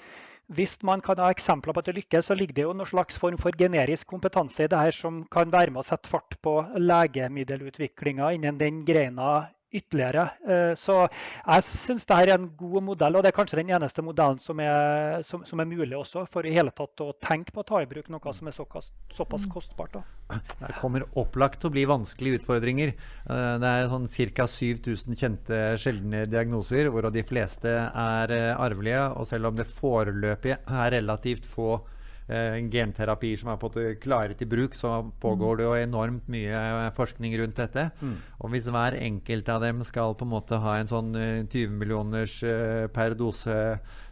hvis 0.49 0.79
man 0.81 1.03
kan 1.05 1.19
ha 1.21 1.29
eksempler 1.29 1.75
på 1.77 1.83
at 1.83 1.91
det 1.91 1.99
lykkes, 1.99 2.31
så 2.31 2.35
ligger 2.35 2.55
det 2.57 2.63
jo 2.65 2.73
noen 2.73 2.89
slags 2.89 3.19
form 3.21 3.37
for 3.37 3.53
generisk 3.53 4.09
kompetanse 4.09 4.65
i 4.65 4.71
det 4.73 4.79
her 4.81 4.95
som 4.97 5.21
kan 5.29 5.53
være 5.53 5.75
med 5.75 5.83
å 5.83 5.89
sette 5.91 6.09
fart 6.09 6.39
på 6.41 6.55
legemiddelutviklinga 6.81 8.31
innen 8.33 8.57
den 8.57 8.81
greina 8.89 9.51
ytterligere. 9.75 10.25
Eh, 10.49 10.73
så 10.79 10.97
jeg 11.05 11.65
syns 11.67 12.07
dette 12.07 12.19
er 12.25 12.33
en 12.35 12.47
god 12.57 12.85
modell, 12.87 13.19
og 13.19 13.25
det 13.25 13.33
er 13.33 13.37
kanskje 13.37 13.61
den 13.61 13.73
eneste 13.77 14.05
modellen 14.05 14.41
som 14.41 14.61
er, 14.65 15.21
som, 15.27 15.45
som 15.49 15.61
er 15.61 15.69
mulig 15.69 15.97
også 15.99 16.25
for 16.31 16.47
i 16.49 16.55
hele 16.55 16.73
tatt 16.77 17.05
å 17.05 17.11
tenke 17.25 17.53
på 17.55 17.65
å 17.65 17.69
ta 17.69 17.83
i 17.83 17.89
bruk 17.91 18.09
noe 18.13 18.35
som 18.37 18.49
er 18.49 18.57
såpass, 18.57 18.91
såpass 19.15 19.45
mm. 19.45 19.53
kostbart. 19.53 19.99
Da. 19.99 20.41
Det 20.63 20.75
kommer 20.81 21.05
opplagt 21.21 21.61
til 21.63 21.71
å 21.71 21.75
bli 21.77 21.85
vanskelige 21.89 22.43
utfordringer. 22.43 22.95
Eh, 22.95 23.53
det 23.61 23.75
er 23.75 23.93
sånn 23.93 24.09
ca. 24.09 24.49
7000 24.49 25.21
kjente 25.21 25.61
sjeldne 25.81 26.25
diagnoser, 26.31 26.89
hvorav 26.93 27.13
de 27.15 27.27
fleste 27.29 27.75
er 27.89 28.35
eh, 28.35 28.51
arvelige. 28.57 29.05
Og 29.21 29.29
selv 29.29 29.53
om 29.53 29.59
det 29.59 29.69
foreløpig 29.69 30.57
er 30.59 30.93
relativt 30.97 31.49
få 31.49 31.79
eh, 32.29 32.59
genterapier 32.73 33.41
som 33.41 33.53
er 33.53 33.61
på 33.61 33.71
klare 34.03 34.37
til 34.39 34.51
bruk, 34.51 34.77
så 34.77 35.01
pågår 35.23 35.59
det 35.59 35.67
jo 35.67 35.77
enormt 35.79 36.29
mye 36.31 36.53
eh, 36.53 36.91
forskning 36.97 37.37
rundt 37.41 37.61
dette. 37.61 37.89
Mm. 38.01 38.19
Og 38.39 38.53
hvis 38.53 38.69
hver 38.73 38.99
enkelt 39.01 39.49
av 39.55 39.65
dem 39.65 39.83
skal 39.87 40.17
på 40.19 40.29
en 40.29 40.35
måte 40.37 40.61
ha 40.63 40.77
en 40.79 40.91
sånn 40.91 41.15
eh, 41.17 41.47
20 41.47 41.81
millioners 41.81 42.39
eh, 42.47 42.87
per 42.93 43.17
dose, 43.19 43.59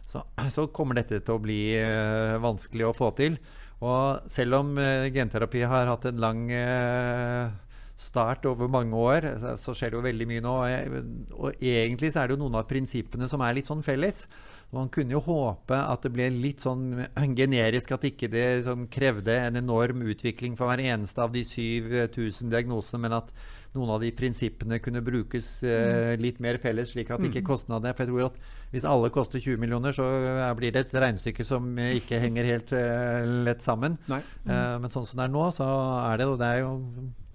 så, 0.07 0.23
så 0.53 0.67
kommer 0.71 0.99
dette 0.99 1.21
til 1.21 1.37
å 1.37 1.43
bli 1.43 1.61
eh, 1.77 2.35
vanskelig 2.43 2.89
å 2.89 2.97
få 2.97 3.11
til. 3.17 3.37
Og 3.83 4.27
selv 4.33 4.61
om 4.61 4.75
eh, 4.81 5.09
genterapi 5.13 5.65
har 5.69 5.89
hatt 5.91 6.07
en 6.09 6.21
lang 6.21 6.47
eh, 6.49 7.49
start 7.97 8.45
over 8.49 8.69
mange 8.71 8.97
år, 8.97 9.25
så, 9.57 9.73
skjer 9.73 9.91
det 9.91 9.97
jo 9.97 10.05
veldig 10.05 10.27
mye 10.29 10.43
nå. 10.45 10.55
Og 11.37 11.63
egentlig 11.63 12.11
så 12.13 12.21
er 12.21 12.29
det 12.29 12.37
jo 12.37 12.43
noen 12.45 12.59
av 12.59 12.69
prinsippene 12.69 13.29
som 13.29 13.41
er 13.41 13.57
litt 13.57 13.69
sånn 13.69 13.85
felles. 13.85 14.25
Man 14.75 14.89
kunne 14.91 15.15
jo 15.15 15.21
håpe 15.23 15.77
at 15.79 16.03
det 16.03 16.09
ble 16.11 16.25
litt 16.33 16.63
sånn 16.65 17.05
generisk, 17.37 17.93
at 17.95 18.03
ikke 18.09 18.27
det 18.31 18.45
sånn 18.65 18.89
krevde 18.91 19.37
en 19.45 19.61
enorm 19.61 20.01
utvikling 20.11 20.57
for 20.59 20.67
hver 20.67 20.83
eneste 20.83 21.23
av 21.23 21.31
de 21.31 21.45
7000 21.47 22.51
diagnosene, 22.51 22.99
men 23.05 23.15
at 23.21 23.31
noen 23.77 23.93
av 23.95 24.01
de 24.03 24.11
prinsippene 24.15 24.79
kunne 24.83 25.03
brukes 25.05 25.47
eh, 25.63 26.15
litt 26.19 26.41
mer 26.43 26.59
felles, 26.63 26.91
slik 26.91 27.13
at 27.13 27.23
ikke 27.27 27.45
kostnadene 27.45 27.93
For 27.95 28.05
jeg 28.05 28.11
tror 28.11 28.25
at 28.27 28.73
hvis 28.73 28.87
alle 28.89 29.11
koster 29.13 29.39
20 29.39 29.61
millioner, 29.61 29.95
så 29.95 30.07
eh, 30.17 30.49
blir 30.59 30.75
det 30.75 30.87
et 30.87 30.97
regnestykke 30.99 31.45
som 31.47 31.69
eh, 31.79 31.95
ikke 32.01 32.19
henger 32.23 32.51
helt 32.51 32.73
eh, 32.75 33.21
lett 33.47 33.63
sammen. 33.63 33.95
Mm. 34.07 34.19
Eh, 34.19 34.75
men 34.83 34.91
sånn 34.91 35.07
som 35.07 35.21
det 35.21 35.29
er 35.29 35.35
nå, 35.37 35.47
så 35.55 35.69
er 36.09 36.19
det, 36.19 36.27
og 36.27 36.41
det 36.41 36.51
er 36.51 36.63
jo 36.65 36.73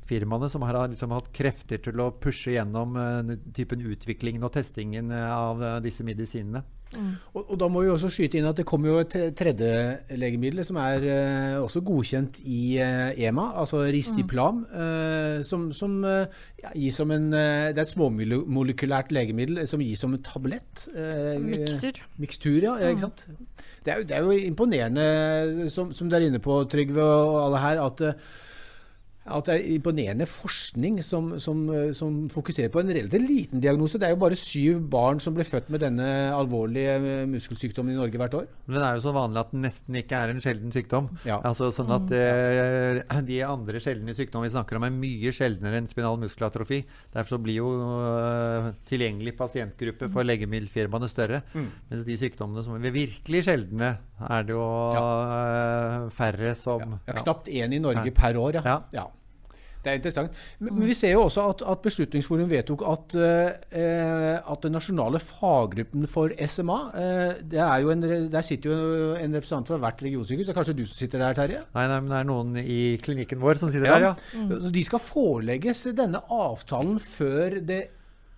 firmaene 0.09 0.50
som 0.50 0.64
har 0.66 0.78
liksom 0.90 1.14
hatt 1.14 1.32
krefter 1.34 1.80
til 1.82 2.03
å 2.03 2.12
pushe 2.22 2.57
gjennom 2.57 2.98
uh, 2.98 3.34
typen 3.55 3.82
utviklingen 3.86 4.44
og 4.46 4.55
testingen 4.57 5.12
eh, 5.14 5.32
av 5.32 5.62
uh, 5.62 5.74
disse 5.84 6.05
medisinene. 6.07 6.64
Og, 6.92 7.46
og 7.46 7.55
da 7.57 7.68
må 7.72 7.80
vi 7.80 7.88
også 7.88 8.11
skyte 8.12 8.36
inn 8.36 8.44
at 8.44 8.59
det 8.59 8.66
kommer 8.68 8.90
jo 8.90 8.98
et 9.00 9.14
tredje 9.38 9.70
legemiddel 10.20 10.61
som 10.66 10.76
er 10.82 11.07
uh, 11.07 11.62
også 11.62 11.80
godkjent 11.88 12.42
i 12.44 12.76
EMA, 12.82 13.46
altså 13.62 13.80
Ristiplam, 13.88 14.61
eh, 14.68 15.38
som, 15.46 15.70
som 15.72 15.96
ja, 16.05 16.74
gis 16.74 17.00
som 17.00 17.11
en 17.14 17.30
Det 17.32 17.78
er 17.78 17.84
et 17.86 17.94
småmolekylært 17.94 19.12
legemiddel 19.16 19.64
som 19.70 19.80
gis 19.80 20.05
som 20.05 20.12
en 20.12 20.22
tablett. 20.26 20.84
Mikstur. 21.40 22.03
Mikstur, 22.20 22.61
ja. 22.61 22.76
ja 22.82 22.92
ikke 22.92 23.07
sant? 23.07 23.24
Det 23.82 23.94
er, 23.94 24.03
jo, 24.03 24.07
det 24.07 24.14
er 24.18 24.26
jo 24.28 24.36
imponerende, 24.53 25.68
som, 25.72 25.96
som 25.96 26.12
dere 26.12 26.26
er 26.28 26.34
inne 26.34 26.44
på, 26.44 26.61
Trygve 26.70 27.03
og 27.03 27.38
alle 27.46 27.62
her, 27.64 27.80
at 27.88 28.05
at 29.22 29.46
det 29.46 29.54
er 29.54 29.74
imponerende 29.76 30.26
forskning 30.26 30.98
som, 31.04 31.36
som, 31.42 31.62
eh, 31.70 31.92
som 31.94 32.24
fokuserer 32.32 32.72
på 32.74 32.80
en 32.82 32.90
relativt 32.90 33.22
liten 33.22 33.62
diagnose. 33.62 34.00
Det 34.00 34.08
er 34.08 34.16
jo 34.16 34.22
bare 34.24 34.38
syv 34.38 34.80
barn 34.90 35.20
som 35.22 35.36
blir 35.36 35.46
født 35.46 35.70
med 35.70 35.84
denne 35.84 36.08
alvorlige 36.34 36.96
eh, 36.98 37.22
muskelsykdommen 37.30 37.94
i 37.94 38.00
Norge 38.00 38.18
hvert 38.18 38.34
år. 38.40 38.48
Men 38.66 38.80
det 38.80 38.84
er 38.88 38.98
jo 38.98 39.04
så 39.06 39.14
vanlig 39.14 39.42
at 39.44 39.52
den 39.54 39.62
nesten 39.62 39.98
ikke 40.00 40.18
er 40.18 40.32
en 40.32 40.42
sjelden 40.42 40.74
sykdom. 40.74 41.08
Ja. 41.28 41.38
Altså 41.38 41.70
sånn 41.74 41.92
at 41.94 42.10
eh, 42.16 43.02
De 43.28 43.38
andre 43.46 43.82
sjeldne 43.82 44.16
sykdommene 44.16 44.50
vi 44.50 44.56
snakker 44.56 44.80
om, 44.80 44.88
er 44.88 44.96
mye 44.96 45.34
sjeldnere 45.34 45.78
enn 45.78 45.90
spinal 45.90 46.18
muskelatrofi. 46.22 46.82
Derfor 47.14 47.36
så 47.36 47.40
blir 47.46 47.60
jo 47.60 47.70
eh, 47.78 48.72
tilgjengelig 48.90 49.36
pasientgruppe 49.38 50.10
for 50.10 50.26
legemiddelfirmaene 50.26 51.10
større. 51.10 51.44
Mm. 51.54 51.70
Mens 51.92 52.06
de 52.10 52.18
sykdommene 52.18 52.66
som 52.66 52.74
er 52.74 52.98
virkelig 52.98 53.46
sjeldne, 53.46 53.94
er 54.22 54.46
det 54.46 54.54
jo 54.54 54.66
eh, 54.98 56.10
færre 56.18 56.54
som 56.58 56.98
Ja, 57.06 57.18
knapt 57.22 57.50
én 57.50 57.74
i 57.74 57.82
Norge 57.82 58.10
per 58.14 58.38
år, 58.38 58.58
ja. 58.58 58.78
Ja. 58.94 59.08
Det 59.83 59.91
er 59.91 59.99
interessant. 59.99 60.35
Men, 60.61 60.76
men 60.78 60.87
vi 60.87 60.95
ser 60.95 61.12
jo 61.16 61.24
også 61.26 61.45
at, 61.51 61.62
at 61.72 61.80
Beslutningsforum 61.83 62.51
vedtok 62.51 62.85
at, 62.87 63.14
eh, 63.18 64.37
at 64.39 64.62
den 64.62 64.76
nasjonale 64.76 65.18
faggruppen 65.22 66.07
for 66.11 66.30
SMA 66.47 66.78
eh, 67.03 67.41
det 67.53 67.59
er 67.62 67.83
jo 67.83 67.91
en, 67.95 68.05
Der 68.33 68.47
sitter 68.47 68.70
jo 68.70 69.14
en 69.18 69.35
representant 69.35 69.72
fra 69.72 69.80
hvert 69.83 70.05
regionsykehus. 70.07 70.47
Det 70.47 70.55
er 70.55 70.59
kanskje 70.61 70.76
du 70.78 70.85
som 70.87 71.01
sitter 71.01 71.24
der, 71.24 71.35
Terje? 71.39 71.64
Nei, 71.74 71.87
nei, 71.91 71.99
men 72.05 72.12
det 72.14 72.20
er 72.20 72.28
noen 72.30 72.55
i 72.62 72.80
klinikken 73.03 73.43
vår 73.43 73.59
som 73.62 73.72
sitter 73.74 73.91
Ja. 73.91 73.99
der, 73.99 74.07
ja. 74.12 74.70
De 74.72 74.85
skal 74.87 75.03
forelegges 75.03 75.83
denne 75.99 76.22
avtalen 76.33 76.99
før 77.03 77.59
det 77.66 77.83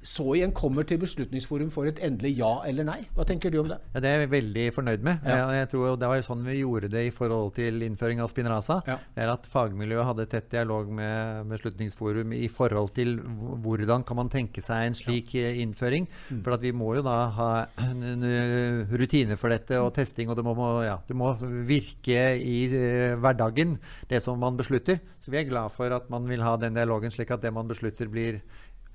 så 0.05 0.27
igjen 0.37 0.53
kommer 0.53 0.85
til 0.85 1.01
Beslutningsforum 1.01 1.71
for 1.73 1.89
et 1.89 2.01
endelig 2.05 2.35
ja 2.39 2.53
eller 2.69 2.85
nei. 2.87 2.99
Hva 3.17 3.25
tenker 3.29 3.53
du 3.53 3.59
om 3.63 3.71
det? 3.71 3.79
Ja, 3.95 4.03
det 4.05 4.11
er 4.11 4.23
jeg 4.25 4.31
veldig 4.35 4.67
fornøyd 4.77 5.07
med. 5.07 5.25
Ja. 5.25 5.39
Jeg, 5.41 5.61
jeg 5.63 5.71
tror 5.73 5.97
Det 6.01 6.11
var 6.11 6.19
jo 6.21 6.27
sånn 6.27 6.43
vi 6.45 6.59
gjorde 6.59 6.91
det 6.93 7.05
i 7.09 7.13
forhold 7.15 7.55
til 7.57 7.85
innføring 7.87 8.21
av 8.21 8.29
Spinraza. 8.33 8.81
Ja. 8.89 8.99
Det 9.17 9.25
er 9.25 9.33
at 9.33 9.49
Fagmiljøet 9.51 10.09
hadde 10.11 10.27
tett 10.31 10.51
dialog 10.53 10.91
med 10.93 11.49
Beslutningsforum 11.53 12.35
i 12.37 12.49
forhold 12.53 12.93
til 12.99 13.17
hvordan 13.65 14.05
kan 14.05 14.21
man 14.21 14.33
tenke 14.33 14.63
seg 14.65 14.91
en 14.91 14.99
slik 14.99 15.33
eh, 15.41 15.61
innføring. 15.63 16.09
Mm. 16.29 16.43
For 16.45 16.59
at 16.59 16.67
vi 16.67 16.75
må 16.77 16.93
jo 16.99 17.07
da 17.07 17.17
ha 17.39 17.51
en, 17.87 18.29
eh, 18.29 18.85
rutine 18.93 19.39
for 19.41 19.55
dette 19.55 19.81
og 19.81 19.95
testing, 19.97 20.29
og 20.29 20.37
det 20.37 20.45
må, 20.45 20.53
må, 20.59 20.69
ja, 20.85 20.99
det 21.09 21.17
må 21.17 21.33
virke 21.65 22.27
i 22.37 22.59
uh, 22.73 23.17
hverdagen, 23.23 23.79
det 24.11 24.21
som 24.25 24.39
man 24.41 24.59
beslutter. 24.59 25.01
Så 25.25 25.33
vi 25.33 25.41
er 25.41 25.49
glad 25.49 25.73
for 25.73 25.93
at 25.97 26.11
man 26.13 26.29
vil 26.29 26.45
ha 26.45 26.57
den 26.61 26.77
dialogen, 26.77 27.13
slik 27.15 27.33
at 27.33 27.45
det 27.45 27.53
man 27.55 27.71
beslutter, 27.71 28.11
blir 28.13 28.43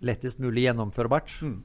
lettest 0.06 0.40
mulig 0.40 0.64
gjennomførbart. 0.64 1.32
Mm. 1.44 1.56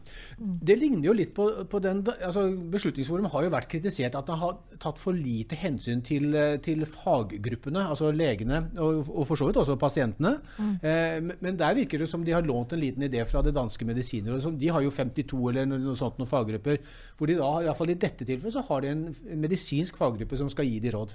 Det 0.67 0.77
ligner 0.81 1.07
jo 1.07 1.15
litt 1.15 1.35
på, 1.37 1.47
på 1.71 1.81
den 1.85 2.01
altså 2.11 2.47
Beslutningsforum 2.75 3.29
har 3.31 3.47
jo 3.47 3.53
vært 3.55 3.69
kritisert 3.71 4.17
at 4.19 4.27
det 4.27 4.39
har 4.41 4.57
tatt 4.83 4.99
for 4.99 5.15
lite 5.15 5.59
hensyn 5.61 6.03
til, 6.05 6.35
til 6.65 6.83
faggruppene, 6.91 7.85
altså 7.93 8.11
legene, 8.15 8.65
og, 8.83 9.07
og 9.13 9.29
for 9.29 9.39
så 9.39 9.49
vidt 9.49 9.61
også 9.63 9.79
pasientene. 9.81 10.37
Eh, 10.83 11.21
men- 11.23 11.61
der 11.61 11.77
virker 11.79 12.03
det 12.03 12.09
som 12.11 12.25
de 12.27 12.35
har 12.35 12.43
lånt 12.43 12.73
en 12.75 12.83
liten 12.83 13.07
idé 13.07 13.23
fra 13.29 13.43
det 13.43 13.55
danske 13.55 13.87
medisinrådet. 13.87 14.43
sånn. 14.43 14.59
De 14.59 14.73
har 14.75 14.83
jo 14.83 14.91
52 14.91 15.39
eller 15.53 15.69
noe 15.71 15.79
noe 15.85 15.99
sånt 15.99 16.19
noen 16.19 16.29
faggrupper. 16.29 16.81
Hvor 17.17 17.31
de 17.31 17.39
da, 17.39 17.51
i 17.61 17.69
hvert 17.69 17.79
fall 17.79 17.93
i 17.95 17.95
dette 17.95 18.27
tilfellet, 18.27 18.57
så 18.57 18.65
har 18.67 18.83
de 18.83 18.91
en, 18.91 19.05
en 19.31 19.41
medisinsk 19.41 19.97
faggruppe 20.01 20.37
som 20.41 20.51
skal 20.51 20.67
gi 20.67 20.81
de 20.83 20.91
råd. 20.95 21.15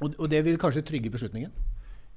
Og, 0.00 0.14
og 0.18 0.26
det 0.32 0.42
vil 0.44 0.58
kanskje 0.60 0.82
trygge 0.86 1.12
beslutningen. 1.12 1.52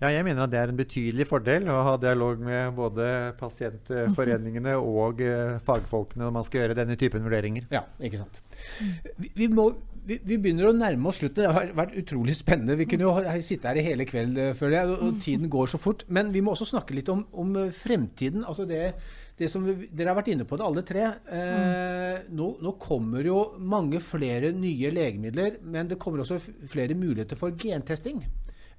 Ja, 0.04 0.10
jeg 0.12 0.26
mener 0.28 0.44
at 0.44 0.52
det 0.52 0.60
er 0.60 0.72
en 0.72 0.80
betydelig 0.80 1.26
fordel 1.30 1.70
å 1.72 1.78
ha 1.88 1.94
dialog 2.02 2.42
med 2.44 2.74
både 2.76 3.06
pasientforeningene 3.40 4.76
og 4.76 5.22
eh, 5.24 5.56
fagfolkene 5.64 6.26
når 6.26 6.34
man 6.36 6.48
skal 6.48 6.64
gjøre 6.64 6.76
denne 6.82 6.98
typen 7.00 7.24
vurderinger. 7.24 7.70
Ja, 7.72 7.86
ikke 8.04 8.20
sant. 8.20 8.42
Vi, 9.16 9.30
vi, 9.38 9.48
må, 9.48 9.70
vi, 10.04 10.18
vi 10.28 10.42
begynner 10.44 10.68
å 10.68 10.76
nærme 10.76 11.08
oss 11.08 11.22
slutten. 11.22 11.46
Det 11.46 11.56
har 11.56 11.72
vært 11.80 11.96
utrolig 12.04 12.36
spennende. 12.36 12.76
Vi 12.82 12.90
kunne 12.92 13.08
jo 13.08 13.40
sitte 13.48 13.72
her 13.72 13.80
i 13.80 13.88
hele 13.88 14.10
kveld, 14.10 14.36
eh, 14.44 14.52
føler 14.60 14.82
jeg, 14.82 14.92
og, 14.92 15.08
og 15.08 15.24
tiden 15.24 15.52
går 15.56 15.72
så 15.72 15.80
fort. 15.80 16.04
Men 16.12 16.36
vi 16.36 16.44
må 16.44 16.52
også 16.52 16.68
snakke 16.74 17.00
litt 17.00 17.12
om, 17.14 17.24
om 17.32 17.56
eh, 17.64 17.72
fremtiden. 17.80 18.44
Altså 18.44 18.68
det, 18.68 18.84
det 19.40 19.54
som 19.56 19.64
vi, 19.64 19.88
Dere 19.88 20.12
har 20.12 20.20
vært 20.20 20.34
inne 20.36 20.50
på 20.50 20.60
det, 20.60 20.68
alle 20.68 20.84
tre. 20.92 21.10
Eh, 21.40 22.28
nå, 22.36 22.54
nå 22.60 22.76
kommer 22.82 23.24
jo 23.24 23.46
mange 23.64 24.04
flere 24.04 24.52
nye 24.52 24.92
legemidler, 25.00 25.62
men 25.64 25.96
det 25.96 26.02
kommer 26.04 26.28
også 26.28 26.44
flere 26.44 27.00
muligheter 27.00 27.40
for 27.40 27.56
gentesting. 27.56 28.26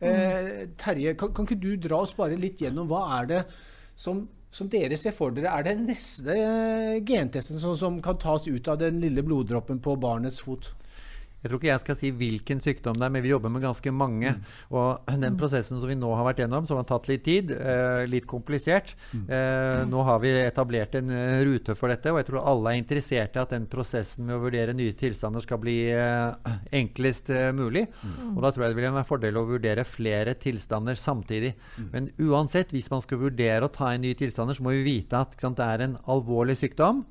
Eh, 0.05 0.65
Terje, 0.81 1.15
kan, 1.19 1.33
kan 1.35 1.49
ikke 1.49 1.61
du 1.61 1.75
dra 1.81 2.03
oss 2.05 2.15
bare 2.17 2.39
litt 2.41 2.61
gjennom 2.63 2.89
hva 2.91 3.05
er 3.21 3.31
det 3.31 3.43
som, 3.97 4.25
som 4.55 4.69
dere 4.71 4.99
ser 5.01 5.15
for 5.17 5.35
dere 5.35 5.53
er 5.55 5.67
den 5.71 5.85
neste 5.89 6.37
gentesten 7.07 7.61
som, 7.61 7.77
som 7.79 8.01
kan 8.05 8.19
tas 8.21 8.49
ut 8.49 8.69
av 8.71 8.81
den 8.83 9.01
lille 9.03 9.25
bloddråpen 9.27 9.81
på 9.85 9.97
barnets 10.01 10.43
fot? 10.45 10.73
Jeg 11.45 11.51
tror 11.51 11.61
ikke 11.61 11.69
jeg 11.69 11.83
skal 11.83 11.97
si 11.99 12.11
hvilken 12.17 12.61
sykdom 12.65 12.97
det 12.97 13.05
er, 13.05 13.13
men 13.13 13.21
vi 13.21 13.29
jobber 13.29 13.53
med 13.53 13.61
ganske 13.61 13.91
mange. 13.93 14.31
Og 14.73 15.11
den 15.21 15.37
prosessen 15.37 15.77
som 15.77 15.91
vi 15.91 15.97
nå 15.99 16.09
har 16.17 16.25
vært 16.25 16.41
gjennom, 16.41 16.65
som 16.65 16.79
har 16.81 16.87
tatt 16.89 17.11
litt 17.11 17.21
tid, 17.27 17.53
eh, 17.53 18.05
litt 18.09 18.25
komplisert 18.29 18.95
eh, 19.13 19.83
Nå 19.85 20.05
har 20.09 20.23
vi 20.23 20.33
etablert 20.41 20.97
en 20.97 21.13
eh, 21.13 21.43
rute 21.45 21.77
for 21.77 21.93
dette, 21.93 22.09
og 22.09 22.23
jeg 22.23 22.31
tror 22.31 22.49
alle 22.49 22.73
er 22.73 22.81
interessert 22.81 23.37
i 23.37 23.43
at 23.43 23.53
den 23.53 23.69
prosessen 23.69 24.25
med 24.25 24.39
å 24.39 24.43
vurdere 24.47 24.73
nye 24.77 24.97
tilstander 24.97 25.45
skal 25.45 25.61
bli 25.61 25.77
eh, 25.93 26.55
enklest 26.81 27.29
eh, 27.35 27.51
mulig. 27.53 27.85
Og 28.33 28.41
da 28.41 28.49
tror 28.49 28.65
jeg 28.65 28.73
det 28.73 28.81
vil 28.81 28.89
være 28.89 29.05
en 29.05 29.13
fordel 29.13 29.41
å 29.41 29.47
vurdere 29.53 29.85
flere 29.85 30.37
tilstander 30.41 30.97
samtidig. 30.97 31.53
Men 31.93 32.09
uansett, 32.25 32.73
hvis 32.73 32.89
man 32.93 33.05
skal 33.05 33.21
vurdere 33.21 33.69
å 33.69 33.75
ta 33.75 33.93
inn 33.93 34.07
nye 34.07 34.17
tilstander, 34.17 34.57
så 34.57 34.65
må 34.65 34.73
vi 34.79 34.87
vite 34.87 35.21
at 35.21 35.37
sant, 35.45 35.61
det 35.61 35.69
er 35.69 35.85
en 35.85 36.01
alvorlig 36.09 36.57
sykdom 36.63 37.05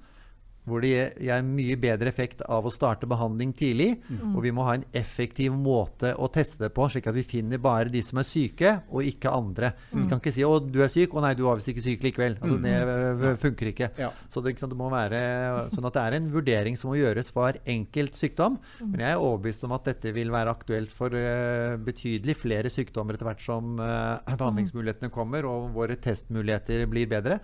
hvor 0.69 0.83
det 0.83 0.91
gir 1.19 1.43
mye 1.43 1.75
bedre 1.79 2.11
effekt 2.11 2.43
av 2.47 2.65
å 2.65 2.71
starte 2.73 3.09
behandling 3.09 3.51
tidlig. 3.57 3.89
Og 4.31 4.39
vi 4.45 4.53
må 4.55 4.65
ha 4.67 4.77
en 4.77 4.85
effektiv 4.95 5.55
måte 5.57 6.13
å 6.15 6.29
teste 6.31 6.65
det 6.65 6.71
på, 6.75 6.87
slik 6.91 7.09
at 7.09 7.17
vi 7.17 7.25
finner 7.27 7.61
bare 7.61 7.91
de 7.93 8.01
som 8.05 8.21
er 8.21 8.27
syke, 8.27 8.75
og 8.89 9.07
ikke 9.07 9.33
andre. 9.33 9.73
Vi 9.91 10.07
kan 10.09 10.21
ikke 10.21 10.33
si 10.35 10.43
'Å, 10.43 10.59
du 10.59 10.81
er 10.81 10.91
syk'. 10.91 11.13
'Å 11.13 11.21
nei, 11.21 11.33
du 11.35 11.43
var 11.43 11.59
visst 11.59 11.71
ikke 11.71 11.83
syk 11.83 12.03
likevel'. 12.03 12.37
Altså, 12.41 12.57
Det 12.63 12.75
øh, 12.83 13.37
funker 13.37 13.67
ikke. 13.73 13.89
Ja. 13.97 14.11
Så 14.29 14.41
det, 14.43 14.57
sant, 14.59 14.71
det 14.71 14.77
må 14.79 14.89
være 14.89 15.69
sånn 15.73 15.85
at 15.85 15.93
det 15.93 16.03
er 16.03 16.13
en 16.17 16.31
vurdering 16.31 16.77
som 16.77 16.91
må 16.91 16.97
gjøres 16.97 17.31
for 17.31 17.43
hver 17.43 17.59
enkelt 17.65 18.15
sykdom. 18.15 18.57
Men 18.79 18.99
jeg 19.03 19.11
er 19.11 19.23
overbevist 19.23 19.63
om 19.67 19.75
at 19.75 19.87
dette 19.89 20.13
vil 20.15 20.31
være 20.31 20.53
aktuelt 20.53 20.91
for 20.93 21.11
uh, 21.11 21.75
betydelig 21.77 22.37
flere 22.39 22.71
sykdommer 22.71 23.17
etter 23.17 23.27
hvert 23.27 23.43
som 23.43 23.79
uh, 23.79 24.19
behandlingsmulighetene 24.23 25.11
kommer 25.13 25.47
og 25.49 25.73
våre 25.75 25.97
testmuligheter 25.99 26.85
blir 26.91 27.09
bedre. 27.09 27.39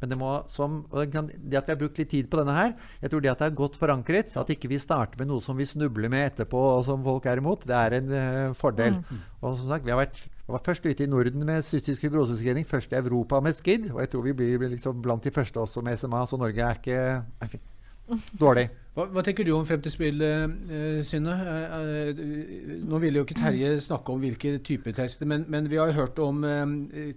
Men 0.00 0.12
det 0.12 0.18
må 0.18 0.32
som 0.52 0.84
Det 0.92 1.58
at 1.58 1.66
vi 1.66 1.72
har 1.72 1.80
brukt 1.80 1.98
litt 1.98 2.10
tid 2.12 2.28
på 2.30 2.38
denne 2.40 2.54
her, 2.56 2.61
jeg 3.02 3.12
tror 3.12 3.22
det 3.24 3.32
at 3.32 3.42
det 3.42 3.48
er 3.48 3.56
godt 3.62 3.78
forankret, 3.80 4.36
at 4.38 4.52
ikke 4.54 4.70
vi 4.72 4.80
starter 4.82 5.20
med 5.20 5.30
noe 5.30 5.44
som 5.44 5.58
vi 5.58 5.66
snubler 5.68 6.12
med 6.12 6.28
etterpå 6.30 6.60
og 6.76 6.84
som 6.86 7.04
folk 7.06 7.26
er 7.30 7.42
imot, 7.42 7.66
det 7.68 7.78
er 7.78 7.98
en 7.98 8.12
uh, 8.12 8.54
fordel. 8.58 9.00
Og 9.40 9.56
som 9.58 9.68
sagt, 9.72 9.86
vi 9.86 9.94
har 9.94 10.00
vært 10.02 10.22
vi 10.42 10.50
var 10.56 10.62
først 10.66 10.86
ute 10.86 11.04
i 11.04 11.06
Norden 11.06 11.44
med 11.46 11.62
cystisk 11.62 12.02
fibrosescreening, 12.02 12.66
først 12.68 12.92
i 12.92 12.98
Europa 12.98 13.38
med 13.40 13.54
SKID, 13.54 13.92
og 13.92 14.00
jeg 14.02 14.10
tror 14.10 14.24
vi 14.26 14.34
blir 14.34 14.72
liksom 14.74 15.02
blant 15.02 15.24
de 15.24 15.30
første 15.30 15.60
også 15.62 15.84
med 15.86 15.96
SMA, 15.96 16.24
så 16.26 16.36
Norge 16.36 16.62
er 16.66 16.80
ikke 16.80 16.98
er 16.98 17.46
ikke 17.46 17.62
dårlig. 18.44 18.68
Hva, 18.92 19.06
hva, 19.08 19.22
tenker 19.24 19.46
du 19.48 19.54
om 19.56 19.64
fremtidsspillet, 19.64 20.56
eh, 20.68 20.98
Synne? 21.08 21.32
Eh, 21.32 21.76
uh, 22.12 22.72
nå 22.84 22.98
ville 23.00 23.22
jo 23.22 23.24
ikke 23.24 23.38
Terje 23.38 23.70
snakke 23.80 24.12
om 24.12 24.20
hvilke 24.20 24.58
typer 24.60 24.92
tester, 24.98 25.28
men, 25.28 25.46
men, 25.48 25.70
vi 25.72 25.80
har 25.80 25.94
hørt 25.96 26.20
om 26.20 26.44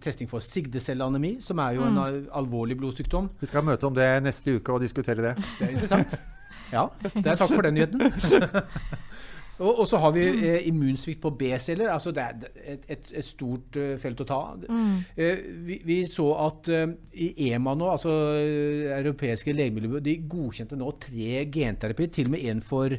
testing 0.03 0.29
for 0.31 0.45
sigdecelleanemi, 0.45 1.35
som 1.43 1.59
er 1.59 1.75
jo 1.75 1.83
mm. 1.83 1.99
en 1.99 2.29
alvorlig 2.39 2.79
blodsykdom. 2.79 3.27
Vi 3.41 3.51
skal 3.51 3.67
møte 3.67 3.89
om 3.89 3.97
det 3.97 4.07
neste 4.23 4.55
uke 4.55 4.77
og 4.77 4.85
diskutere 4.85 5.31
det. 5.31 5.35
Det 5.59 5.67
er 5.67 5.75
interessant. 5.75 6.15
Ja, 6.71 6.87
det 7.13 7.29
er 7.29 7.37
takk 7.37 7.51
for 7.53 7.61
den 7.61 7.75
nyheten. 7.77 8.01
Og, 9.57 9.79
og, 9.79 9.85
så 9.87 9.99
har 10.03 10.11
vi 10.15 10.23
eh, 10.27 10.67
immunsvikt 10.67 11.21
på 11.23 11.31
B-celler. 11.39 11.89
altså 11.93 12.11
Det 12.11 12.23
er 12.23 12.47
et, 12.73 12.87
et, 12.91 13.11
et 13.21 13.25
stort 13.25 13.77
uh, 13.79 13.93
felt 14.01 14.21
å 14.21 14.27
ta. 14.27 14.39
Mm. 14.67 14.97
Eh, 15.15 15.43
vi, 15.67 15.79
vi, 15.87 15.99
så 16.09 16.27
at 16.43 16.71
uh, 16.71 16.89
i 17.13 17.29
EMA 17.49 17.75
nå, 17.79 17.91
altså 17.93 18.15
uh, 18.35 18.95
europeiske 18.97 19.55
legemiddelbyrå, 19.55 20.03
de 20.03 20.17
godkjente 20.31 20.79
nå 20.79 20.91
tre 21.07 21.45
genterapier. 21.53 22.11
Til 22.11 22.31
og 22.31 22.35
med 22.35 22.49
en 22.51 22.63
for 22.65 22.97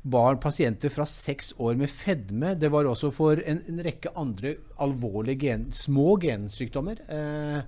barn, 0.00 0.40
pasienter 0.40 0.92
fra 0.92 1.04
seks 1.04 1.52
år 1.60 1.76
med 1.76 1.92
fedme. 1.92 2.54
Det 2.56 2.72
var 2.72 2.88
også 2.88 3.12
for 3.12 3.42
en, 3.44 3.60
en 3.68 3.84
rekke 3.84 4.14
andre 4.16 4.56
alvorlige 4.80 5.50
gen, 5.50 5.68
små 5.76 6.14
gensykdommer 6.22 7.02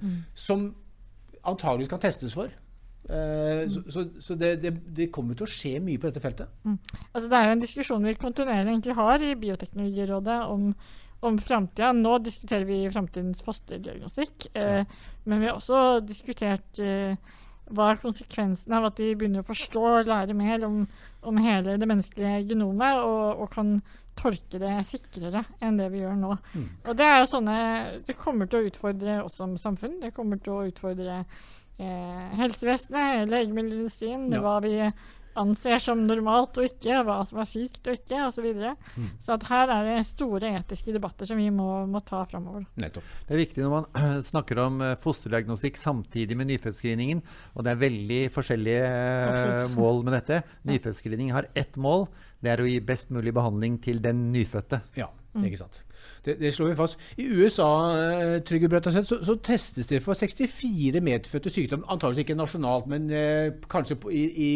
mm. 0.00 0.16
som 0.32 0.70
antageligvis 1.44 1.92
kan 1.92 2.00
testes 2.00 2.32
for. 2.32 2.48
Uh, 3.02 3.66
så, 3.68 3.82
så, 3.90 4.04
så 4.22 4.34
det, 4.38 4.54
det, 4.62 4.72
det, 4.96 5.10
kommer 5.14 5.36
til 5.36 5.48
å 5.48 5.50
skje 5.50 5.76
mye 5.82 6.00
på 6.00 6.08
dette 6.08 6.22
feltet. 6.22 6.50
Mm. 6.62 6.78
Altså, 7.10 7.26
det 7.26 7.38
er 7.38 7.48
jo 7.48 7.54
en 7.56 7.64
diskusjon 7.64 8.08
vi 8.08 8.16
kontinuerlig 8.20 8.96
har 8.98 9.24
i 9.26 9.34
Bioteknologirådet 9.42 10.38
om, 10.52 10.68
om 11.26 11.38
framtida. 11.42 11.92
Nå 11.98 12.16
diskuterer 12.22 12.68
vi 12.68 12.84
framtidens 12.94 13.42
fosterdiagnostikk. 13.46 14.52
Uh, 14.54 14.84
Men 15.24 15.42
vi 15.42 15.50
har 15.50 15.58
også 15.58 16.00
diskutert 16.06 16.82
uh, 16.82 17.14
hva 17.72 17.92
er 17.92 18.02
konsekvensen 18.02 18.74
av 18.76 18.90
at 18.90 19.00
vi 19.00 19.12
begynner 19.16 19.42
å 19.42 19.48
forstå 19.48 19.82
og 19.88 20.10
lære 20.10 20.36
mer 20.36 20.64
om, 20.66 20.82
om 21.26 21.40
hele 21.42 21.76
det 21.80 21.88
menneskelige 21.88 22.46
genomet, 22.50 23.00
og, 23.00 23.42
og, 23.42 23.48
kan 23.52 23.76
tolke 24.18 24.58
det 24.60 24.74
sikrere 24.84 25.44
enn 25.64 25.78
det 25.80 25.88
vi 25.94 26.02
gjør 26.02 26.18
nå. 26.20 26.34
Mm. 26.52 26.66
Og 26.84 26.98
Det 26.98 27.06
er 27.06 27.22
jo 27.22 27.30
sånne, 27.30 27.56
det 28.06 28.18
kommer 28.20 28.50
til 28.50 28.60
å 28.60 28.68
utfordre 28.68 29.22
oss 29.22 29.38
som 29.40 29.54
samfunn. 29.60 30.02
Det 30.02 30.12
kommer 30.16 30.42
til 30.42 30.52
å 30.52 30.66
utfordre 30.68 31.22
eh, 31.82 32.36
helsevesenet, 32.40 33.26
legemiddelindustrien, 33.30 34.28
ja. 34.32 34.42
hva 34.44 34.60
vi 34.64 34.76
anser 35.38 35.80
som 35.80 36.02
normalt 36.04 36.58
og 36.60 36.66
ikke, 36.66 36.98
hva 37.06 37.18
som 37.28 37.40
er 37.42 37.48
sykt 37.48 37.88
og 37.88 37.96
ikke, 37.96 38.18
osv. 38.26 38.36
Så, 38.36 38.44
videre. 38.44 38.72
mm. 38.96 39.08
så 39.22 39.36
at 39.36 39.46
her 39.48 39.72
er 39.72 39.88
det 39.88 39.98
store 40.08 40.50
etiske 40.58 40.94
debatter 40.94 41.28
som 41.28 41.38
vi 41.40 41.48
må, 41.54 41.68
må 41.88 42.02
ta 42.04 42.24
framover. 42.28 42.64
Nettopp. 42.80 43.06
Det 43.28 43.36
er 43.36 43.42
viktig 43.44 43.64
når 43.64 43.74
man 43.76 44.20
snakker 44.30 44.62
om 44.64 44.82
eh, 44.84 44.96
fosterdiagnostikk 45.02 45.80
samtidig 45.80 46.38
med 46.38 46.50
nyfødtscreeningen, 46.52 47.22
og 47.54 47.66
det 47.66 47.74
er 47.74 47.82
veldig 47.84 48.20
forskjellige 48.34 48.90
Absolutt. 48.90 49.76
mål 49.80 50.04
med 50.08 50.18
dette. 50.18 50.42
Nyfødtscreening 50.68 51.32
har 51.36 51.48
ett 51.58 51.78
mål, 51.80 52.08
det 52.42 52.54
er 52.54 52.64
å 52.64 52.68
gi 52.68 52.78
best 52.84 53.12
mulig 53.14 53.34
behandling 53.36 53.78
til 53.82 54.02
den 54.04 54.28
nyfødte. 54.34 54.82
Ja, 54.98 55.08
mm. 55.36 55.46
ikke 55.48 55.62
sant. 55.64 55.84
Det, 56.24 56.36
det, 56.40 56.54
slår 56.54 56.72
vi 56.72 56.78
fast. 56.78 56.98
I 57.18 57.26
USA 57.26 57.68
eh, 57.98 58.34
Trygge 58.46 58.70
Brøttaseth, 58.70 59.08
så, 59.08 59.20
så, 59.26 59.36
testes 59.42 59.90
det 59.90 60.02
for 60.04 60.18
64 60.18 61.02
medfødte 61.02 61.50
sykdom. 61.50 61.86
Antakeligvis 61.88 62.26
ikke 62.26 62.38
nasjonalt, 62.38 62.90
men 62.90 63.08
eh, 63.10 63.54
kanskje 63.70 63.98
på, 64.02 64.12
i, 64.14 64.26
i, 64.48 64.50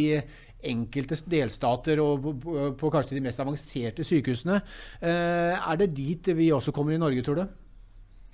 enkelte 0.67 1.19
delstater 1.31 2.01
og 2.03 2.23
på, 2.23 2.33
på, 2.43 2.69
på, 2.81 2.91
kanskje 2.91 3.19
de 3.19 3.25
mest 3.27 3.43
avanserte 3.43 4.07
sykehusene. 4.07 4.61
Eh, 5.03 5.57
er 5.57 5.81
det 5.83 5.93
dit 5.97 6.31
vi 6.39 6.53
også 6.55 6.75
kommer 6.75 6.95
i 6.95 7.01
Norge, 7.03 7.23
tror 7.27 7.43
du? 7.43 7.45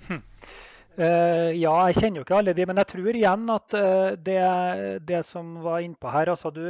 Hm. 0.07 0.21
Uh, 0.93 1.49
ja, 1.57 1.71
jeg 1.89 1.95
kjenner 1.97 2.19
jo 2.19 2.23
ikke 2.27 2.35
alle 2.37 2.53
de, 2.53 2.65
men 2.69 2.77
jeg 2.77 2.89
tror 2.91 3.17
igjen 3.17 3.47
at 3.49 3.75
uh, 3.79 4.11
det, 4.13 4.41
det, 5.09 5.23
som 5.25 5.55
var 5.63 5.81
innpå 5.81 6.11
her 6.13 6.29
altså 6.29 6.51
du, 6.53 6.67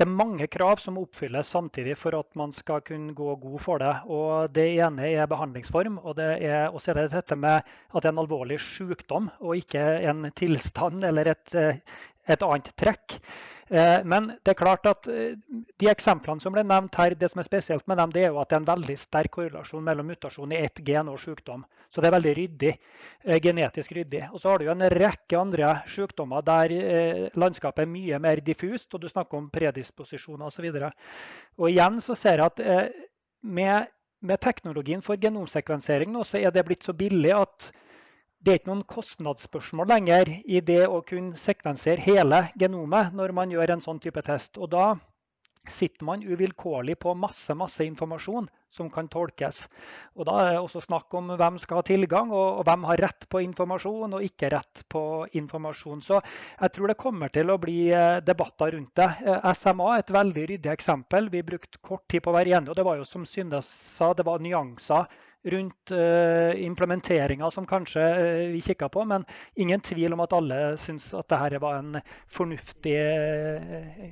det 0.00 0.06
er 0.06 0.16
mange 0.16 0.46
krav 0.48 0.78
som 0.80 0.96
oppfylles 0.96 1.50
samtidig 1.52 1.92
for 2.00 2.16
at 2.16 2.28
man 2.38 2.54
skal 2.56 2.80
kunne 2.80 3.12
gå 3.12 3.34
god 3.42 3.60
for 3.60 3.82
det. 3.82 3.90
Og 4.08 4.48
Det 4.56 4.64
ene 4.80 5.10
er 5.12 5.28
behandlingsform, 5.28 5.98
og 5.98 6.16
det 6.16 6.28
er, 6.40 6.72
også 6.72 6.94
er 6.94 7.02
det 7.02 7.10
dette 7.12 7.36
med 7.36 7.60
at 7.60 8.00
det 8.00 8.08
er 8.08 8.14
en 8.14 8.22
alvorlig 8.22 8.56
sykdom 8.64 9.28
og 9.44 9.60
ikke 9.60 9.82
en 10.08 10.30
tilstand 10.32 11.04
eller 11.04 11.34
et, 11.34 11.52
et 12.34 12.44
annet 12.46 12.70
trekk. 12.78 13.20
Eh, 13.70 14.00
men 14.04 14.32
det 14.42 14.50
er 14.50 14.58
klart 14.58 14.86
at 14.90 15.06
eh, 15.06 15.36
de 15.78 15.88
eksemplene 15.92 16.42
som 16.42 16.50
ble 16.50 16.64
nevnt 16.66 16.96
her, 16.98 17.14
det 17.14 17.28
som 17.30 17.38
er 17.38 17.46
spesielt 17.46 17.86
med 17.86 18.00
dem, 18.00 18.10
det 18.10 18.24
er 18.24 18.32
jo 18.32 18.40
at 18.42 18.50
det 18.50 18.56
er 18.56 18.62
en 18.64 18.70
veldig 18.72 18.96
sterk 18.98 19.30
korrelasjon 19.36 19.84
mellom 19.86 20.08
mutasjon 20.10 20.54
i 20.56 20.58
ett 20.58 20.80
gen 20.86 21.10
og 21.12 21.20
sykdom. 21.22 21.62
Så 21.86 22.02
det 22.02 22.08
er 22.08 22.16
veldig 22.16 22.32
ryddig, 22.38 22.72
eh, 23.22 23.38
genetisk 23.44 23.94
ryddig. 23.94 24.24
Og 24.32 24.42
så 24.42 24.50
har 24.50 24.58
du 24.58 24.66
jo 24.66 24.74
en 24.74 24.88
rekke 24.90 25.38
andre 25.38 25.76
sykdommer 25.86 26.42
der 26.42 26.74
landskapet 27.38 27.84
er 27.84 27.92
mye 27.92 28.18
mer 28.18 28.42
diffust, 28.42 28.90
og 28.94 29.04
du 29.04 29.08
snakker 29.08 29.38
om 29.38 29.46
predisposisjoner 29.54 30.50
osv. 30.50 30.66
Og, 30.74 30.90
og 31.62 31.70
igjen 31.70 32.02
så 32.02 32.18
ser 32.18 32.42
jeg 32.42 32.50
at 32.50 32.90
med, 33.42 33.86
med 34.20 34.42
teknologien 34.42 35.02
for 35.02 35.14
genomsekvensering 35.14 36.10
nå, 36.10 36.26
så 36.26 36.42
er 36.42 36.50
det 36.50 36.66
blitt 36.66 36.82
så 36.82 36.96
billig 36.96 37.36
at 37.38 37.70
det 38.40 38.52
er 38.52 38.60
ikke 38.60 38.70
noen 38.70 38.86
kostnadsspørsmål 38.88 39.90
lenger 39.90 40.30
i 40.48 40.62
det 40.64 40.86
å 40.88 41.02
kunne 41.04 41.36
sekvensere 41.36 42.00
hele 42.00 42.46
genomet 42.60 43.12
når 43.16 43.34
man 43.36 43.52
gjør 43.52 43.74
en 43.74 43.84
sånn 43.84 44.00
type 44.00 44.22
test. 44.24 44.56
Og 44.56 44.70
da 44.72 44.94
sitter 45.68 46.06
man 46.08 46.24
uvilkårlig 46.24 46.96
på 47.02 47.12
masse, 47.14 47.52
masse 47.54 47.84
informasjon 47.84 48.48
som 48.72 48.88
kan 48.90 49.10
tolkes. 49.12 49.64
Og 50.16 50.24
da 50.28 50.38
er 50.40 50.50
det 50.54 50.62
også 50.62 50.80
snakk 50.86 51.12
om 51.18 51.32
hvem 51.36 51.58
skal 51.60 51.80
ha 51.80 51.84
tilgang, 51.86 52.32
og, 52.32 52.62
hvem 52.64 52.86
har 52.88 53.02
rett 53.04 53.26
på 53.28 53.42
informasjon 53.44 54.16
og 54.16 54.24
ikke 54.24 54.52
rett 54.54 54.84
på 54.88 55.02
informasjon. 55.36 56.00
Så 56.00 56.20
jeg 56.22 56.74
tror 56.74 56.90
det 56.92 57.00
kommer 57.00 57.34
til 57.34 57.50
å 57.50 57.58
bli 57.60 57.90
eh, 57.92 58.22
debatter 58.24 58.72
rundt 58.76 58.94
det. 58.96 59.10
Eh, 59.26 59.50
SMA 59.58 59.90
er 59.94 60.04
et 60.04 60.14
veldig 60.16 60.46
ryddig 60.54 60.72
eksempel. 60.72 61.28
Vi 61.34 61.44
brukte 61.46 61.82
kort 61.82 62.06
tid 62.08 62.24
på 62.24 62.32
å 62.32 62.38
være 62.38 62.56
enige, 62.56 62.72
og 62.72 62.80
det 62.80 62.86
var 62.86 63.00
jo 63.02 63.08
som 63.08 63.26
Synnes 63.28 63.68
sa, 63.68 64.14
det 64.14 64.26
var 64.26 64.40
nyanser 64.40 65.10
rundt 65.44 65.92
uh, 65.92 66.64
implementeringa 66.64 67.50
som 67.50 67.66
kanskje 67.66 68.00
uh, 68.00 68.52
vi 68.52 68.60
kikka 68.60 68.88
på. 68.88 69.04
Men 69.04 69.24
ingen 69.54 69.80
tvil 69.80 70.12
om 70.12 70.20
at 70.20 70.34
alle 70.36 70.60
syns 70.80 71.10
at 71.16 71.28
dette 71.32 71.60
var 71.62 71.80
en 71.80 71.96
fornuftig 72.28 72.96
uh, 72.96 74.04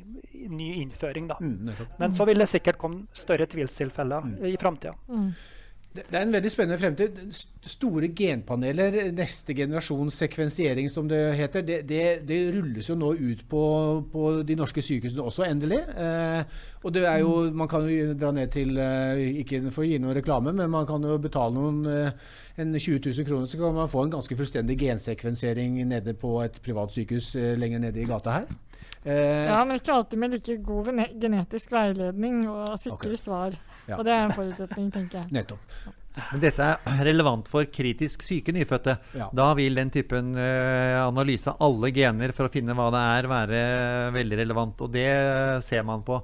ny 0.49 0.73
innføring. 0.83 1.29
Da. 1.29 1.39
Mm, 1.41 1.89
men 1.99 2.17
så 2.17 2.25
vil 2.29 2.41
det 2.41 2.49
sikkert 2.49 2.81
komme 2.81 3.07
større 3.13 3.47
tvilstilfeller 3.47 4.25
mm. 4.25 4.37
i 4.53 4.57
framtida. 4.61 4.95
Mm. 5.09 5.33
Det 5.89 6.15
er 6.15 6.21
en 6.23 6.33
veldig 6.33 6.51
spennende 6.53 6.79
fremtid. 6.79 7.17
Store 7.67 8.11
genpaneler, 8.15 8.97
neste 9.17 9.55
generasjons 9.57 10.19
sekvensiering 10.21 10.87
som 10.93 11.09
det 11.09 11.21
heter, 11.39 11.65
det, 11.67 11.79
det, 11.89 12.03
det 12.29 12.39
rulles 12.55 12.91
jo 12.91 12.97
nå 12.99 13.15
ut 13.17 13.41
på, 13.49 13.63
på, 14.13 14.27
de 14.47 14.57
norske 14.59 14.85
sykehusene 14.85 15.25
også, 15.25 15.47
endelig. 15.49 15.81
Eh, 15.97 16.61
og 16.85 16.95
det 16.95 17.07
er 17.09 17.23
jo, 17.25 17.33
Man 17.51 17.71
kan 17.73 17.89
jo 17.89 18.13
dra 18.15 18.31
ned 18.37 18.53
til, 18.55 18.77
eh, 18.79 19.41
ikke 19.43 19.65
for 19.73 19.87
å 19.87 19.89
gi 19.89 19.99
noen 19.99 20.17
reklame, 20.21 20.53
men 20.53 20.71
man 20.71 20.87
kan 20.87 21.03
jo 21.03 21.19
betale 21.25 21.57
noen 21.57 21.83
eh, 21.91 22.31
en 22.61 22.79
20 22.79 23.01
000 23.09 23.27
kroner, 23.27 23.49
så 23.51 23.59
kan 23.59 23.75
man 23.75 23.91
få 23.91 24.05
en 24.05 24.15
ganske 24.19 24.39
fullstendig 24.39 24.79
gensekvensering 24.79 25.81
nede 25.89 26.15
på 26.15 26.37
et 26.45 26.63
privat 26.63 26.95
sykehus 26.95 27.35
eh, 27.41 27.57
lenger 27.59 27.89
nede 27.89 28.05
i 28.05 28.09
gata 28.09 28.41
her. 28.41 28.57
Eh, 29.05 29.47
ja, 29.49 29.65
men 29.65 29.79
ikke 29.79 29.95
alltid 29.95 30.21
med 30.21 30.35
like 30.37 30.57
god 30.67 30.91
genetisk 31.21 31.73
veiledning 31.73 32.43
og 32.51 32.75
sikre 32.81 33.13
okay. 33.15 33.17
svar. 33.17 33.59
Ja. 33.89 33.99
Og 33.99 34.05
det 34.07 34.15
er 34.15 34.27
en 34.27 34.37
forutsetning, 34.37 34.91
tenker 34.95 35.23
jeg. 35.23 35.33
Nettopp. 35.39 35.79
Men 36.19 36.43
dette 36.43 36.67
er 36.67 37.05
relevant 37.07 37.47
for 37.51 37.69
kritisk 37.71 38.25
syke 38.27 38.53
nyfødte. 38.55 38.97
Ja. 39.17 39.29
Da 39.35 39.53
vil 39.59 39.79
den 39.79 39.93
typen 39.95 40.33
uh, 40.35 41.05
analyse 41.05 41.53
av 41.53 41.63
alle 41.69 41.93
gener 41.95 42.35
for 42.35 42.49
å 42.49 42.53
finne 42.53 42.75
hva 42.75 42.89
det 42.95 43.05
er, 43.15 43.31
være 43.31 43.63
veldig 44.17 44.41
relevant. 44.43 44.83
Og 44.83 44.93
det 44.97 45.09
ser 45.69 45.87
man 45.87 46.03
på. 46.07 46.19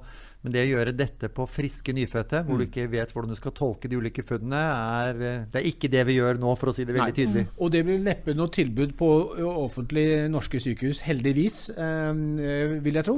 Men 0.45 0.53
det 0.53 0.61
å 0.61 0.67
gjøre 0.75 0.91
dette 0.93 1.27
på 1.33 1.47
friske 1.49 1.93
nyfødte, 1.97 2.43
hvor 2.45 2.59
mm. 2.59 2.59
du 2.61 2.65
ikke 2.67 2.89
vet 2.91 3.13
hvordan 3.15 3.31
du 3.33 3.37
skal 3.39 3.53
tolke 3.57 3.89
de 3.89 3.97
ulike 3.97 4.21
funnene, 4.27 4.59
er, 4.61 5.17
eh, 5.17 5.39
det 5.49 5.57
er 5.57 5.69
ikke 5.71 5.89
det 5.89 6.03
vi 6.05 6.19
gjør 6.19 6.37
nå, 6.43 6.51
for 6.61 6.69
å 6.69 6.73
si 6.75 6.85
det 6.85 6.93
veldig 6.93 7.15
Nei. 7.15 7.15
tydelig. 7.17 7.45
Og 7.57 7.71
det 7.73 7.81
blir 7.87 8.03
neppe 8.05 8.35
noe 8.37 8.53
tilbud 8.53 8.93
på 8.99 9.09
offentlige 9.55 10.27
norske 10.29 10.61
sykehus, 10.61 11.01
heldigvis, 11.07 11.71
eh, 11.73 12.77
vil 12.85 13.01
jeg 13.01 13.09
tro. 13.09 13.17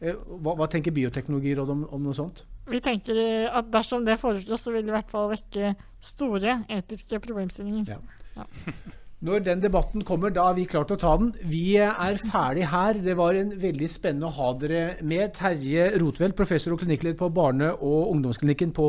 Eh, 0.00 0.14
hva, 0.14 0.56
hva, 0.58 0.68
tenker 0.70 0.94
Bioteknologirådet 0.94 1.76
om, 1.76 1.86
om, 1.90 2.02
noe 2.02 2.16
sånt? 2.16 2.44
Vi 2.70 2.80
tenker 2.84 3.18
at 3.52 3.70
dersom 3.72 4.04
det 4.06 4.18
foreslås, 4.20 4.64
så 4.64 4.74
vil 4.74 4.84
det 4.86 4.92
i 4.92 4.96
hvert 4.96 5.12
fall 5.12 5.30
vekke 5.32 5.74
store 6.04 6.62
etiske 6.72 7.20
problemstillinger. 7.24 7.88
Ja. 7.94 8.00
Ja. 8.34 8.46
Når 9.24 9.40
den 9.40 9.62
debatten 9.62 10.04
kommer, 10.04 10.28
da 10.28 10.50
er 10.50 10.56
vi 10.58 10.66
klart 10.68 10.90
å 10.92 10.98
ta 11.00 11.14
den. 11.16 11.30
Vi 11.48 11.78
er 11.80 12.18
ferdig 12.20 12.66
her. 12.68 12.98
Det 13.00 13.14
var 13.16 13.36
en 13.38 13.54
veldig 13.56 13.86
spennende 13.88 14.28
å 14.28 14.36
ha 14.36 14.50
dere 14.60 14.82
med. 15.00 15.32
Terje 15.38 15.86
Rotveld, 16.02 16.36
professor 16.36 16.74
og 16.74 16.82
klinikkleder 16.82 17.16
på 17.16 17.30
barne- 17.32 17.70
og 17.72 18.10
ungdomsklinikken 18.12 18.74
på 18.76 18.88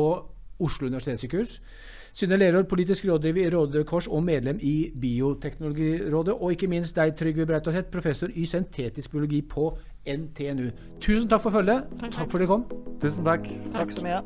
Oslo 0.60 0.90
universitetssykehus. 0.90 1.56
Synne 2.16 2.36
Lerår, 2.36 2.66
politisk 2.68 3.08
rådgiver 3.08 3.46
i 3.46 3.50
Røde 3.52 3.84
Kors 3.88 4.06
og 4.08 4.22
medlem 4.24 4.60
i 4.60 4.90
Bioteknologirådet. 5.00 6.36
Og 6.36 6.52
ikke 6.52 6.68
minst 6.68 6.96
deg, 6.96 7.16
Trygve 7.16 7.46
Breitaseth, 7.48 7.88
professor 7.92 8.28
i 8.34 8.44
syntetisk 8.44 9.16
biologi 9.16 9.40
på 9.40 9.70
NTNU. 10.06 10.70
Tusen 11.00 11.28
takk 11.28 11.42
for 11.42 11.50
følget. 11.50 11.84
Takk, 11.90 12.00
takk. 12.00 12.12
takk 12.12 12.30
for 12.30 12.38
at 12.38 12.40
dere 12.40 12.50
kom. 12.54 12.66
Tusen 13.02 13.24
takk. 13.24 13.48
Takk 13.72 13.92
så 13.92 14.04
mye. 14.06 14.20